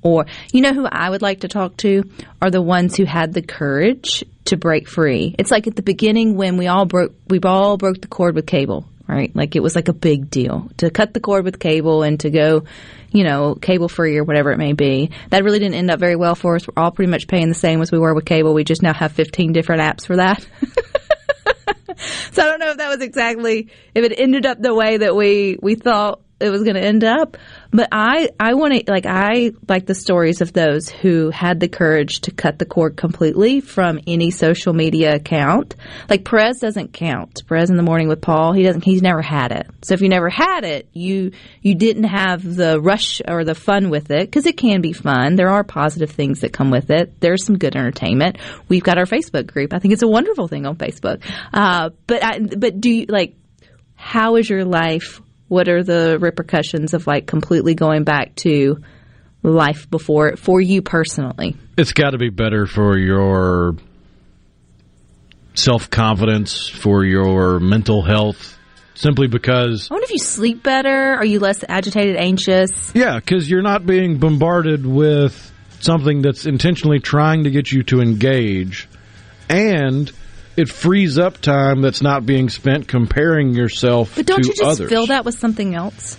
Or, 0.02 0.26
you 0.52 0.62
know 0.62 0.74
who 0.74 0.84
I 0.84 1.08
would 1.08 1.22
like 1.22 1.40
to 1.40 1.48
talk 1.48 1.76
to 1.78 2.02
are 2.40 2.50
the 2.50 2.60
ones 2.60 2.96
who 2.96 3.04
had 3.04 3.32
the 3.32 3.42
courage 3.42 4.24
to 4.46 4.56
break 4.56 4.88
free. 4.88 5.36
It's 5.38 5.52
like 5.52 5.68
at 5.68 5.76
the 5.76 5.82
beginning 5.82 6.36
when 6.36 6.56
we 6.56 6.66
all 6.66 6.86
broke, 6.86 7.14
we 7.28 7.38
all 7.44 7.76
broke 7.76 8.00
the 8.00 8.08
cord 8.08 8.34
with 8.34 8.44
cable, 8.44 8.84
right? 9.06 9.34
Like 9.34 9.54
it 9.54 9.62
was 9.62 9.76
like 9.76 9.86
a 9.86 9.92
big 9.92 10.28
deal 10.28 10.68
to 10.78 10.90
cut 10.90 11.14
the 11.14 11.20
cord 11.20 11.44
with 11.44 11.60
cable 11.60 12.02
and 12.02 12.18
to 12.20 12.30
go, 12.30 12.64
you 13.12 13.22
know, 13.22 13.54
cable 13.54 13.88
free 13.88 14.16
or 14.16 14.24
whatever 14.24 14.50
it 14.50 14.58
may 14.58 14.72
be. 14.72 15.12
That 15.30 15.44
really 15.44 15.60
didn't 15.60 15.76
end 15.76 15.92
up 15.92 16.00
very 16.00 16.16
well 16.16 16.34
for 16.34 16.56
us. 16.56 16.66
We're 16.66 16.82
all 16.82 16.90
pretty 16.90 17.12
much 17.12 17.28
paying 17.28 17.48
the 17.48 17.54
same 17.54 17.80
as 17.80 17.92
we 17.92 18.00
were 18.00 18.12
with 18.12 18.24
cable. 18.24 18.52
We 18.54 18.64
just 18.64 18.82
now 18.82 18.94
have 18.94 19.12
15 19.12 19.52
different 19.52 19.82
apps 19.82 20.04
for 20.04 20.16
that. 20.16 20.44
So 22.32 22.42
I 22.42 22.46
don't 22.46 22.58
know 22.58 22.70
if 22.70 22.78
that 22.78 22.88
was 22.88 23.02
exactly 23.02 23.68
if 23.94 24.04
it 24.04 24.14
ended 24.16 24.46
up 24.46 24.60
the 24.60 24.74
way 24.74 24.96
that 24.96 25.14
we 25.14 25.58
we 25.60 25.74
thought 25.74 26.22
it 26.40 26.50
was 26.50 26.62
going 26.62 26.74
to 26.74 26.82
end 26.82 27.04
up. 27.04 27.36
But 27.72 27.88
I 27.90 28.28
I 28.38 28.54
want 28.54 28.74
to 28.74 28.92
like 28.92 29.06
I 29.06 29.52
like 29.66 29.86
the 29.86 29.94
stories 29.94 30.42
of 30.42 30.52
those 30.52 30.90
who 30.90 31.30
had 31.30 31.58
the 31.58 31.68
courage 31.68 32.20
to 32.22 32.30
cut 32.30 32.58
the 32.58 32.66
cord 32.66 32.96
completely 32.96 33.60
from 33.60 33.98
any 34.06 34.30
social 34.30 34.74
media 34.74 35.14
account. 35.14 35.74
Like 36.08 36.24
Perez 36.24 36.58
doesn't 36.58 36.92
count. 36.92 37.42
Perez 37.48 37.70
in 37.70 37.76
the 37.78 37.82
morning 37.82 38.08
with 38.08 38.20
Paul, 38.20 38.52
he 38.52 38.62
doesn't. 38.62 38.84
He's 38.84 39.00
never 39.00 39.22
had 39.22 39.52
it. 39.52 39.66
So 39.82 39.94
if 39.94 40.02
you 40.02 40.10
never 40.10 40.28
had 40.28 40.64
it, 40.64 40.88
you 40.92 41.32
you 41.62 41.74
didn't 41.74 42.04
have 42.04 42.42
the 42.42 42.78
rush 42.78 43.22
or 43.26 43.42
the 43.42 43.54
fun 43.54 43.88
with 43.88 44.10
it 44.10 44.26
because 44.26 44.44
it 44.44 44.58
can 44.58 44.82
be 44.82 44.92
fun. 44.92 45.36
There 45.36 45.48
are 45.48 45.64
positive 45.64 46.10
things 46.10 46.40
that 46.40 46.52
come 46.52 46.70
with 46.70 46.90
it. 46.90 47.20
There's 47.20 47.44
some 47.44 47.56
good 47.56 47.74
entertainment. 47.74 48.36
We've 48.68 48.82
got 48.82 48.98
our 48.98 49.06
Facebook 49.06 49.46
group. 49.46 49.72
I 49.72 49.78
think 49.78 49.94
it's 49.94 50.02
a 50.02 50.08
wonderful 50.08 50.46
thing 50.46 50.66
on 50.66 50.76
Facebook. 50.76 51.24
Uh, 51.54 51.90
but 52.06 52.22
I, 52.22 52.38
but 52.38 52.80
do 52.80 52.90
you 52.90 53.06
like? 53.08 53.36
How 53.94 54.36
is 54.36 54.50
your 54.50 54.64
life? 54.64 55.22
What 55.52 55.68
are 55.68 55.82
the 55.82 56.18
repercussions 56.18 56.94
of 56.94 57.06
like 57.06 57.26
completely 57.26 57.74
going 57.74 58.04
back 58.04 58.34
to 58.36 58.82
life 59.42 59.90
before 59.90 60.28
it 60.28 60.38
for 60.38 60.62
you 60.62 60.80
personally? 60.80 61.56
It's 61.76 61.92
got 61.92 62.12
to 62.12 62.18
be 62.18 62.30
better 62.30 62.64
for 62.64 62.96
your 62.96 63.76
self 65.52 65.90
confidence, 65.90 66.70
for 66.70 67.04
your 67.04 67.60
mental 67.60 68.00
health, 68.00 68.58
simply 68.94 69.26
because, 69.26 69.90
I 69.90 69.94
wonder 69.94 70.04
if 70.04 70.12
you 70.12 70.20
sleep 70.20 70.62
better. 70.62 71.16
Are 71.16 71.24
you 71.26 71.38
less 71.38 71.62
agitated, 71.68 72.16
anxious? 72.16 72.90
yeah, 72.94 73.16
because 73.16 73.50
you're 73.50 73.60
not 73.60 73.84
being 73.84 74.16
bombarded 74.16 74.86
with 74.86 75.52
something 75.80 76.22
that's 76.22 76.46
intentionally 76.46 76.98
trying 76.98 77.44
to 77.44 77.50
get 77.50 77.70
you 77.70 77.82
to 77.82 78.00
engage, 78.00 78.88
and 79.50 80.10
it 80.56 80.68
frees 80.68 81.18
up 81.18 81.38
time 81.40 81.80
that's 81.82 82.02
not 82.02 82.26
being 82.26 82.48
spent 82.48 82.88
comparing 82.88 83.54
yourself 83.54 84.14
But 84.16 84.26
don't 84.26 84.44
you 84.44 84.52
just 84.52 84.62
others. 84.62 84.88
fill 84.88 85.06
that 85.06 85.24
with 85.24 85.38
something 85.38 85.74
else? 85.74 86.18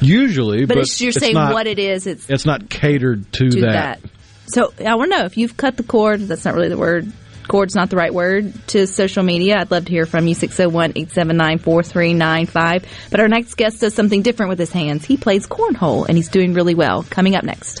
Usually, 0.00 0.66
But, 0.66 0.74
but, 0.74 0.78
it's, 0.82 1.00
you're 1.00 1.12
saying 1.12 1.34
not, 1.34 1.54
what 1.54 1.66
it 1.66 1.78
is. 1.78 2.06
It's 2.06 2.28
It's 2.28 2.44
not 2.44 2.68
catered 2.68 3.32
to, 3.34 3.48
to 3.50 3.60
that. 3.62 4.00
that. 4.02 4.10
So 4.48 4.72
I 4.84 4.94
want 4.94 5.10
to 5.10 5.18
know 5.18 5.24
if 5.24 5.36
you've 5.36 5.56
cut 5.56 5.76
the 5.76 5.82
cord. 5.82 6.20
That's 6.20 6.44
not 6.44 6.54
really 6.54 6.68
the 6.68 6.76
word. 6.76 7.10
Cord's 7.48 7.74
not 7.74 7.90
the 7.90 7.96
right 7.96 8.12
word 8.12 8.52
to 8.68 8.86
social 8.86 9.22
media. 9.22 9.56
I'd 9.58 9.70
love 9.70 9.86
to 9.86 9.90
hear 9.90 10.04
from 10.04 10.26
you. 10.26 10.34
601 10.34 10.90
879 10.96 11.58
4395. 11.58 12.84
But 13.10 13.20
our 13.20 13.28
next 13.28 13.54
guest 13.54 13.80
does 13.80 13.94
something 13.94 14.22
different 14.22 14.50
with 14.50 14.58
his 14.58 14.70
hands. 14.72 15.04
He 15.04 15.16
plays 15.16 15.46
cornhole 15.46 16.06
and 16.08 16.16
he's 16.16 16.28
doing 16.28 16.54
really 16.54 16.74
well. 16.74 17.04
Coming 17.04 17.34
up 17.36 17.44
next. 17.44 17.80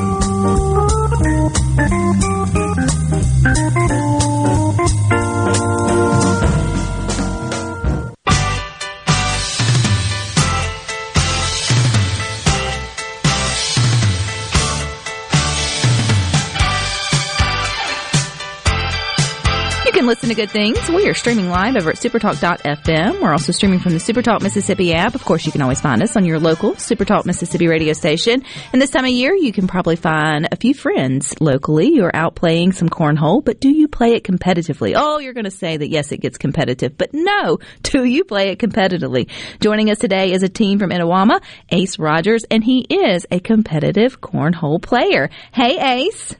To 20.31 20.35
good 20.35 20.49
things. 20.49 20.87
We 20.87 21.09
are 21.09 21.13
streaming 21.13 21.49
live 21.49 21.75
over 21.75 21.89
at 21.89 21.97
supertalk.fm. 21.97 23.21
We're 23.21 23.33
also 23.33 23.51
streaming 23.51 23.79
from 23.79 23.91
the 23.91 23.97
Supertalk 23.97 24.41
Mississippi 24.41 24.93
app. 24.93 25.13
Of 25.13 25.25
course, 25.25 25.45
you 25.45 25.51
can 25.51 25.61
always 25.61 25.81
find 25.81 26.01
us 26.01 26.15
on 26.15 26.23
your 26.23 26.39
local 26.39 26.75
Supertalk 26.75 27.25
Mississippi 27.25 27.67
radio 27.67 27.91
station. 27.91 28.41
And 28.71 28.81
this 28.81 28.91
time 28.91 29.03
of 29.03 29.11
year, 29.11 29.35
you 29.35 29.51
can 29.51 29.67
probably 29.67 29.97
find 29.97 30.47
a 30.49 30.55
few 30.55 30.73
friends 30.73 31.35
locally 31.41 31.97
who 31.97 32.03
are 32.05 32.15
out 32.15 32.35
playing 32.35 32.71
some 32.71 32.87
cornhole, 32.87 33.43
but 33.43 33.59
do 33.59 33.67
you 33.67 33.89
play 33.89 34.13
it 34.13 34.23
competitively? 34.23 34.93
Oh, 34.95 35.19
you're 35.19 35.33
going 35.33 35.43
to 35.43 35.51
say 35.51 35.75
that 35.75 35.89
yes, 35.89 36.13
it 36.13 36.21
gets 36.21 36.37
competitive, 36.37 36.97
but 36.97 37.09
no, 37.11 37.59
do 37.83 38.05
you 38.05 38.23
play 38.23 38.51
it 38.51 38.59
competitively? 38.59 39.29
Joining 39.59 39.89
us 39.89 39.97
today 39.97 40.31
is 40.31 40.43
a 40.43 40.49
team 40.49 40.79
from 40.79 40.91
Itawamba, 40.91 41.41
Ace 41.71 41.99
Rodgers, 41.99 42.45
and 42.49 42.63
he 42.63 42.87
is 42.89 43.25
a 43.31 43.41
competitive 43.41 44.21
cornhole 44.21 44.81
player. 44.81 45.29
Hey, 45.51 45.77
Ace. 46.05 46.37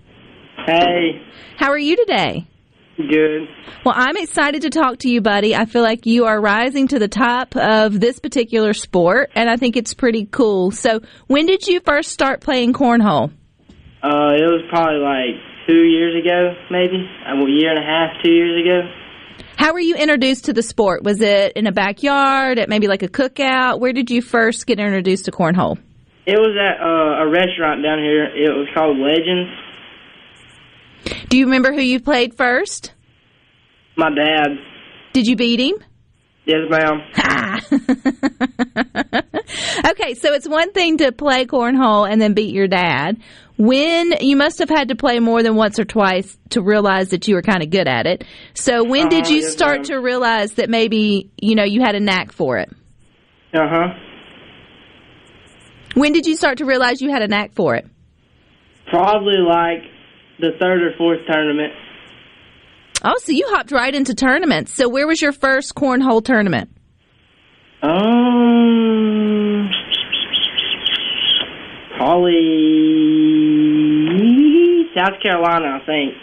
Hey, 0.65 1.21
How 1.57 1.71
are 1.71 1.77
you 1.77 1.97
today? 1.97 2.47
Good. 3.07 3.47
Well, 3.85 3.95
I'm 3.97 4.17
excited 4.17 4.63
to 4.63 4.69
talk 4.69 4.99
to 4.99 5.09
you, 5.09 5.21
buddy. 5.21 5.55
I 5.55 5.65
feel 5.65 5.81
like 5.81 6.05
you 6.05 6.25
are 6.25 6.39
rising 6.39 6.87
to 6.89 6.99
the 6.99 7.07
top 7.07 7.55
of 7.55 7.99
this 7.99 8.19
particular 8.19 8.73
sport, 8.73 9.31
and 9.35 9.49
I 9.49 9.57
think 9.57 9.77
it's 9.77 9.93
pretty 9.93 10.25
cool. 10.25 10.71
So, 10.71 11.01
when 11.27 11.45
did 11.45 11.67
you 11.67 11.79
first 11.79 12.11
start 12.11 12.41
playing 12.41 12.73
cornhole? 12.73 13.31
Uh, 14.03 14.33
it 14.33 14.47
was 14.49 14.63
probably 14.69 14.99
like 14.99 15.41
two 15.67 15.83
years 15.83 16.15
ago, 16.21 16.55
maybe 16.69 17.07
a 17.25 17.35
year 17.49 17.69
and 17.69 17.79
a 17.79 17.85
half, 17.85 18.23
two 18.23 18.31
years 18.31 18.61
ago. 18.61 18.91
How 19.57 19.73
were 19.73 19.79
you 19.79 19.95
introduced 19.95 20.45
to 20.45 20.53
the 20.53 20.63
sport? 20.63 21.03
Was 21.03 21.21
it 21.21 21.53
in 21.55 21.67
a 21.67 21.71
backyard, 21.71 22.57
at 22.57 22.67
maybe 22.67 22.87
like 22.87 23.03
a 23.03 23.07
cookout? 23.07 23.79
Where 23.79 23.93
did 23.93 24.09
you 24.09 24.21
first 24.21 24.65
get 24.65 24.79
introduced 24.79 25.25
to 25.25 25.31
cornhole? 25.31 25.77
It 26.25 26.37
was 26.37 26.55
at 26.57 26.81
uh, 26.81 27.25
a 27.25 27.29
restaurant 27.29 27.83
down 27.83 27.99
here. 27.99 28.25
It 28.25 28.49
was 28.49 28.67
called 28.73 28.97
Legends. 28.97 29.49
Do 31.31 31.37
you 31.37 31.45
remember 31.45 31.71
who 31.71 31.79
you 31.79 32.01
played 32.01 32.35
first? 32.35 32.91
My 33.95 34.09
dad. 34.13 34.49
Did 35.13 35.27
you 35.27 35.37
beat 35.37 35.61
him? 35.61 35.75
Yes, 36.45 36.59
ma'am. 36.69 37.01
Okay, 39.85 40.13
so 40.13 40.33
it's 40.33 40.47
one 40.47 40.71
thing 40.71 40.97
to 40.97 41.11
play 41.11 41.45
cornhole 41.45 42.09
and 42.09 42.21
then 42.21 42.33
beat 42.33 42.53
your 42.53 42.67
dad. 42.67 43.17
When 43.57 44.13
you 44.21 44.35
must 44.37 44.59
have 44.59 44.69
had 44.69 44.87
to 44.89 44.95
play 44.95 45.19
more 45.19 45.43
than 45.43 45.55
once 45.55 45.77
or 45.77 45.85
twice 45.85 46.37
to 46.51 46.61
realize 46.61 47.09
that 47.09 47.27
you 47.27 47.35
were 47.35 47.41
kind 47.41 47.61
of 47.61 47.69
good 47.69 47.87
at 47.87 48.05
it. 48.07 48.23
So 48.53 48.83
when 48.83 49.09
did 49.09 49.25
Uh-huh, 49.25 49.33
you 49.33 49.41
yes, 49.41 49.51
start 49.51 49.77
ma'am. 49.79 49.83
to 49.85 49.95
realize 49.99 50.53
that 50.53 50.69
maybe, 50.69 51.29
you 51.41 51.55
know, 51.55 51.63
you 51.63 51.81
had 51.81 51.95
a 51.95 51.99
knack 51.99 52.31
for 52.31 52.57
it? 52.57 52.69
Uh 53.53 53.67
huh. 53.69 53.87
When 55.95 56.13
did 56.13 56.25
you 56.25 56.35
start 56.37 56.59
to 56.59 56.65
realize 56.65 57.01
you 57.01 57.11
had 57.11 57.21
a 57.21 57.27
knack 57.27 57.53
for 57.53 57.75
it? 57.75 57.85
Probably 58.89 59.37
like 59.37 59.83
the 60.41 60.51
third 60.59 60.81
or 60.81 60.93
fourth 60.97 61.19
tournament. 61.27 61.73
Oh, 63.03 63.15
so 63.19 63.31
you 63.31 63.47
hopped 63.49 63.71
right 63.71 63.93
into 63.93 64.13
tournaments. 64.13 64.73
So 64.73 64.87
where 64.87 65.07
was 65.07 65.21
your 65.21 65.31
first 65.31 65.73
cornhole 65.73 66.23
tournament? 66.23 66.69
Um, 67.81 69.71
probably 71.97 72.41
South 74.95 75.19
Carolina, 75.23 75.79
I 75.81 75.85
think. 75.85 76.13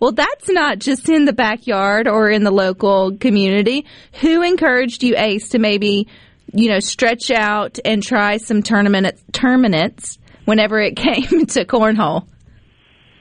Well, 0.00 0.12
that's 0.12 0.48
not 0.48 0.78
just 0.78 1.08
in 1.08 1.24
the 1.24 1.32
backyard 1.32 2.06
or 2.06 2.30
in 2.30 2.44
the 2.44 2.50
local 2.50 3.16
community. 3.16 3.86
Who 4.20 4.42
encouraged 4.42 5.02
you, 5.02 5.14
Ace, 5.16 5.48
to 5.50 5.58
maybe, 5.58 6.06
you 6.52 6.68
know, 6.68 6.80
stretch 6.80 7.30
out 7.30 7.78
and 7.84 8.02
try 8.02 8.36
some 8.36 8.62
tournament 8.62 9.16
tournaments 9.32 10.18
whenever 10.44 10.78
it 10.80 10.96
came 10.96 11.46
to 11.46 11.64
cornhole? 11.64 12.28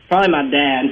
Probably 0.09 0.29
my 0.29 0.43
dad. 0.49 0.85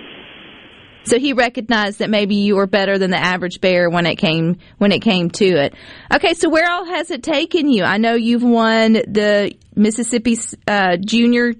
So 1.05 1.19
he 1.19 1.33
recognized 1.33 1.99
that 1.99 2.09
maybe 2.09 2.35
you 2.35 2.55
were 2.55 2.65
better 2.65 2.97
than 2.97 3.11
the 3.11 3.19
average 3.19 3.61
bear 3.61 3.89
when 3.89 4.07
it 4.07 4.15
came 4.15 4.57
when 4.79 4.91
it 4.91 5.01
came 5.01 5.29
to 5.31 5.45
it. 5.45 5.75
Okay, 6.11 6.33
so 6.33 6.49
where 6.49 6.69
all 6.69 6.85
has 6.85 7.11
it 7.11 7.21
taken 7.21 7.69
you? 7.69 7.83
I 7.83 7.97
know 7.97 8.15
you've 8.15 8.43
won 8.43 8.93
the 8.93 9.55
Mississippi 9.75 10.37
uh, 10.67 10.97
Junior 10.97 11.53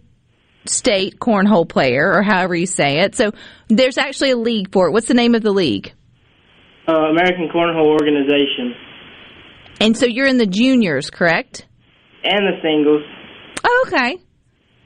State 0.65 1.19
Cornhole 1.19 1.69
Player, 1.69 2.11
or 2.11 2.23
however 2.23 2.55
you 2.55 2.65
say 2.65 3.01
it. 3.01 3.15
So 3.15 3.33
there's 3.67 3.99
actually 3.99 4.31
a 4.31 4.37
league 4.37 4.71
for 4.71 4.87
it. 4.87 4.91
What's 4.91 5.07
the 5.07 5.13
name 5.13 5.35
of 5.35 5.43
the 5.43 5.51
league? 5.51 5.93
Uh, 6.87 6.93
American 6.93 7.47
Cornhole 7.53 7.87
Organization. 7.87 8.73
And 9.79 9.95
so 9.95 10.07
you're 10.07 10.27
in 10.27 10.37
the 10.37 10.47
juniors, 10.47 11.11
correct? 11.11 11.67
And 12.23 12.47
the 12.47 12.59
singles. 12.63 13.03
Oh, 13.63 13.85
okay. 13.87 14.17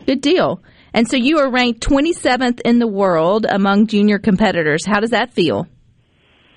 Good 0.05 0.21
deal. 0.21 0.61
And 0.93 1.07
so 1.07 1.17
you 1.17 1.39
are 1.39 1.49
ranked 1.49 1.81
27th 1.81 2.61
in 2.65 2.79
the 2.79 2.87
world 2.87 3.45
among 3.47 3.87
junior 3.87 4.19
competitors. 4.19 4.85
How 4.85 4.99
does 4.99 5.11
that 5.11 5.33
feel? 5.33 5.67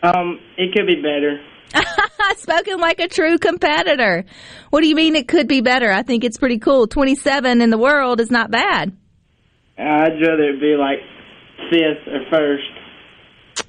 Um, 0.03 0.41
it 0.57 0.75
could 0.75 0.87
be 0.87 0.97
better. 0.97 1.41
Spoken 2.37 2.81
like 2.81 2.99
a 2.99 3.09
true 3.09 3.39
competitor. 3.39 4.25
What 4.71 4.81
do 4.81 4.89
you 4.89 4.95
mean 4.95 5.17
it 5.17 5.29
could 5.29 5.49
be 5.49 5.61
better? 5.61 5.91
I 5.91 6.03
think 6.03 6.25
it's 6.25 6.39
pretty 6.39 6.59
cool. 6.59 6.87
27 6.87 7.61
in 7.61 7.71
the 7.71 7.79
world 7.79 8.21
is 8.21 8.31
not 8.31 8.51
bad. 8.51 8.97
I'd 9.79 10.21
rather 10.21 10.51
it 10.51 10.61
be 10.61 10.77
like 10.77 10.99
fifth 11.71 12.07
or 12.07 12.21
first. 12.31 12.65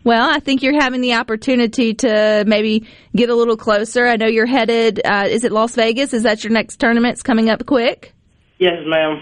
Well, 0.04 0.30
I 0.30 0.39
think 0.39 0.63
you're 0.63 0.80
having 0.80 1.02
the 1.02 1.13
opportunity 1.13 1.93
to 1.95 2.43
maybe 2.45 2.88
get 3.15 3.30
a 3.30 3.36
little 3.36 3.58
closer. 3.58 4.06
I 4.06 4.17
know 4.17 4.28
you're 4.28 4.45
headed, 4.45 5.02
uh, 5.06 5.28
is 5.30 5.43
it 5.43 5.52
Las 5.52 5.76
Vegas? 5.76 6.13
Is 6.13 6.23
that 6.23 6.43
your 6.43 6.52
next 6.52 6.78
tournament's 6.78 7.23
coming 7.23 7.49
up 7.49 7.65
quick? 7.65 8.13
Yes, 8.60 8.80
ma'am. 8.86 9.21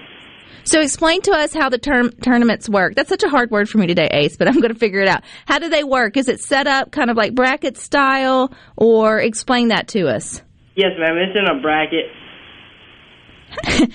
So 0.64 0.80
explain 0.80 1.22
to 1.24 1.32
us 1.32 1.54
how 1.54 1.70
the 1.70 1.78
term 1.78 2.12
tournaments 2.12 2.70
work. 2.70 2.96
That's 2.96 3.10
such 3.10 3.24
a 3.24 3.30
hard 3.30 3.52
word 3.52 3.70
for 3.70 3.78
me 3.78 3.88
today, 3.88 4.08
Ace, 4.12 4.38
but 4.38 4.48
I'm 4.48 4.60
going 4.60 4.74
to 4.74 4.80
figure 4.80 5.02
it 5.02 5.08
out. 5.08 5.24
How 5.46 5.60
do 5.60 5.70
they 5.70 5.84
work? 5.84 6.18
Is 6.18 6.28
it 6.28 6.40
set 6.40 6.68
up 6.68 6.92
kind 6.92 7.10
of 7.10 7.18
like 7.18 7.34
bracket 7.34 7.78
style, 7.78 8.52
or 8.78 9.20
explain 9.20 9.70
that 9.70 9.88
to 9.90 10.08
us? 10.08 10.42
Yes, 10.76 10.92
ma'am. 10.98 11.18
It's 11.18 11.38
in 11.38 11.46
a 11.46 11.62
bracket. 11.62 12.06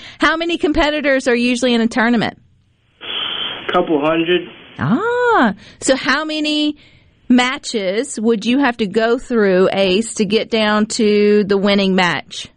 how 0.20 0.37
many 0.37 0.59
competitors 0.59 1.29
are 1.29 1.37
usually 1.37 1.74
in 1.74 1.81
a 1.81 1.87
tournament? 1.87 2.38
Couple 3.72 4.00
hundred. 4.05 4.42
Ah, 4.79 5.55
so 5.81 5.96
how 5.96 6.24
many 6.24 6.76
matches 7.29 8.20
would 8.20 8.44
you 8.44 8.59
have 8.59 8.76
to 8.79 8.87
go 8.87 9.18
through, 9.18 9.68
Ace, 9.72 10.14
to 10.14 10.24
get 10.24 10.50
down 10.50 10.87
to 10.87 11.44
the 11.44 11.57
winning 11.57 11.94
match? 11.94 12.48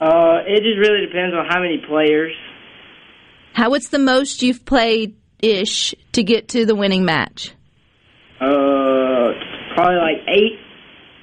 Uh, 0.00 0.42
it 0.46 0.62
just 0.62 0.78
really 0.78 1.06
depends 1.06 1.34
on 1.34 1.46
how 1.48 1.60
many 1.60 1.82
players. 1.88 2.34
How 3.54 3.70
what's 3.70 3.88
the 3.88 4.00
most 4.00 4.42
you've 4.42 4.64
played 4.64 5.16
ish 5.40 5.94
to 6.12 6.24
get 6.24 6.48
to 6.48 6.66
the 6.66 6.74
winning 6.74 7.04
match? 7.04 7.54
Uh, 8.40 9.30
probably 9.74 9.96
like 9.96 10.28
eight. 10.28 10.58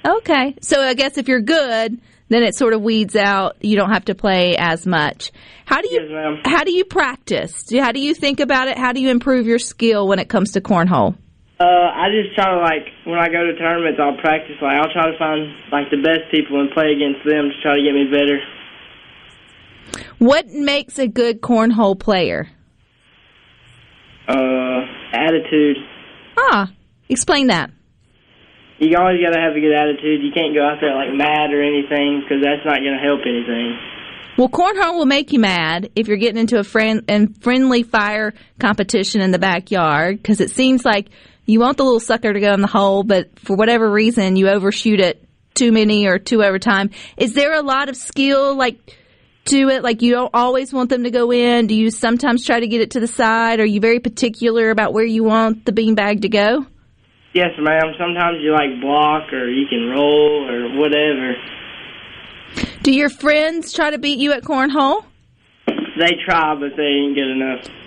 Okay, 0.04 0.56
so 0.62 0.80
I 0.80 0.94
guess 0.94 1.18
if 1.18 1.28
you're 1.28 1.42
good, 1.42 2.00
then 2.30 2.42
it 2.42 2.56
sort 2.56 2.72
of 2.72 2.80
weeds 2.80 3.16
out. 3.16 3.62
You 3.62 3.76
don't 3.76 3.92
have 3.92 4.06
to 4.06 4.14
play 4.14 4.56
as 4.56 4.86
much. 4.86 5.30
How 5.66 5.82
do 5.82 5.90
you 5.90 6.08
Yes, 6.08 6.40
how 6.46 6.64
do 6.64 6.72
you 6.72 6.86
practice? 6.86 7.70
How 7.70 7.92
do 7.92 8.00
you 8.00 8.14
think 8.14 8.40
about 8.40 8.68
it? 8.68 8.78
How 8.78 8.92
do 8.92 9.00
you 9.02 9.10
improve 9.10 9.46
your 9.46 9.58
skill 9.58 10.08
when 10.08 10.18
it 10.18 10.30
comes 10.30 10.52
to 10.52 10.62
cornhole? 10.62 11.14
Uh, 11.60 11.64
I 11.64 12.08
just 12.10 12.34
try 12.34 12.48
to 12.48 12.60
like 12.60 12.88
when 13.04 13.18
I 13.18 13.28
go 13.28 13.44
to 13.44 13.54
tournaments, 13.58 14.00
I'll 14.02 14.16
practice. 14.16 14.56
Like 14.62 14.80
I'll 14.80 14.90
try 14.90 15.12
to 15.12 15.18
find 15.18 15.52
like 15.70 15.90
the 15.90 16.00
best 16.00 16.32
people 16.32 16.58
and 16.60 16.70
play 16.72 16.96
against 16.96 17.28
them 17.28 17.52
to 17.52 17.56
try 17.60 17.76
to 17.76 17.82
get 17.82 17.92
me 17.92 18.08
better. 18.10 18.40
What 20.22 20.46
makes 20.46 21.00
a 21.00 21.08
good 21.08 21.40
cornhole 21.40 21.98
player? 21.98 22.48
Uh, 24.28 24.82
attitude. 25.12 25.78
Ah, 26.38 26.70
explain 27.08 27.48
that. 27.48 27.72
You 28.78 28.96
always 28.96 29.20
got 29.20 29.32
to 29.32 29.40
have 29.40 29.56
a 29.56 29.60
good 29.60 29.74
attitude. 29.74 30.22
You 30.22 30.30
can't 30.32 30.54
go 30.54 30.64
out 30.64 30.78
there 30.80 30.94
like 30.94 31.12
mad 31.12 31.50
or 31.52 31.60
anything 31.60 32.22
because 32.22 32.40
that's 32.40 32.64
not 32.64 32.78
going 32.78 32.96
to 32.96 33.02
help 33.02 33.22
anything. 33.26 33.76
Well, 34.38 34.48
cornhole 34.48 34.94
will 34.94 35.06
make 35.06 35.32
you 35.32 35.40
mad 35.40 35.90
if 35.96 36.06
you're 36.06 36.18
getting 36.18 36.40
into 36.40 36.60
a 36.60 36.64
friend 36.64 37.02
and 37.08 37.36
friendly 37.42 37.82
fire 37.82 38.32
competition 38.60 39.22
in 39.22 39.32
the 39.32 39.40
backyard 39.40 40.18
because 40.18 40.40
it 40.40 40.52
seems 40.52 40.84
like 40.84 41.08
you 41.46 41.58
want 41.58 41.78
the 41.78 41.82
little 41.82 41.98
sucker 41.98 42.32
to 42.32 42.38
go 42.38 42.54
in 42.54 42.60
the 42.60 42.68
hole, 42.68 43.02
but 43.02 43.40
for 43.40 43.56
whatever 43.56 43.90
reason 43.90 44.36
you 44.36 44.48
overshoot 44.48 45.00
it 45.00 45.26
too 45.54 45.72
many 45.72 46.06
or 46.06 46.20
too 46.20 46.44
over 46.44 46.60
time. 46.60 46.90
Is 47.16 47.34
there 47.34 47.54
a 47.54 47.62
lot 47.62 47.88
of 47.88 47.96
skill 47.96 48.54
like 48.54 48.96
to 49.46 49.68
it? 49.68 49.82
Like 49.82 50.02
you 50.02 50.12
don't 50.12 50.30
always 50.34 50.72
want 50.72 50.90
them 50.90 51.04
to 51.04 51.10
go 51.10 51.32
in. 51.32 51.66
Do 51.66 51.74
you 51.74 51.90
sometimes 51.90 52.44
try 52.44 52.60
to 52.60 52.66
get 52.66 52.80
it 52.80 52.92
to 52.92 53.00
the 53.00 53.06
side? 53.06 53.60
Are 53.60 53.66
you 53.66 53.80
very 53.80 54.00
particular 54.00 54.70
about 54.70 54.92
where 54.92 55.04
you 55.04 55.24
want 55.24 55.64
the 55.64 55.72
beanbag 55.72 56.22
to 56.22 56.28
go? 56.28 56.66
Yes, 57.34 57.50
ma'am. 57.58 57.94
Sometimes 57.98 58.38
you 58.40 58.52
like 58.52 58.80
block 58.80 59.32
or 59.32 59.48
you 59.48 59.66
can 59.66 59.88
roll 59.88 60.48
or 60.48 60.78
whatever. 60.78 61.34
Do 62.82 62.92
your 62.92 63.08
friends 63.08 63.72
try 63.72 63.90
to 63.90 63.98
beat 63.98 64.18
you 64.18 64.32
at 64.32 64.42
cornhole? 64.42 65.04
They 65.66 66.16
try, 66.26 66.54
but 66.54 66.76
they 66.76 66.82
ain't 66.82 67.14
good 67.14 67.30
enough. 67.30 67.81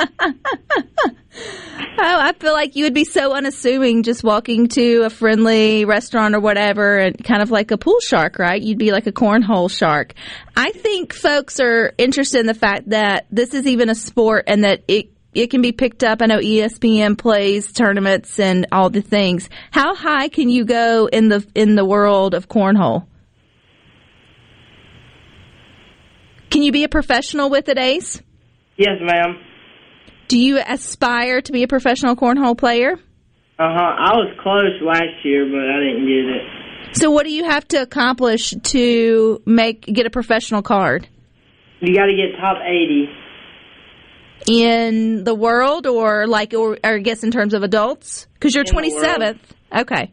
Oh, 2.02 2.18
I 2.18 2.32
feel 2.32 2.54
like 2.54 2.76
you 2.76 2.84
would 2.84 2.94
be 2.94 3.04
so 3.04 3.34
unassuming 3.34 4.02
just 4.04 4.24
walking 4.24 4.68
to 4.68 5.02
a 5.02 5.10
friendly 5.10 5.84
restaurant 5.84 6.34
or 6.34 6.40
whatever 6.40 6.96
and 6.96 7.22
kind 7.22 7.42
of 7.42 7.50
like 7.50 7.70
a 7.72 7.76
pool 7.76 8.00
shark, 8.00 8.38
right? 8.38 8.60
You'd 8.60 8.78
be 8.78 8.90
like 8.90 9.06
a 9.06 9.12
cornhole 9.12 9.70
shark. 9.70 10.14
I 10.56 10.70
think 10.70 11.12
folks 11.12 11.60
are 11.60 11.92
interested 11.98 12.40
in 12.40 12.46
the 12.46 12.54
fact 12.54 12.88
that 12.88 13.26
this 13.30 13.52
is 13.52 13.66
even 13.66 13.90
a 13.90 13.94
sport 13.94 14.44
and 14.46 14.64
that 14.64 14.82
it 14.88 15.10
it 15.34 15.48
can 15.48 15.60
be 15.60 15.72
picked 15.72 16.02
up. 16.02 16.22
I 16.22 16.26
know 16.26 16.38
ESPN 16.38 17.18
plays 17.18 17.70
tournaments 17.70 18.40
and 18.40 18.66
all 18.72 18.88
the 18.88 19.02
things. 19.02 19.50
How 19.70 19.94
high 19.94 20.28
can 20.28 20.48
you 20.48 20.64
go 20.64 21.06
in 21.06 21.28
the 21.28 21.46
in 21.54 21.74
the 21.74 21.84
world 21.84 22.32
of 22.32 22.48
cornhole? 22.48 23.06
Can 26.48 26.62
you 26.62 26.72
be 26.72 26.84
a 26.84 26.88
professional 26.88 27.50
with 27.50 27.68
it, 27.68 27.78
Ace? 27.78 28.22
Yes, 28.78 28.98
ma'am. 29.02 29.36
Do 30.30 30.38
you 30.38 30.60
aspire 30.64 31.40
to 31.42 31.50
be 31.50 31.64
a 31.64 31.66
professional 31.66 32.14
cornhole 32.14 32.56
player? 32.56 32.92
Uh 32.92 32.96
huh. 33.58 33.94
I 33.98 34.14
was 34.14 34.32
close 34.40 34.80
last 34.80 35.24
year, 35.24 35.44
but 35.44 35.58
I 35.58 35.80
didn't 35.80 36.06
get 36.06 36.24
it. 36.36 36.96
So 36.96 37.10
what 37.10 37.24
do 37.26 37.32
you 37.32 37.44
have 37.44 37.66
to 37.68 37.82
accomplish 37.82 38.50
to 38.74 39.42
make 39.44 39.80
get 39.86 40.06
a 40.06 40.10
professional 40.10 40.62
card 40.62 41.08
You 41.80 41.94
got 41.96 42.06
to 42.06 42.14
get 42.14 42.38
top 42.40 42.58
eighty. 42.64 43.08
in 44.46 45.24
the 45.24 45.34
world 45.34 45.88
or 45.88 46.28
like 46.28 46.54
or, 46.54 46.78
or 46.84 46.94
I 46.94 46.98
guess 46.98 47.24
in 47.24 47.32
terms 47.32 47.52
of 47.52 47.64
adults 47.64 48.28
cuz 48.38 48.54
you're 48.54 48.64
In 48.64 48.72
27th. 48.72 49.38
Okay. 49.76 50.12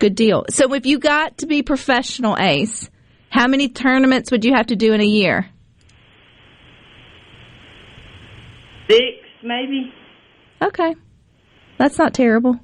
Good 0.00 0.14
deal. 0.16 0.44
So 0.50 0.74
if 0.74 0.84
you 0.84 0.98
got 0.98 1.38
to 1.38 1.46
be 1.46 1.62
professional 1.62 2.36
ace, 2.38 2.90
how 3.30 3.46
many 3.48 3.68
tournaments 3.70 4.30
would 4.30 4.44
you 4.44 4.52
have 4.54 4.66
to 4.66 4.76
do 4.76 4.92
in 4.92 5.00
a 5.00 5.06
year? 5.06 5.46
Six, 8.88 9.02
maybe. 9.42 9.92
Okay. 10.62 10.94
That's 11.78 11.98
not 11.98 12.14
terrible. 12.14 12.60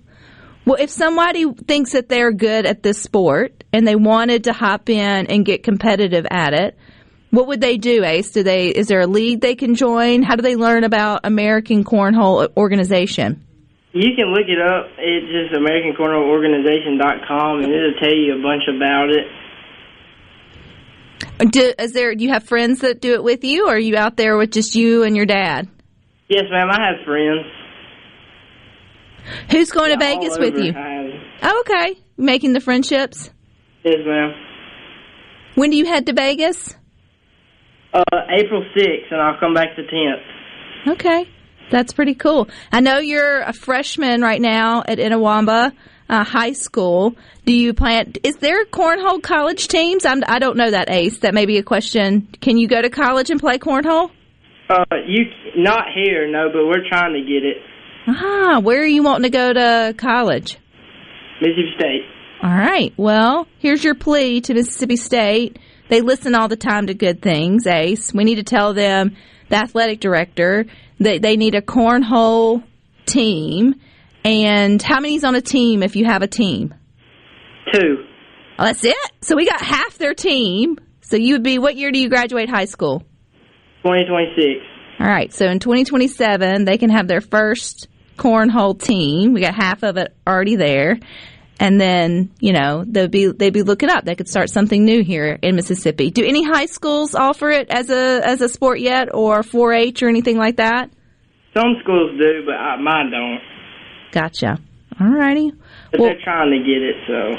Well, 0.65 0.77
if 0.79 0.91
somebody 0.91 1.53
thinks 1.53 1.93
that 1.93 2.09
they're 2.09 2.33
good 2.33 2.67
at 2.67 2.83
this 2.83 3.03
sport 3.03 3.65
and 3.73 3.89
they 3.89 3.97
wanted 3.97 4.45
to 4.45 4.53
hop 4.53 4.91
in 4.91 5.27
and 5.27 5.45
get 5.45 5.63
competitive 5.63 6.27
at 6.31 6.53
it, 6.53 6.77
what 7.31 7.47
would 7.47 7.61
they 7.61 7.77
do, 7.77 8.05
Ace? 8.05 8.33
Do 8.33 8.43
they 8.43 8.69
is 8.69 8.89
there 8.89 9.01
a 9.01 9.07
league 9.07 9.41
they 9.41 9.55
can 9.55 9.75
join? 9.75 10.23
How 10.23 10.37
do 10.37 10.43
they 10.43 10.57
learn 10.57 10.85
about 10.85 11.21
American 11.25 11.85
Cornhole 11.85 12.55
organization? 12.57 13.47
You 13.93 14.15
can 14.17 14.29
look 14.29 14.47
it 14.49 14.61
up. 14.61 14.87
It's 14.99 15.27
just 15.33 15.53
AmericanCornholeOrganization.com, 15.61 17.61
and 17.61 17.73
it'll 17.73 17.95
tell 18.01 18.15
you 18.15 18.39
a 18.39 18.43
bunch 18.43 18.69
about 18.69 19.11
it. 19.11 19.27
Do, 21.51 21.73
is 21.79 21.93
there 21.93 22.15
do 22.15 22.23
you 22.23 22.31
have 22.31 22.45
friends 22.45 22.81
that 22.81 23.01
do 23.01 23.15
it 23.15 23.25
with 23.25 23.45
you 23.45 23.67
or 23.67 23.75
are 23.75 23.79
you 23.79 23.97
out 23.97 24.17
there 24.17 24.37
with 24.37 24.53
just 24.53 24.75
you 24.75 25.05
and 25.05 25.17
your 25.17 25.27
dad? 25.27 25.69
Yes, 26.31 26.45
ma'am. 26.49 26.71
I 26.71 26.81
have 26.87 27.05
friends. 27.05 27.45
Who's 29.51 29.71
going 29.73 29.91
to 29.91 29.99
Vegas 29.99 30.39
with 30.39 30.57
you? 30.57 30.73
Oh, 31.43 31.65
okay. 31.67 32.01
Making 32.17 32.53
the 32.53 32.61
friendships. 32.61 33.31
Yes, 33.85 33.97
ma'am. 34.07 34.33
When 35.57 35.71
do 35.71 35.77
you 35.77 35.87
head 35.87 36.07
to 36.07 36.13
Vegas? 36.13 36.77
Uh, 37.93 38.05
April 38.31 38.65
6th, 38.77 39.11
and 39.11 39.21
I'll 39.21 39.41
come 39.41 39.55
back 39.55 39.71
the 39.77 39.83
10th. 39.83 40.93
Okay. 40.93 41.29
That's 41.73 41.93
pretty 41.93 42.15
cool. 42.15 42.49
I 42.71 42.81
know 42.81 42.99
you're 42.99 43.41
a 43.41 43.53
freshman 43.53 44.23
right 44.23 44.41
now 44.41 44.85
at 44.87 44.99
Itawamba 44.99 45.73
uh, 46.09 46.25
High 46.25 46.53
School. 46.53 47.17
Do 47.45 47.53
you 47.53 47.75
plan? 47.75 48.13
Is 48.23 48.37
there 48.37 48.65
cornhole 48.67 49.21
college 49.21 49.67
teams? 49.67 50.05
I'm, 50.05 50.23
I 50.29 50.39
don't 50.39 50.57
know 50.57 50.71
that, 50.71 50.91
Ace. 50.91 51.19
That 51.19 51.35
may 51.35 51.47
be 51.47 51.59
a 51.59 51.63
question. 51.65 52.29
Can 52.41 52.57
you 52.57 52.69
go 52.69 52.81
to 52.81 52.91
college 52.91 53.31
and 53.31 53.41
play 53.41 53.59
cornhole? 53.59 54.11
Uh, 54.71 54.85
you 55.05 55.25
not 55.57 55.87
here, 55.93 56.31
no, 56.31 56.49
but 56.53 56.65
we're 56.65 56.89
trying 56.89 57.15
to 57.15 57.21
get 57.21 57.45
it. 57.45 57.57
Ah, 58.07 58.61
where 58.61 58.81
are 58.81 58.87
you 58.87 59.03
wanting 59.03 59.25
to 59.25 59.31
go 59.31 59.53
to 59.53 59.95
college? 59.99 60.59
Mississippi 61.41 61.73
State. 61.77 62.03
All 62.43 62.51
right. 62.51 62.95
Well, 62.97 63.49
here's 63.59 63.83
your 63.83 63.95
plea 63.97 64.41
to 64.43 64.55
Mississippi 64.55 64.97
State. 64.97 65.59
They 65.89 66.03
listen 66.03 66.37
all 66.37 66.47
the 66.47 66.57
time 66.57 66.87
to 66.87 66.95
good 66.95 67.21
things, 67.21 67.67
Ace. 67.67 68.15
We 68.15 68.23
need 68.23 68.37
to 68.37 68.45
tell 68.45 68.73
them, 68.73 69.17
the 69.49 69.57
athletic 69.57 69.99
director, 69.99 70.67
that 71.01 71.21
they 71.21 71.37
need 71.37 71.57
a 71.57 71.63
cornhole 71.63 72.63
team. 73.07 73.75
And 74.25 74.81
how 74.81 75.01
many's 75.01 75.25
on 75.25 75.35
a 75.35 75.41
team 75.41 75.83
if 75.83 75.97
you 75.97 76.05
have 76.05 76.23
a 76.23 76.29
team? 76.29 76.75
Two. 77.73 78.05
Oh, 78.59 78.65
that's 78.65 78.85
it? 78.85 78.97
So 79.23 79.35
we 79.35 79.47
got 79.47 79.61
half 79.61 79.99
their 79.99 80.15
team. 80.15 80.79
So 81.01 81.17
you 81.17 81.35
would 81.35 81.43
be, 81.43 81.59
what 81.59 81.77
year 81.77 81.91
do 81.91 81.99
you 81.99 82.09
graduate 82.09 82.49
high 82.49 82.67
school? 82.67 83.03
2026. 83.83 84.65
All 85.01 85.07
right. 85.07 85.33
So 85.33 85.47
in 85.47 85.59
2027, 85.59 86.65
they 86.65 86.79
can 86.79 86.91
have 86.91 87.09
their 87.09 87.21
first 87.21 87.89
cornhole 88.19 88.81
team. 88.81 89.33
We 89.33 89.41
got 89.41 89.55
half 89.55 89.83
of 89.83 89.97
it 89.97 90.15
already 90.27 90.57
there. 90.57 90.99
And 91.59 91.79
then, 91.81 92.31
you 92.41 92.53
know, 92.55 92.85
they'd 92.87 93.11
be 93.11 93.27
they'd 93.33 93.53
be 93.53 93.63
looking 93.63 93.91
up. 93.91 94.05
They 94.07 94.15
could 94.15 94.29
start 94.29 94.49
something 94.49 94.83
new 94.83 95.03
here 95.05 95.39
in 95.43 95.57
Mississippi. 95.57 96.11
Do 96.11 96.25
any 96.25 96.43
high 96.43 96.65
schools 96.67 97.15
offer 97.15 97.51
it 97.51 97.69
as 97.69 97.91
a 97.91 98.21
as 98.25 98.41
a 98.41 98.49
sport 98.49 98.81
yet, 98.81 99.09
or 99.13 99.43
4-H 99.43 100.03
or 100.03 100.09
anything 100.09 100.39
like 100.39 100.57
that? 100.57 100.91
Some 101.55 101.75
schools 101.83 102.19
do, 102.19 102.45
but 102.47 102.55
uh, 102.55 102.77
mine 102.79 103.11
don't. 103.11 103.41
Gotcha. 104.13 104.59
All 104.99 105.09
righty. 105.09 105.53
But 105.91 106.01
Well- 106.01 106.09
they're 106.11 106.23
trying 106.25 106.51
to 106.51 106.59
get 106.59 106.83
it, 106.83 106.97
so. 107.07 107.37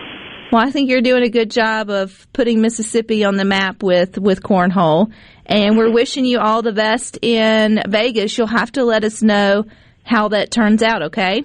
Well, 0.52 0.68
I 0.68 0.70
think 0.70 0.90
you're 0.90 1.02
doing 1.02 1.24
a 1.24 1.30
good 1.30 1.50
job 1.50 1.90
of 1.90 2.28
putting 2.34 2.62
Mississippi 2.62 3.24
on 3.24 3.38
the 3.38 3.46
map 3.46 3.82
with 3.82 4.18
with 4.20 4.44
cornhole, 4.44 5.12
and 5.46 5.78
we're 5.78 5.92
wishing 5.92 6.26
you 6.26 6.40
all 6.40 6.62
the 6.62 6.72
best 6.72 7.18
in 7.22 7.82
Vegas. 7.88 8.38
You'll 8.38 8.48
have 8.48 8.72
to 8.74 8.84
let 8.84 9.04
us 9.04 9.22
know 9.22 9.66
how 10.04 10.30
that 10.30 10.52
turns 10.52 10.84
out. 10.84 11.04
Okay. 11.04 11.44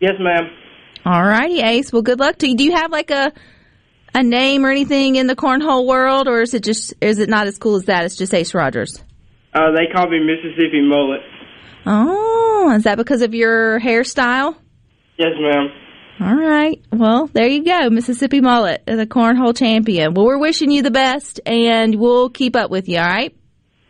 Yes, 0.00 0.14
ma'am. 0.20 0.50
All 1.04 1.22
righty, 1.22 1.60
Ace. 1.60 1.92
Well, 1.92 2.02
good 2.02 2.18
luck 2.18 2.38
to 2.38 2.48
you. 2.48 2.56
Do 2.56 2.64
you 2.64 2.72
have 2.72 2.90
like 2.90 3.10
a 3.10 3.32
a 4.14 4.22
name 4.22 4.64
or 4.64 4.70
anything 4.70 5.16
in 5.16 5.26
the 5.26 5.36
cornhole 5.36 5.86
world, 5.86 6.26
or 6.26 6.40
is 6.40 6.54
it 6.54 6.64
just 6.64 6.94
is 7.00 7.18
it 7.18 7.28
not 7.28 7.46
as 7.46 7.58
cool 7.58 7.76
as 7.76 7.84
that? 7.84 8.04
It's 8.04 8.16
just 8.16 8.34
Ace 8.34 8.54
Rodgers. 8.54 9.02
Uh, 9.54 9.70
they 9.72 9.86
call 9.94 10.08
me 10.08 10.18
Mississippi 10.20 10.82
Mullet. 10.82 11.20
Oh, 11.86 12.72
is 12.74 12.84
that 12.84 12.96
because 12.96 13.22
of 13.22 13.34
your 13.34 13.78
hairstyle? 13.80 14.56
Yes, 15.18 15.32
ma'am. 15.38 15.68
All 16.18 16.34
right. 16.34 16.82
Well, 16.92 17.26
there 17.26 17.46
you 17.46 17.62
go. 17.62 17.90
Mississippi 17.90 18.40
Mullet, 18.40 18.84
the 18.86 19.06
cornhole 19.06 19.56
champion. 19.56 20.14
Well, 20.14 20.24
we're 20.24 20.38
wishing 20.38 20.70
you 20.70 20.82
the 20.82 20.90
best, 20.90 21.40
and 21.44 21.94
we'll 21.96 22.30
keep 22.30 22.56
up 22.56 22.70
with 22.70 22.88
you. 22.88 22.98
All 22.98 23.06
right. 23.06 23.36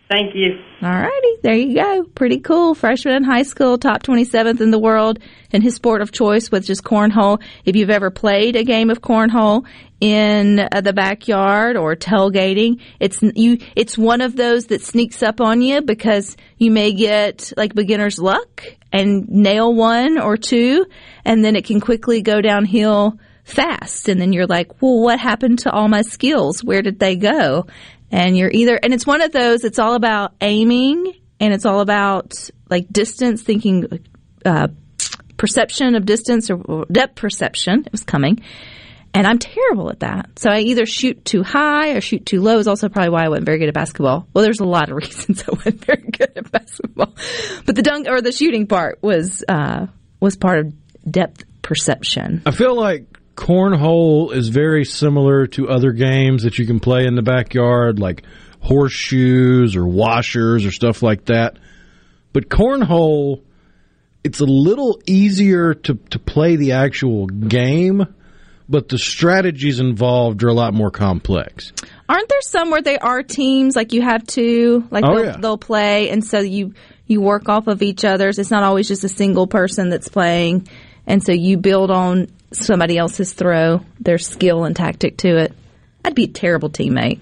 Thank 0.08 0.36
you. 0.36 0.60
All 0.82 0.90
righty, 0.90 1.36
there 1.42 1.54
you 1.54 1.74
go. 1.74 2.04
Pretty 2.14 2.38
cool. 2.38 2.76
Freshman 2.76 3.16
in 3.16 3.24
high 3.24 3.42
school, 3.42 3.76
top 3.76 4.04
27th 4.04 4.60
in 4.60 4.70
the 4.70 4.78
world 4.78 5.18
in 5.50 5.62
his 5.62 5.74
sport 5.74 6.00
of 6.00 6.12
choice, 6.12 6.48
which 6.48 6.70
is 6.70 6.80
cornhole. 6.80 7.42
If 7.64 7.74
you've 7.74 7.90
ever 7.90 8.10
played 8.10 8.54
a 8.54 8.62
game 8.62 8.90
of 8.90 9.00
cornhole 9.00 9.66
in 10.00 10.60
uh, 10.60 10.80
the 10.80 10.92
backyard 10.92 11.76
or 11.76 11.96
tailgating, 11.96 12.80
it's 13.00 13.20
you. 13.20 13.58
It's 13.74 13.98
one 13.98 14.20
of 14.20 14.36
those 14.36 14.66
that 14.66 14.82
sneaks 14.82 15.24
up 15.24 15.40
on 15.40 15.60
you 15.60 15.82
because 15.82 16.36
you 16.56 16.70
may 16.70 16.92
get 16.92 17.52
like 17.56 17.74
beginner's 17.74 18.20
luck 18.20 18.62
and 18.96 19.28
nail 19.28 19.74
one 19.74 20.18
or 20.18 20.36
two, 20.36 20.86
and 21.24 21.44
then 21.44 21.56
it 21.56 21.64
can 21.66 21.80
quickly 21.80 22.22
go 22.22 22.40
downhill 22.40 23.18
fast. 23.44 24.08
And 24.08 24.20
then 24.20 24.32
you're 24.32 24.46
like, 24.46 24.80
well, 24.82 25.00
what 25.00 25.18
happened 25.18 25.60
to 25.60 25.70
all 25.70 25.88
my 25.88 26.02
skills? 26.02 26.64
Where 26.64 26.82
did 26.82 26.98
they 26.98 27.16
go? 27.16 27.66
And 28.10 28.36
you're 28.36 28.50
either, 28.50 28.78
and 28.82 28.94
it's 28.94 29.06
one 29.06 29.20
of 29.20 29.32
those, 29.32 29.64
it's 29.64 29.78
all 29.78 29.94
about 29.94 30.34
aiming 30.40 31.12
and 31.40 31.52
it's 31.52 31.66
all 31.66 31.80
about 31.80 32.34
like 32.70 32.88
distance, 32.90 33.42
thinking, 33.42 33.86
uh, 34.44 34.68
perception 35.36 35.94
of 35.94 36.06
distance 36.06 36.50
or, 36.50 36.60
or 36.62 36.86
depth 36.90 37.16
perception. 37.16 37.84
It 37.84 37.92
was 37.92 38.04
coming. 38.04 38.42
And 39.16 39.26
I'm 39.26 39.38
terrible 39.38 39.90
at 39.90 40.00
that. 40.00 40.38
So 40.38 40.50
I 40.50 40.58
either 40.58 40.84
shoot 40.84 41.24
too 41.24 41.42
high 41.42 41.92
or 41.92 42.02
shoot 42.02 42.26
too 42.26 42.42
low 42.42 42.58
is 42.58 42.68
also 42.68 42.90
probably 42.90 43.10
why 43.10 43.24
I 43.24 43.28
wasn't 43.30 43.46
very 43.46 43.58
good 43.58 43.68
at 43.68 43.74
basketball. 43.74 44.28
Well, 44.34 44.44
there's 44.44 44.60
a 44.60 44.66
lot 44.66 44.90
of 44.90 44.96
reasons 45.02 45.42
I 45.48 45.52
wasn't 45.52 45.84
very 45.84 46.02
good 46.02 46.32
at 46.36 46.52
basketball. 46.52 47.14
But 47.64 47.76
the 47.76 47.82
dunk 47.82 48.08
or 48.08 48.20
the 48.20 48.32
shooting 48.32 48.66
part 48.66 48.98
was, 49.02 49.42
uh, 49.48 49.86
was 50.20 50.36
part 50.36 50.58
of 50.58 50.74
depth 51.10 51.44
perception. 51.62 52.42
I 52.44 52.50
feel 52.50 52.76
like 52.76 53.06
cornhole 53.36 54.34
is 54.34 54.48
very 54.50 54.84
similar 54.84 55.46
to 55.46 55.68
other 55.70 55.92
games 55.92 56.42
that 56.42 56.58
you 56.58 56.66
can 56.66 56.78
play 56.78 57.06
in 57.06 57.14
the 57.14 57.22
backyard, 57.22 57.98
like 57.98 58.22
horseshoes 58.60 59.76
or 59.76 59.86
washers 59.86 60.66
or 60.66 60.72
stuff 60.72 61.02
like 61.02 61.26
that. 61.26 61.58
But 62.34 62.50
cornhole, 62.50 63.44
it's 64.22 64.40
a 64.40 64.44
little 64.44 65.00
easier 65.06 65.72
to, 65.72 65.94
to 66.10 66.18
play 66.18 66.56
the 66.56 66.72
actual 66.72 67.26
game, 67.28 68.14
but 68.68 68.88
the 68.88 68.98
strategies 68.98 69.80
involved 69.80 70.42
are 70.42 70.48
a 70.48 70.54
lot 70.54 70.74
more 70.74 70.90
complex. 70.90 71.72
Aren't 72.08 72.28
there 72.28 72.40
some 72.42 72.70
where 72.70 72.82
they 72.82 72.98
are 72.98 73.22
teams 73.22 73.76
like 73.76 73.92
you 73.92 74.02
have 74.02 74.26
to 74.28 74.86
like 74.90 75.04
Oh, 75.04 75.16
they'll, 75.16 75.24
yeah. 75.24 75.36
they'll 75.38 75.58
play 75.58 76.10
and 76.10 76.24
so 76.24 76.40
you 76.40 76.74
you 77.06 77.20
work 77.20 77.48
off 77.48 77.68
of 77.68 77.82
each 77.82 78.04
other's. 78.04 78.38
It's 78.38 78.50
not 78.50 78.64
always 78.64 78.88
just 78.88 79.04
a 79.04 79.08
single 79.08 79.46
person 79.46 79.90
that's 79.90 80.08
playing, 80.08 80.68
and 81.06 81.22
so 81.22 81.32
you 81.32 81.56
build 81.56 81.90
on 81.90 82.28
somebody 82.52 82.98
else's 82.98 83.32
throw, 83.32 83.80
their 84.00 84.18
skill 84.18 84.64
and 84.64 84.74
tactic 84.74 85.18
to 85.18 85.36
it. 85.36 85.52
I'd 86.04 86.14
be 86.14 86.24
a 86.24 86.28
terrible 86.28 86.70
teammate. 86.70 87.20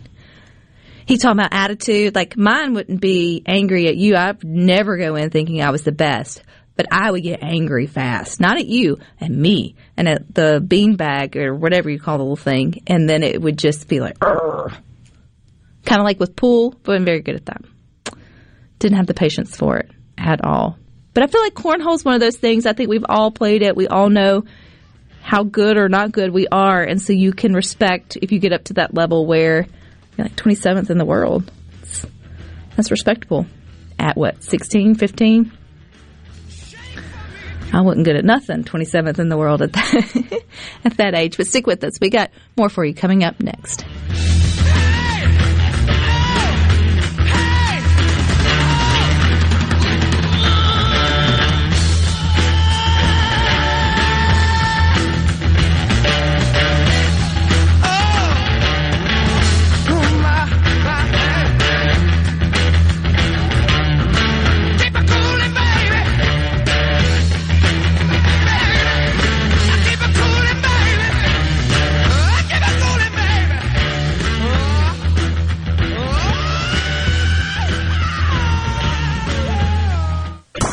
He 1.07 1.18
talking 1.18 1.38
about 1.38 1.52
attitude. 1.52 2.14
Like 2.14 2.37
mine 2.37 2.72
wouldn't 2.72 3.00
be 3.00 3.42
angry 3.44 3.88
at 3.88 3.96
you. 3.96 4.16
I'd 4.16 4.42
never 4.42 4.96
go 4.96 5.16
in 5.16 5.28
thinking 5.30 5.61
I 5.61 5.70
was 5.70 5.83
the 5.83 5.92
best, 5.92 6.42
but 6.76 6.87
I 6.90 7.11
would 7.11 7.22
get 7.22 7.42
angry 7.42 7.87
fast. 7.87 8.40
Not 8.40 8.57
at 8.57 8.66
you, 8.66 8.98
at 9.20 9.30
me, 9.30 9.76
and 9.96 10.09
at 10.09 10.35
the 10.35 10.61
beanbag 10.64 11.37
or 11.37 11.54
whatever 11.54 11.88
you 11.90 12.00
call 12.00 12.18
the 12.18 12.24
little 12.24 12.37
thing. 12.37 12.83
And 12.87 13.09
then 13.09 13.22
it 13.22 13.40
would 13.40 13.59
just 13.59 13.88
be 13.88 14.00
like, 14.00 14.18
kind 14.18 16.00
of 16.00 16.04
like 16.04 16.18
with 16.18 16.37
pool, 16.37 16.74
but 16.83 16.96
I'm 16.96 17.04
very 17.04 17.20
good 17.20 17.37
at 17.37 17.46
that. 17.46 17.62
Didn't 18.78 18.96
have 18.96 19.07
the 19.07 19.14
patience 19.14 19.57
for 19.57 19.78
it 19.78 19.90
at 20.18 20.44
all. 20.44 20.78
But 21.12 21.22
I 21.22 21.26
feel 21.28 21.40
like 21.40 21.54
cornhole's 21.54 22.04
one 22.04 22.14
of 22.14 22.20
those 22.20 22.37
things. 22.37 22.66
I 22.66 22.72
think 22.72 22.90
we've 22.90 23.04
all 23.09 23.30
played 23.30 23.62
it. 23.62 23.76
We 23.76 23.87
all 23.87 24.11
know 24.11 24.44
how 25.22 25.44
good 25.44 25.76
or 25.76 25.88
not 25.88 26.12
good 26.12 26.33
we 26.33 26.48
are, 26.48 26.83
and 26.83 27.00
so 27.00 27.12
you 27.14 27.33
can 27.33 27.54
respect 27.54 28.18
if 28.20 28.30
you 28.30 28.38
get 28.38 28.52
up 28.52 28.64
to 28.64 28.74
that 28.74 28.92
level 28.94 29.24
where 29.24 29.66
you're 30.16 30.26
like 30.26 30.37
27th 30.37 30.90
in 30.90 30.98
the 30.98 31.04
world. 31.04 31.50
That's 32.76 32.90
respectable. 32.90 33.46
At 33.98 34.16
what, 34.16 34.42
16, 34.42 34.96
15? 34.96 35.52
I 37.75 37.81
wasn't 37.81 38.05
good 38.05 38.15
at 38.15 38.25
nothing, 38.25 38.63
27th 38.63 39.19
in 39.19 39.29
the 39.29 39.37
world 39.37 39.61
at 39.61 39.73
that, 39.73 40.43
at 40.85 40.97
that 40.99 41.15
age. 41.17 41.37
But 41.37 41.49
stick 41.49 41.67
with 41.67 41.83
us. 41.83 41.99
We 42.01 42.09
got 42.09 42.31
more 42.57 42.69
for 42.69 42.85
you 42.85 42.95
coming 42.95 43.25
up 43.25 43.41
next. 43.41 43.85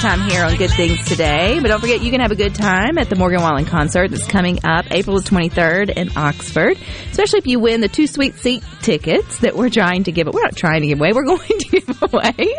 time 0.00 0.20
here 0.30 0.42
on 0.44 0.56
Good 0.56 0.70
Things 0.70 1.04
today. 1.04 1.58
But 1.60 1.68
don't 1.68 1.80
forget, 1.80 2.00
you 2.00 2.10
can 2.10 2.22
have 2.22 2.30
a 2.30 2.36
good 2.36 2.54
time 2.54 2.96
at 2.96 3.10
the 3.10 3.16
Morgan 3.16 3.42
Wallen 3.42 3.66
concert 3.66 4.10
that's 4.10 4.26
coming 4.26 4.60
up 4.64 4.86
April 4.90 5.20
the 5.20 5.28
23rd 5.28 5.90
in 5.90 6.16
Oxford. 6.16 6.78
Especially 7.10 7.38
if 7.38 7.46
you 7.46 7.60
win 7.60 7.82
the 7.82 7.88
two 7.88 8.06
sweet 8.06 8.36
seat 8.36 8.64
tickets 8.80 9.40
that 9.40 9.54
we're 9.54 9.68
trying 9.68 10.04
to 10.04 10.12
give 10.12 10.26
away. 10.26 10.36
We're 10.36 10.42
not 10.44 10.56
trying 10.56 10.80
to 10.80 10.86
give 10.86 11.00
away, 11.00 11.12
we're 11.12 11.24
going 11.24 11.46
to 11.46 11.68
give 11.80 12.02
away. 12.02 12.54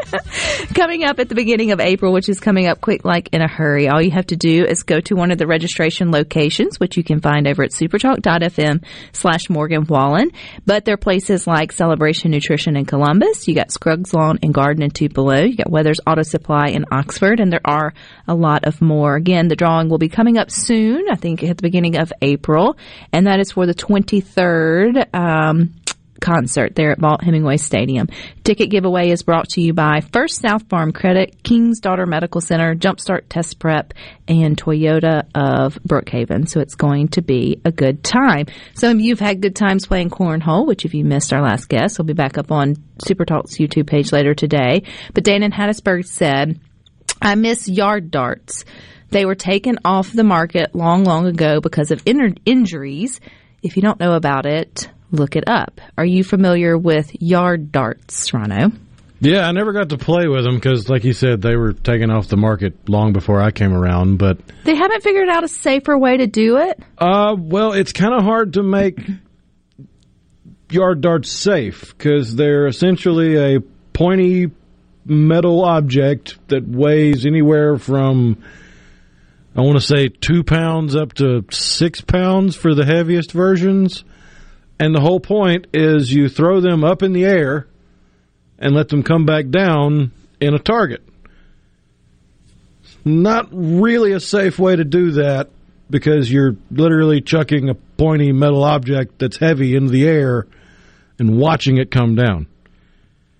coming 0.76 1.04
up 1.04 1.20
at 1.20 1.30
the 1.30 1.36
beginning 1.36 1.72
of 1.72 1.80
April, 1.80 2.14
which 2.14 2.30
is 2.30 2.40
coming 2.40 2.68
up 2.68 2.80
quick 2.80 3.04
like 3.06 3.30
in 3.32 3.42
a 3.42 3.48
hurry. 3.48 3.88
All 3.88 4.02
you 4.02 4.12
have 4.12 4.28
to 4.28 4.36
do 4.36 4.66
is 4.66 4.84
go 4.84 5.00
to 5.02 5.16
one 5.16 5.32
of 5.32 5.40
the 5.40 5.48
registration 5.48 6.12
locations, 6.12 6.80
which 6.80 6.96
you 6.96 7.04
can 7.04 7.22
find 7.22 7.48
over 7.48 7.64
at 7.64 7.72
supertalk.fm 7.72 8.84
slash 9.14 9.50
Morgan 9.50 9.86
Wallen. 9.88 10.30
But 10.68 10.86
there 10.86 10.94
are 10.94 10.98
places 10.98 11.48
like 11.48 11.72
Celebration 11.72 12.30
Nutrition 12.30 12.78
in 12.78 12.86
Columbus. 12.86 13.48
You 13.48 13.56
got 13.56 13.72
Scruggs 13.72 14.14
Lawn 14.14 14.38
and 14.44 14.54
Garden 14.54 14.84
in 14.84 14.92
Tupelo. 14.92 15.42
You 15.42 15.58
got 15.58 15.72
Weathers 15.72 16.00
Auto 16.06 16.22
Supply 16.22 16.68
in 16.68 16.86
Oxford, 16.92 17.31
and 17.40 17.52
there 17.52 17.62
are 17.66 17.94
a 18.28 18.36
lot 18.36 18.66
of 18.66 18.82
more. 18.82 19.16
Again, 19.16 19.48
the 19.48 19.56
drawing 19.56 19.90
will 19.90 19.98
be 19.98 20.10
coming 20.10 20.38
up 20.38 20.52
soon, 20.52 21.06
I 21.10 21.16
think 21.16 21.44
at 21.44 21.58
the 21.58 21.64
beginning 21.64 21.98
of 21.98 22.12
April, 22.22 22.78
and 23.12 23.28
that 23.28 23.40
is 23.40 23.52
for 23.52 23.66
the 23.66 23.74
23rd. 23.74 25.14
Um, 25.14 25.74
concert 26.22 26.76
there 26.76 26.92
at 26.92 27.00
Vaught 27.00 27.24
Hemingway 27.24 27.58
Stadium. 27.58 28.08
Ticket 28.44 28.70
giveaway 28.70 29.10
is 29.10 29.24
brought 29.24 29.50
to 29.50 29.62
you 29.62 29.74
by 29.74 30.00
First 30.00 30.40
South 30.40 30.70
Farm 30.70 30.94
Credit, 30.94 31.44
King's 31.44 31.80
Daughter 31.80 32.06
Medical 32.06 32.40
Center, 32.40 32.76
Jumpstart 32.76 33.24
Test 33.28 33.60
Prep, 33.60 33.94
and 34.28 34.56
Toyota 34.56 35.24
of 35.36 35.78
Brookhaven. 35.86 36.48
So 36.48 36.62
it's 36.62 36.76
going 36.76 37.10
to 37.10 37.22
be 37.22 37.60
a 37.66 37.72
good 37.72 38.04
time. 38.04 38.46
Some 38.76 38.92
of 38.92 39.02
you 39.02 39.12
have 39.12 39.20
had 39.20 39.42
good 39.42 39.56
times 39.56 39.88
playing 39.88 40.12
cornhole, 40.12 40.66
which 40.68 40.86
if 40.86 40.94
you 40.94 41.04
missed 41.04 41.34
our 41.34 41.42
last 41.42 41.68
guest, 41.68 41.98
will 41.98 42.06
be 42.06 42.14
back 42.14 42.38
up 42.38 42.52
on 42.52 42.76
Super 43.00 43.26
Talk's 43.26 43.58
YouTube 43.58 43.88
page 43.88 44.12
later 44.12 44.34
today. 44.34 44.84
But 45.14 45.24
Dan 45.24 45.44
in 45.44 45.52
Hattiesburg 45.52 46.06
said, 46.06 46.60
I 47.22 47.36
miss 47.36 47.68
yard 47.70 48.12
darts. 48.12 48.66
They 49.10 49.26
were 49.26 49.36
taken 49.36 49.78
off 49.84 50.12
the 50.12 50.24
market 50.24 50.74
long, 50.74 51.04
long 51.04 51.28
ago 51.28 51.60
because 51.62 51.92
of 51.92 52.02
in- 52.06 52.38
injuries. 52.46 53.20
If 53.62 53.76
you 53.76 53.82
don't 53.82 54.00
know 54.00 54.14
about 54.14 54.46
it, 54.46 54.90
look 55.12 55.36
it 55.36 55.44
up. 55.48 55.82
Are 55.98 56.06
you 56.06 56.24
familiar 56.24 56.78
with 56.78 57.12
yard 57.22 57.72
darts, 57.72 58.32
Rano? 58.32 58.74
Yeah, 59.24 59.48
I 59.48 59.52
never 59.52 59.72
got 59.72 59.90
to 59.90 59.98
play 60.00 60.28
with 60.28 60.44
them 60.46 60.56
because, 60.56 60.90
like 60.90 61.04
you 61.04 61.14
said, 61.14 61.44
they 61.44 61.56
were 61.56 61.74
taken 61.74 62.10
off 62.10 62.28
the 62.28 62.38
market 62.38 62.90
long 62.90 63.14
before 63.14 63.40
I 63.40 63.52
came 63.52 63.72
around. 63.72 64.18
But 64.18 64.40
They 64.64 64.74
haven't 64.76 65.04
figured 65.04 65.30
out 65.30 65.44
a 65.44 65.48
safer 65.48 65.96
way 65.96 66.18
to 66.18 66.26
do 66.26 66.58
it. 66.58 66.80
uh, 66.98 67.36
well, 67.38 67.74
it's 67.74 67.94
kind 67.94 68.16
of 68.16 68.24
hard 68.24 68.54
to 68.54 68.64
make 68.64 69.00
yard 70.72 71.02
darts 71.02 71.32
safe 71.32 71.96
because 71.96 72.36
they're 72.36 72.66
essentially 72.66 73.38
a 73.58 73.60
pointy 73.94 74.50
metal 75.06 75.64
object 75.64 76.38
that 76.50 76.68
weighs 76.68 77.26
anywhere 77.26 77.78
from 77.78 78.38
I 79.54 79.62
want 79.62 79.78
to 79.78 79.86
say 79.86 80.08
two 80.08 80.44
pounds 80.44 80.96
up 80.96 81.14
to 81.16 81.44
six 81.52 82.00
pounds 82.00 82.56
for 82.56 82.74
the 82.74 82.86
heaviest 82.86 83.34
versions. 83.34 84.06
And 84.80 84.96
the 84.96 85.02
whole 85.02 85.20
point 85.20 85.68
is 85.74 86.12
you 86.12 86.30
throw 86.30 86.62
them 86.62 86.86
up 86.86 87.04
in 87.04 87.12
the 87.12 87.26
air 87.26 87.68
and 88.58 88.74
let 88.74 88.88
them 88.88 89.04
come 89.04 89.26
back 89.26 89.50
down 89.50 90.12
in 90.40 90.54
a 90.54 90.60
target. 90.60 91.04
Not 93.04 93.50
really 93.52 94.14
a 94.14 94.20
safe 94.22 94.58
way 94.58 94.76
to 94.76 94.86
do 94.86 95.12
that 95.12 95.50
because 95.90 96.32
you're 96.32 96.56
literally 96.72 97.20
chucking 97.20 97.68
a 97.68 97.76
pointy 97.76 98.32
metal 98.32 98.64
object 98.64 99.20
that's 99.20 99.38
heavy 99.38 99.76
into 99.76 99.92
the 99.92 100.08
air 100.08 100.48
and 101.20 101.38
watching 101.38 101.78
it 101.78 101.92
come 101.92 102.16
down. 102.16 102.48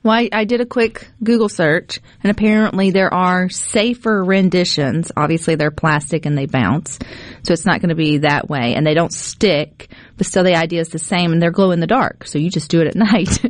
Well, 0.04 0.16
I, 0.16 0.30
I 0.32 0.46
did 0.46 0.62
a 0.62 0.66
quick 0.66 1.08
Google 1.24 1.50
search, 1.50 2.00
and 2.24 2.32
apparently 2.32 2.90
there 2.90 3.14
are 3.14 3.50
safer 3.50 4.24
renditions. 4.24 5.12
Obviously, 5.16 5.54
they're 5.54 5.70
plastic 5.70 6.26
and 6.26 6.36
they 6.36 6.48
bounce, 6.48 6.98
so 7.44 7.54
it's 7.54 7.68
not 7.68 7.82
going 7.82 7.90
to 7.90 7.96
be 7.96 8.20
that 8.20 8.50
way, 8.50 8.74
and 8.74 8.86
they 8.86 8.96
don't 8.96 9.14
stick. 9.14 9.92
But 10.18 10.26
still, 10.26 10.44
the 10.44 10.56
idea 10.56 10.82
is 10.82 10.90
the 10.90 10.98
same, 10.98 11.32
and 11.32 11.42
they're 11.42 11.52
glow 11.52 11.70
in 11.70 11.82
the 11.82 11.88
dark, 11.88 12.26
so 12.26 12.40
you 12.40 12.50
just 12.50 12.72
do 12.72 12.82
it 12.82 12.88
at 12.88 12.96
night. 12.96 13.46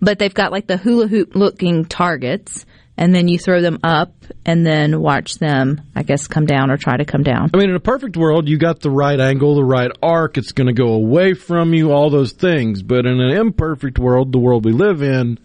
but 0.00 0.18
they've 0.18 0.32
got 0.32 0.50
like 0.50 0.66
the 0.66 0.78
hula 0.78 1.08
hoop 1.08 1.34
looking 1.34 1.84
targets, 1.84 2.64
and 2.96 3.14
then 3.14 3.28
you 3.28 3.38
throw 3.38 3.60
them 3.60 3.78
up, 3.84 4.14
and 4.46 4.64
then 4.64 4.98
watch 4.98 5.34
them, 5.34 5.82
I 5.94 6.04
guess, 6.04 6.26
come 6.26 6.46
down 6.46 6.70
or 6.70 6.78
try 6.78 6.96
to 6.96 7.04
come 7.04 7.22
down. 7.22 7.50
I 7.52 7.58
mean, 7.58 7.68
in 7.68 7.76
a 7.76 7.80
perfect 7.80 8.16
world, 8.16 8.48
you 8.48 8.56
got 8.56 8.80
the 8.80 8.90
right 8.90 9.20
angle, 9.20 9.56
the 9.56 9.64
right 9.64 9.90
arc. 10.02 10.38
It's 10.38 10.52
going 10.52 10.68
to 10.68 10.72
go 10.72 10.94
away 10.94 11.34
from 11.34 11.74
you, 11.74 11.92
all 11.92 12.08
those 12.08 12.32
things. 12.32 12.82
But 12.82 13.04
in 13.04 13.20
an 13.20 13.36
imperfect 13.36 13.98
world, 13.98 14.32
the 14.32 14.38
world 14.38 14.64
we 14.64 14.72
live 14.72 15.02
in, 15.02 15.38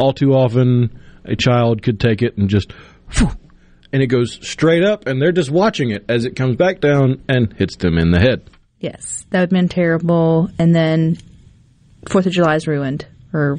all 0.00 0.12
too 0.14 0.32
often 0.32 0.98
a 1.24 1.36
child 1.36 1.82
could 1.82 2.00
take 2.00 2.22
it 2.22 2.38
and 2.38 2.48
just, 2.48 2.72
and 3.92 4.02
it 4.02 4.06
goes 4.06 4.38
straight 4.40 4.82
up, 4.82 5.06
and 5.06 5.20
they're 5.20 5.30
just 5.30 5.50
watching 5.50 5.90
it 5.90 6.04
as 6.08 6.24
it 6.24 6.34
comes 6.34 6.56
back 6.56 6.80
down 6.80 7.22
and 7.28 7.52
hits 7.52 7.76
them 7.76 7.98
in 7.98 8.10
the 8.10 8.18
head. 8.18 8.48
Yes, 8.78 9.26
that 9.30 9.40
would 9.40 9.42
have 9.42 9.50
been 9.50 9.68
terrible. 9.68 10.48
And 10.58 10.74
then 10.74 11.18
Fourth 12.08 12.24
of 12.24 12.32
July 12.32 12.54
is 12.54 12.66
ruined, 12.66 13.06
or 13.34 13.58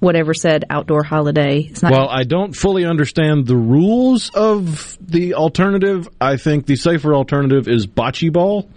whatever 0.00 0.34
said 0.34 0.64
outdoor 0.68 1.04
holiday. 1.04 1.60
It's 1.60 1.82
not. 1.82 1.92
Well, 1.92 2.08
I 2.08 2.24
don't 2.24 2.52
fully 2.54 2.84
understand 2.84 3.46
the 3.46 3.56
rules 3.56 4.30
of 4.30 4.98
the 5.00 5.34
alternative. 5.34 6.08
I 6.20 6.36
think 6.36 6.66
the 6.66 6.74
safer 6.76 7.14
alternative 7.14 7.68
is 7.68 7.86
bocce 7.86 8.32
ball. 8.32 8.68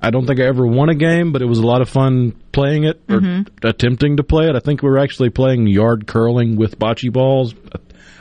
I 0.00 0.10
don't 0.10 0.26
think 0.26 0.40
I 0.40 0.44
ever 0.44 0.66
won 0.66 0.88
a 0.90 0.94
game, 0.94 1.32
but 1.32 1.40
it 1.42 1.46
was 1.46 1.58
a 1.58 1.66
lot 1.66 1.80
of 1.80 1.88
fun 1.88 2.32
playing 2.52 2.84
it 2.84 3.00
or 3.08 3.20
mm-hmm. 3.20 3.66
attempting 3.66 4.18
to 4.18 4.22
play 4.22 4.48
it. 4.48 4.54
I 4.54 4.60
think 4.60 4.82
we 4.82 4.90
were 4.90 4.98
actually 4.98 5.30
playing 5.30 5.66
yard 5.66 6.06
curling 6.06 6.56
with 6.56 6.78
bocce 6.78 7.10
balls. 7.12 7.54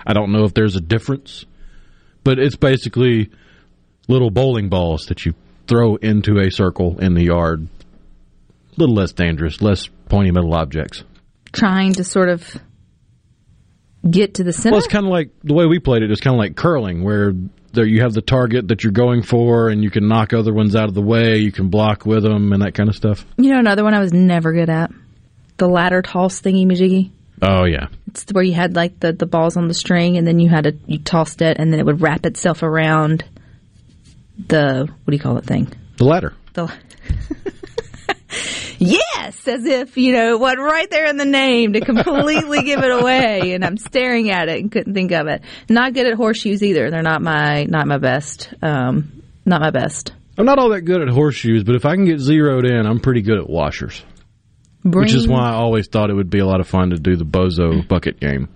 I 0.07 0.13
don't 0.13 0.31
know 0.31 0.45
if 0.45 0.53
there's 0.53 0.75
a 0.75 0.81
difference, 0.81 1.45
but 2.23 2.39
it's 2.39 2.55
basically 2.55 3.29
little 4.07 4.29
bowling 4.31 4.69
balls 4.69 5.07
that 5.07 5.25
you 5.25 5.33
throw 5.67 5.95
into 5.95 6.39
a 6.39 6.49
circle 6.49 6.99
in 6.99 7.13
the 7.13 7.23
yard. 7.23 7.67
A 7.67 8.79
little 8.79 8.95
less 8.95 9.11
dangerous, 9.13 9.61
less 9.61 9.89
pointy 10.09 10.31
metal 10.31 10.53
objects. 10.53 11.03
trying 11.55 11.93
to 11.93 12.03
sort 12.03 12.29
of 12.29 12.55
get 14.09 14.35
to 14.35 14.43
the 14.43 14.53
center. 14.53 14.73
Well, 14.73 14.79
it's 14.79 14.91
kind 14.91 15.05
of 15.05 15.11
like 15.11 15.29
the 15.43 15.53
way 15.53 15.65
we 15.65 15.79
played 15.79 16.03
it. 16.03 16.11
It's 16.11 16.21
kind 16.21 16.35
of 16.35 16.39
like 16.39 16.55
curling, 16.55 17.03
where 17.03 17.33
there 17.75 17.85
you 17.85 18.01
have 18.01 18.13
the 18.13 18.21
target 18.21 18.69
that 18.69 18.83
you're 18.83 18.91
going 18.93 19.21
for, 19.21 19.69
and 19.69 19.83
you 19.83 19.91
can 19.91 20.07
knock 20.07 20.33
other 20.33 20.53
ones 20.53 20.75
out 20.75 20.87
of 20.89 20.93
the 20.95 21.01
way. 21.01 21.37
You 21.37 21.51
can 21.51 21.69
block 21.69 22.05
with 22.05 22.23
them 22.23 22.51
and 22.53 22.61
that 22.63 22.73
kind 22.73 22.89
of 22.89 22.95
stuff. 22.95 23.25
you 23.37 23.51
know, 23.51 23.59
another 23.59 23.83
one 23.83 23.93
I 23.93 23.99
was 23.99 24.13
never 24.13 24.51
good 24.53 24.69
at 24.69 24.91
the 25.57 25.67
ladder 25.67 26.01
toss 26.01 26.41
thingy 26.41 26.65
majiggy. 26.65 27.11
Oh 27.41 27.65
yeah, 27.65 27.87
It's 28.07 28.25
where 28.31 28.43
you 28.43 28.53
had 28.53 28.75
like 28.75 28.99
the, 29.01 29.11
the 29.11 29.25
balls 29.25 29.57
on 29.57 29.67
the 29.67 29.73
string, 29.73 30.17
and 30.17 30.25
then 30.25 30.39
you 30.39 30.49
had 30.49 30.63
to 30.63 30.75
you 30.87 30.99
tossed 30.99 31.41
it, 31.41 31.57
and 31.59 31.71
then 31.71 31.79
it 31.79 31.85
would 31.85 32.01
wrap 32.01 32.25
itself 32.25 32.63
around 32.63 33.23
the 34.47 34.87
what 34.87 35.11
do 35.11 35.15
you 35.15 35.19
call 35.21 35.37
it 35.37 35.45
thing? 35.45 35.71
the 35.97 36.05
ladder. 36.05 36.33
The 36.53 36.73
yes, 38.85 39.47
as 39.47 39.65
if 39.65 39.97
you 39.97 40.13
know 40.13 40.37
what 40.37 40.57
right 40.57 40.89
there 40.89 41.05
in 41.07 41.17
the 41.17 41.25
name 41.25 41.73
to 41.73 41.81
completely 41.81 42.63
give 42.63 42.83
it 42.83 42.91
away. 42.91 43.53
And 43.53 43.63
I'm 43.65 43.77
staring 43.77 44.29
at 44.29 44.49
it 44.49 44.61
and 44.61 44.71
couldn't 44.71 44.93
think 44.93 45.11
of 45.11 45.27
it. 45.27 45.41
Not 45.69 45.93
good 45.93 46.07
at 46.07 46.13
horseshoes 46.15 46.63
either. 46.63 46.91
They're 46.91 47.01
not 47.01 47.21
my 47.21 47.63
not 47.65 47.87
my 47.87 47.97
best. 47.97 48.53
Um, 48.61 49.23
not 49.45 49.61
my 49.61 49.71
best. 49.71 50.13
I'm 50.37 50.45
not 50.45 50.59
all 50.59 50.69
that 50.69 50.81
good 50.81 51.01
at 51.01 51.09
horseshoes, 51.09 51.63
but 51.63 51.75
if 51.75 51.85
I 51.85 51.95
can 51.95 52.05
get 52.05 52.19
zeroed 52.19 52.65
in, 52.65 52.85
I'm 52.85 52.99
pretty 52.99 53.21
good 53.21 53.37
at 53.37 53.49
washers. 53.49 54.03
Which 54.83 55.13
is 55.13 55.27
why 55.27 55.49
I 55.49 55.53
always 55.53 55.87
thought 55.87 56.09
it 56.09 56.13
would 56.13 56.29
be 56.29 56.39
a 56.39 56.45
lot 56.45 56.59
of 56.59 56.67
fun 56.67 56.91
to 56.91 56.97
do 56.97 57.15
the 57.15 57.25
Bozo 57.25 57.87
bucket 57.87 58.19
game. 58.19 58.49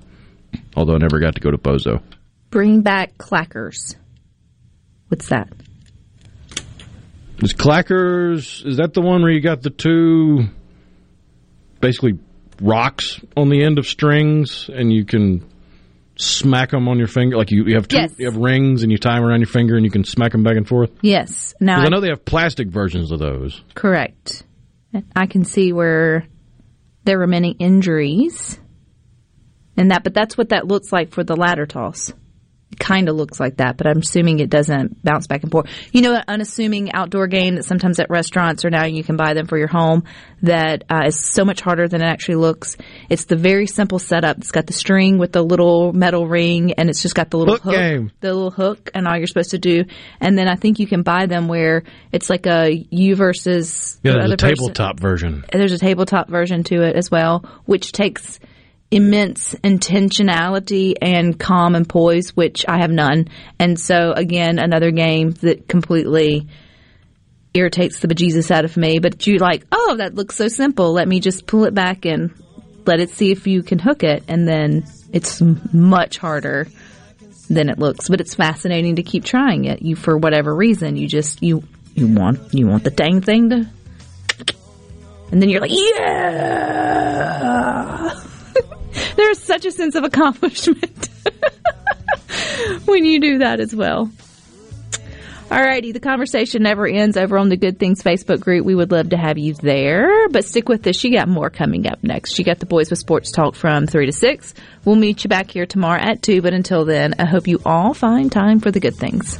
Although 0.76 0.96
I 0.96 0.98
never 1.00 1.20
got 1.20 1.36
to 1.36 1.42
go 1.42 1.50
to 1.52 1.58
Bozo. 1.58 2.02
bring 2.50 2.82
back 2.82 3.18
clackers. 3.18 3.96
What's 5.08 5.30
that? 5.30 5.50
Is 7.42 7.54
Clackers, 7.54 8.66
is 8.66 8.78
that 8.78 8.94
the 8.94 9.02
one 9.02 9.22
where 9.22 9.32
you 9.32 9.40
got 9.42 9.62
the 9.62 9.70
two 9.70 10.46
basically 11.80 12.20
rocks 12.62 13.20
on 13.38 13.50
the 13.50 13.64
end 13.64 13.78
of 13.80 13.88
strings 13.88 14.70
and 14.74 14.92
you 14.92 15.06
can 15.06 15.46
smack 16.18 16.72
them 16.72 16.90
on 16.90 16.98
your 16.98 17.08
finger? 17.08 17.38
Like 17.38 17.52
you, 17.52 17.64
you 17.66 17.76
have 17.76 17.88
two, 17.88 17.98
Yes. 17.98 18.14
you 18.18 18.26
have 18.30 18.36
rings 18.36 18.84
and 18.84 18.92
you 18.92 18.98
tie 18.98 19.16
them 19.16 19.24
around 19.24 19.40
your 19.40 19.48
finger 19.48 19.76
and 19.78 19.86
you 19.86 19.92
can 19.92 20.04
smack 20.04 20.34
them 20.34 20.44
back 20.44 20.58
and 20.58 20.68
forth? 20.68 20.92
Yes. 21.02 21.54
Now 21.62 21.76
Because 21.78 21.84
I 21.84 21.88
I- 21.88 21.90
know 21.96 22.02
they 22.02 22.10
have 22.10 22.26
plastic 22.26 22.68
versions 22.68 23.12
of 23.12 23.20
those. 23.20 23.62
Correct. 23.74 24.44
I 25.16 25.26
can 25.28 25.46
see 25.46 25.72
where 25.72 26.26
there 27.06 27.20
were 27.20 27.28
many 27.28 27.52
injuries 27.52 28.60
and 29.78 29.92
that, 29.92 30.04
but 30.04 30.14
that's 30.14 30.38
what 30.38 30.50
that 30.50 30.68
looks 30.68 30.92
like 30.92 31.12
for 31.12 31.24
the 31.24 31.38
ladder 31.38 31.66
toss. 31.66 32.12
Kind 32.80 33.10
of 33.10 33.16
looks 33.16 33.40
like 33.40 33.58
that, 33.58 33.78
but 33.78 33.88
I'm 33.88 33.98
assuming 33.98 34.40
it 34.40 34.50
doesn't 34.50 35.04
bounce 35.04 35.26
back 35.28 35.42
and 35.44 35.52
forth. 35.52 35.66
You 35.92 36.02
know, 36.02 36.14
an 36.16 36.24
unassuming 36.28 36.92
outdoor 36.94 37.28
game 37.28 37.56
that 37.56 37.66
sometimes 37.66 38.00
at 38.00 38.10
restaurants 38.10 38.64
or 38.64 38.70
now 38.70 38.86
you 38.86 39.04
can 39.04 39.18
buy 39.18 39.34
them 39.34 39.48
for 39.48 39.58
your 39.58 39.68
home 39.68 40.04
that 40.44 40.84
uh, 40.90 41.02
is 41.08 41.20
so 41.20 41.44
much 41.44 41.62
harder 41.62 41.88
than 41.88 42.02
it 42.02 42.06
actually 42.06 42.36
looks. 42.36 42.78
It's 43.10 43.26
the 43.26 43.36
very 43.36 43.66
simple 43.66 43.98
setup. 44.00 44.38
It's 44.38 44.52
got 44.52 44.68
the 44.68 44.74
string 44.74 45.18
with 45.18 45.32
the 45.32 45.42
little 45.42 45.92
metal 45.94 46.28
ring 46.28 46.74
and 46.74 46.90
it's 46.90 47.02
just 47.02 47.16
got 47.16 47.32
the 47.32 47.38
little 47.38 47.58
Hook 47.58 47.74
game. 47.74 48.12
the 48.22 48.34
little 48.34 48.52
hook 48.52 48.92
and 48.94 49.08
all 49.08 49.18
you're 49.18 49.28
supposed 49.28 49.52
to 49.52 49.58
do. 49.60 49.84
And 50.22 50.38
then 50.38 50.48
I 50.48 50.56
think 50.56 50.80
you 50.80 50.88
can 50.88 51.02
buy 51.02 51.26
them 51.26 51.48
where 51.48 51.84
it's 52.12 52.30
like 52.30 52.46
a 52.46 52.70
you 52.92 53.16
versus 53.16 54.00
Yeah, 54.04 54.12
the 54.14 54.18
there's 54.20 54.26
other 54.26 54.34
a 54.36 54.38
person- 54.38 54.56
tabletop 54.58 55.00
version. 55.00 55.44
there's 55.52 55.74
a 55.74 55.80
tabletop 55.80 56.30
version 56.30 56.64
to 56.66 56.84
it 56.84 56.96
as 56.96 57.10
well, 57.10 57.44
which 57.66 57.92
takes 57.92 58.40
immense 58.92 59.54
intentionality 59.56 60.96
and 61.02 61.40
calm 61.40 61.76
and 61.76 61.88
poise, 61.88 62.36
which 62.36 62.66
I 62.68 62.80
have 62.80 62.90
none. 62.90 63.28
And 63.60 63.80
so, 63.80 64.12
again, 64.12 64.58
another 64.60 64.92
game 64.92 65.32
that 65.42 65.68
completely 65.68 66.48
irritates 67.54 68.00
the 68.00 68.08
bejesus 68.08 68.52
out 68.52 68.66
of 68.66 68.78
me. 68.78 69.00
But 69.00 69.26
you're 69.28 69.40
like, 69.40 69.66
oh, 69.72 69.96
that 69.98 70.16
looks 70.16 70.36
so 70.36 70.48
simple. 70.48 70.92
Let 70.94 71.08
me 71.08 71.20
just 71.20 71.46
pull 71.46 71.66
it 71.66 71.74
back 71.74 72.06
and 72.06 72.34
let 72.86 73.00
it 73.00 73.12
see 73.12 73.32
if 73.32 73.46
you 73.48 73.62
can 73.64 73.80
hook 73.80 74.04
it. 74.04 74.24
And 74.28 74.48
then 74.48 74.86
it's 75.14 75.42
much 75.42 76.18
harder 76.18 76.68
than 77.50 77.70
it 77.70 77.78
looks. 77.78 78.10
But 78.10 78.22
it's 78.22 78.36
fascinating 78.36 78.96
to 78.96 79.04
keep 79.04 79.24
trying 79.24 79.66
it. 79.66 79.82
You, 79.82 79.96
for 79.96 80.18
whatever 80.18 80.54
reason, 80.56 80.96
you 80.96 81.08
just, 81.08 81.44
you, 81.44 81.64
you 81.94 82.08
want, 82.08 82.54
you 82.54 82.68
want 82.68 82.84
the 82.84 82.92
dang 82.92 83.22
thing 83.22 83.50
to, 83.50 83.70
and 85.32 85.40
then 85.42 85.50
you're 85.50 85.62
like, 85.62 85.72
yeah! 85.72 87.20
There's 89.16 89.40
such 89.40 89.66
a 89.66 89.72
sense 89.72 89.96
of 89.96 90.04
accomplishment 90.04 91.10
when 92.86 93.06
you 93.06 93.20
do 93.20 93.38
that 93.40 93.60
as 93.60 93.76
well. 93.76 94.12
Alrighty, 95.50 95.94
the 95.94 96.00
conversation 96.00 96.62
never 96.62 96.86
ends 96.86 97.18
over 97.18 97.36
on 97.36 97.50
the 97.50 97.58
Good 97.58 97.80
Things 97.80 98.04
Facebook 98.04 98.40
group. 98.40 98.64
We 98.66 98.76
would 98.76 98.92
love 98.92 99.10
to 99.10 99.18
have 99.18 99.40
you 99.40 99.56
there, 99.56 100.30
but 100.30 100.46
stick 100.46 100.70
with 100.70 100.86
us. 100.86 101.04
You 101.04 101.12
got 101.12 101.28
more 101.28 101.50
coming 101.50 101.88
up 101.88 102.04
next. 102.04 102.38
You 102.38 102.46
got 102.46 102.60
the 102.60 102.68
Boys 102.68 102.92
with 102.92 103.00
Sports 103.00 103.32
Talk 103.32 103.56
from 103.56 103.88
3 103.88 104.06
to 104.06 104.12
6. 104.12 104.54
We'll 104.86 104.96
meet 104.96 105.24
you 105.24 105.28
back 105.28 105.50
here 105.50 105.66
tomorrow 105.66 106.00
at 106.00 106.22
2, 106.22 106.44
but 106.44 106.54
until 106.54 106.86
then, 106.86 107.16
I 107.18 107.26
hope 107.26 107.48
you 107.48 107.60
all 107.66 107.96
find 107.96 108.32
time 108.32 108.60
for 108.60 108.70
the 108.70 108.80
good 108.80 108.96
things. 108.96 109.40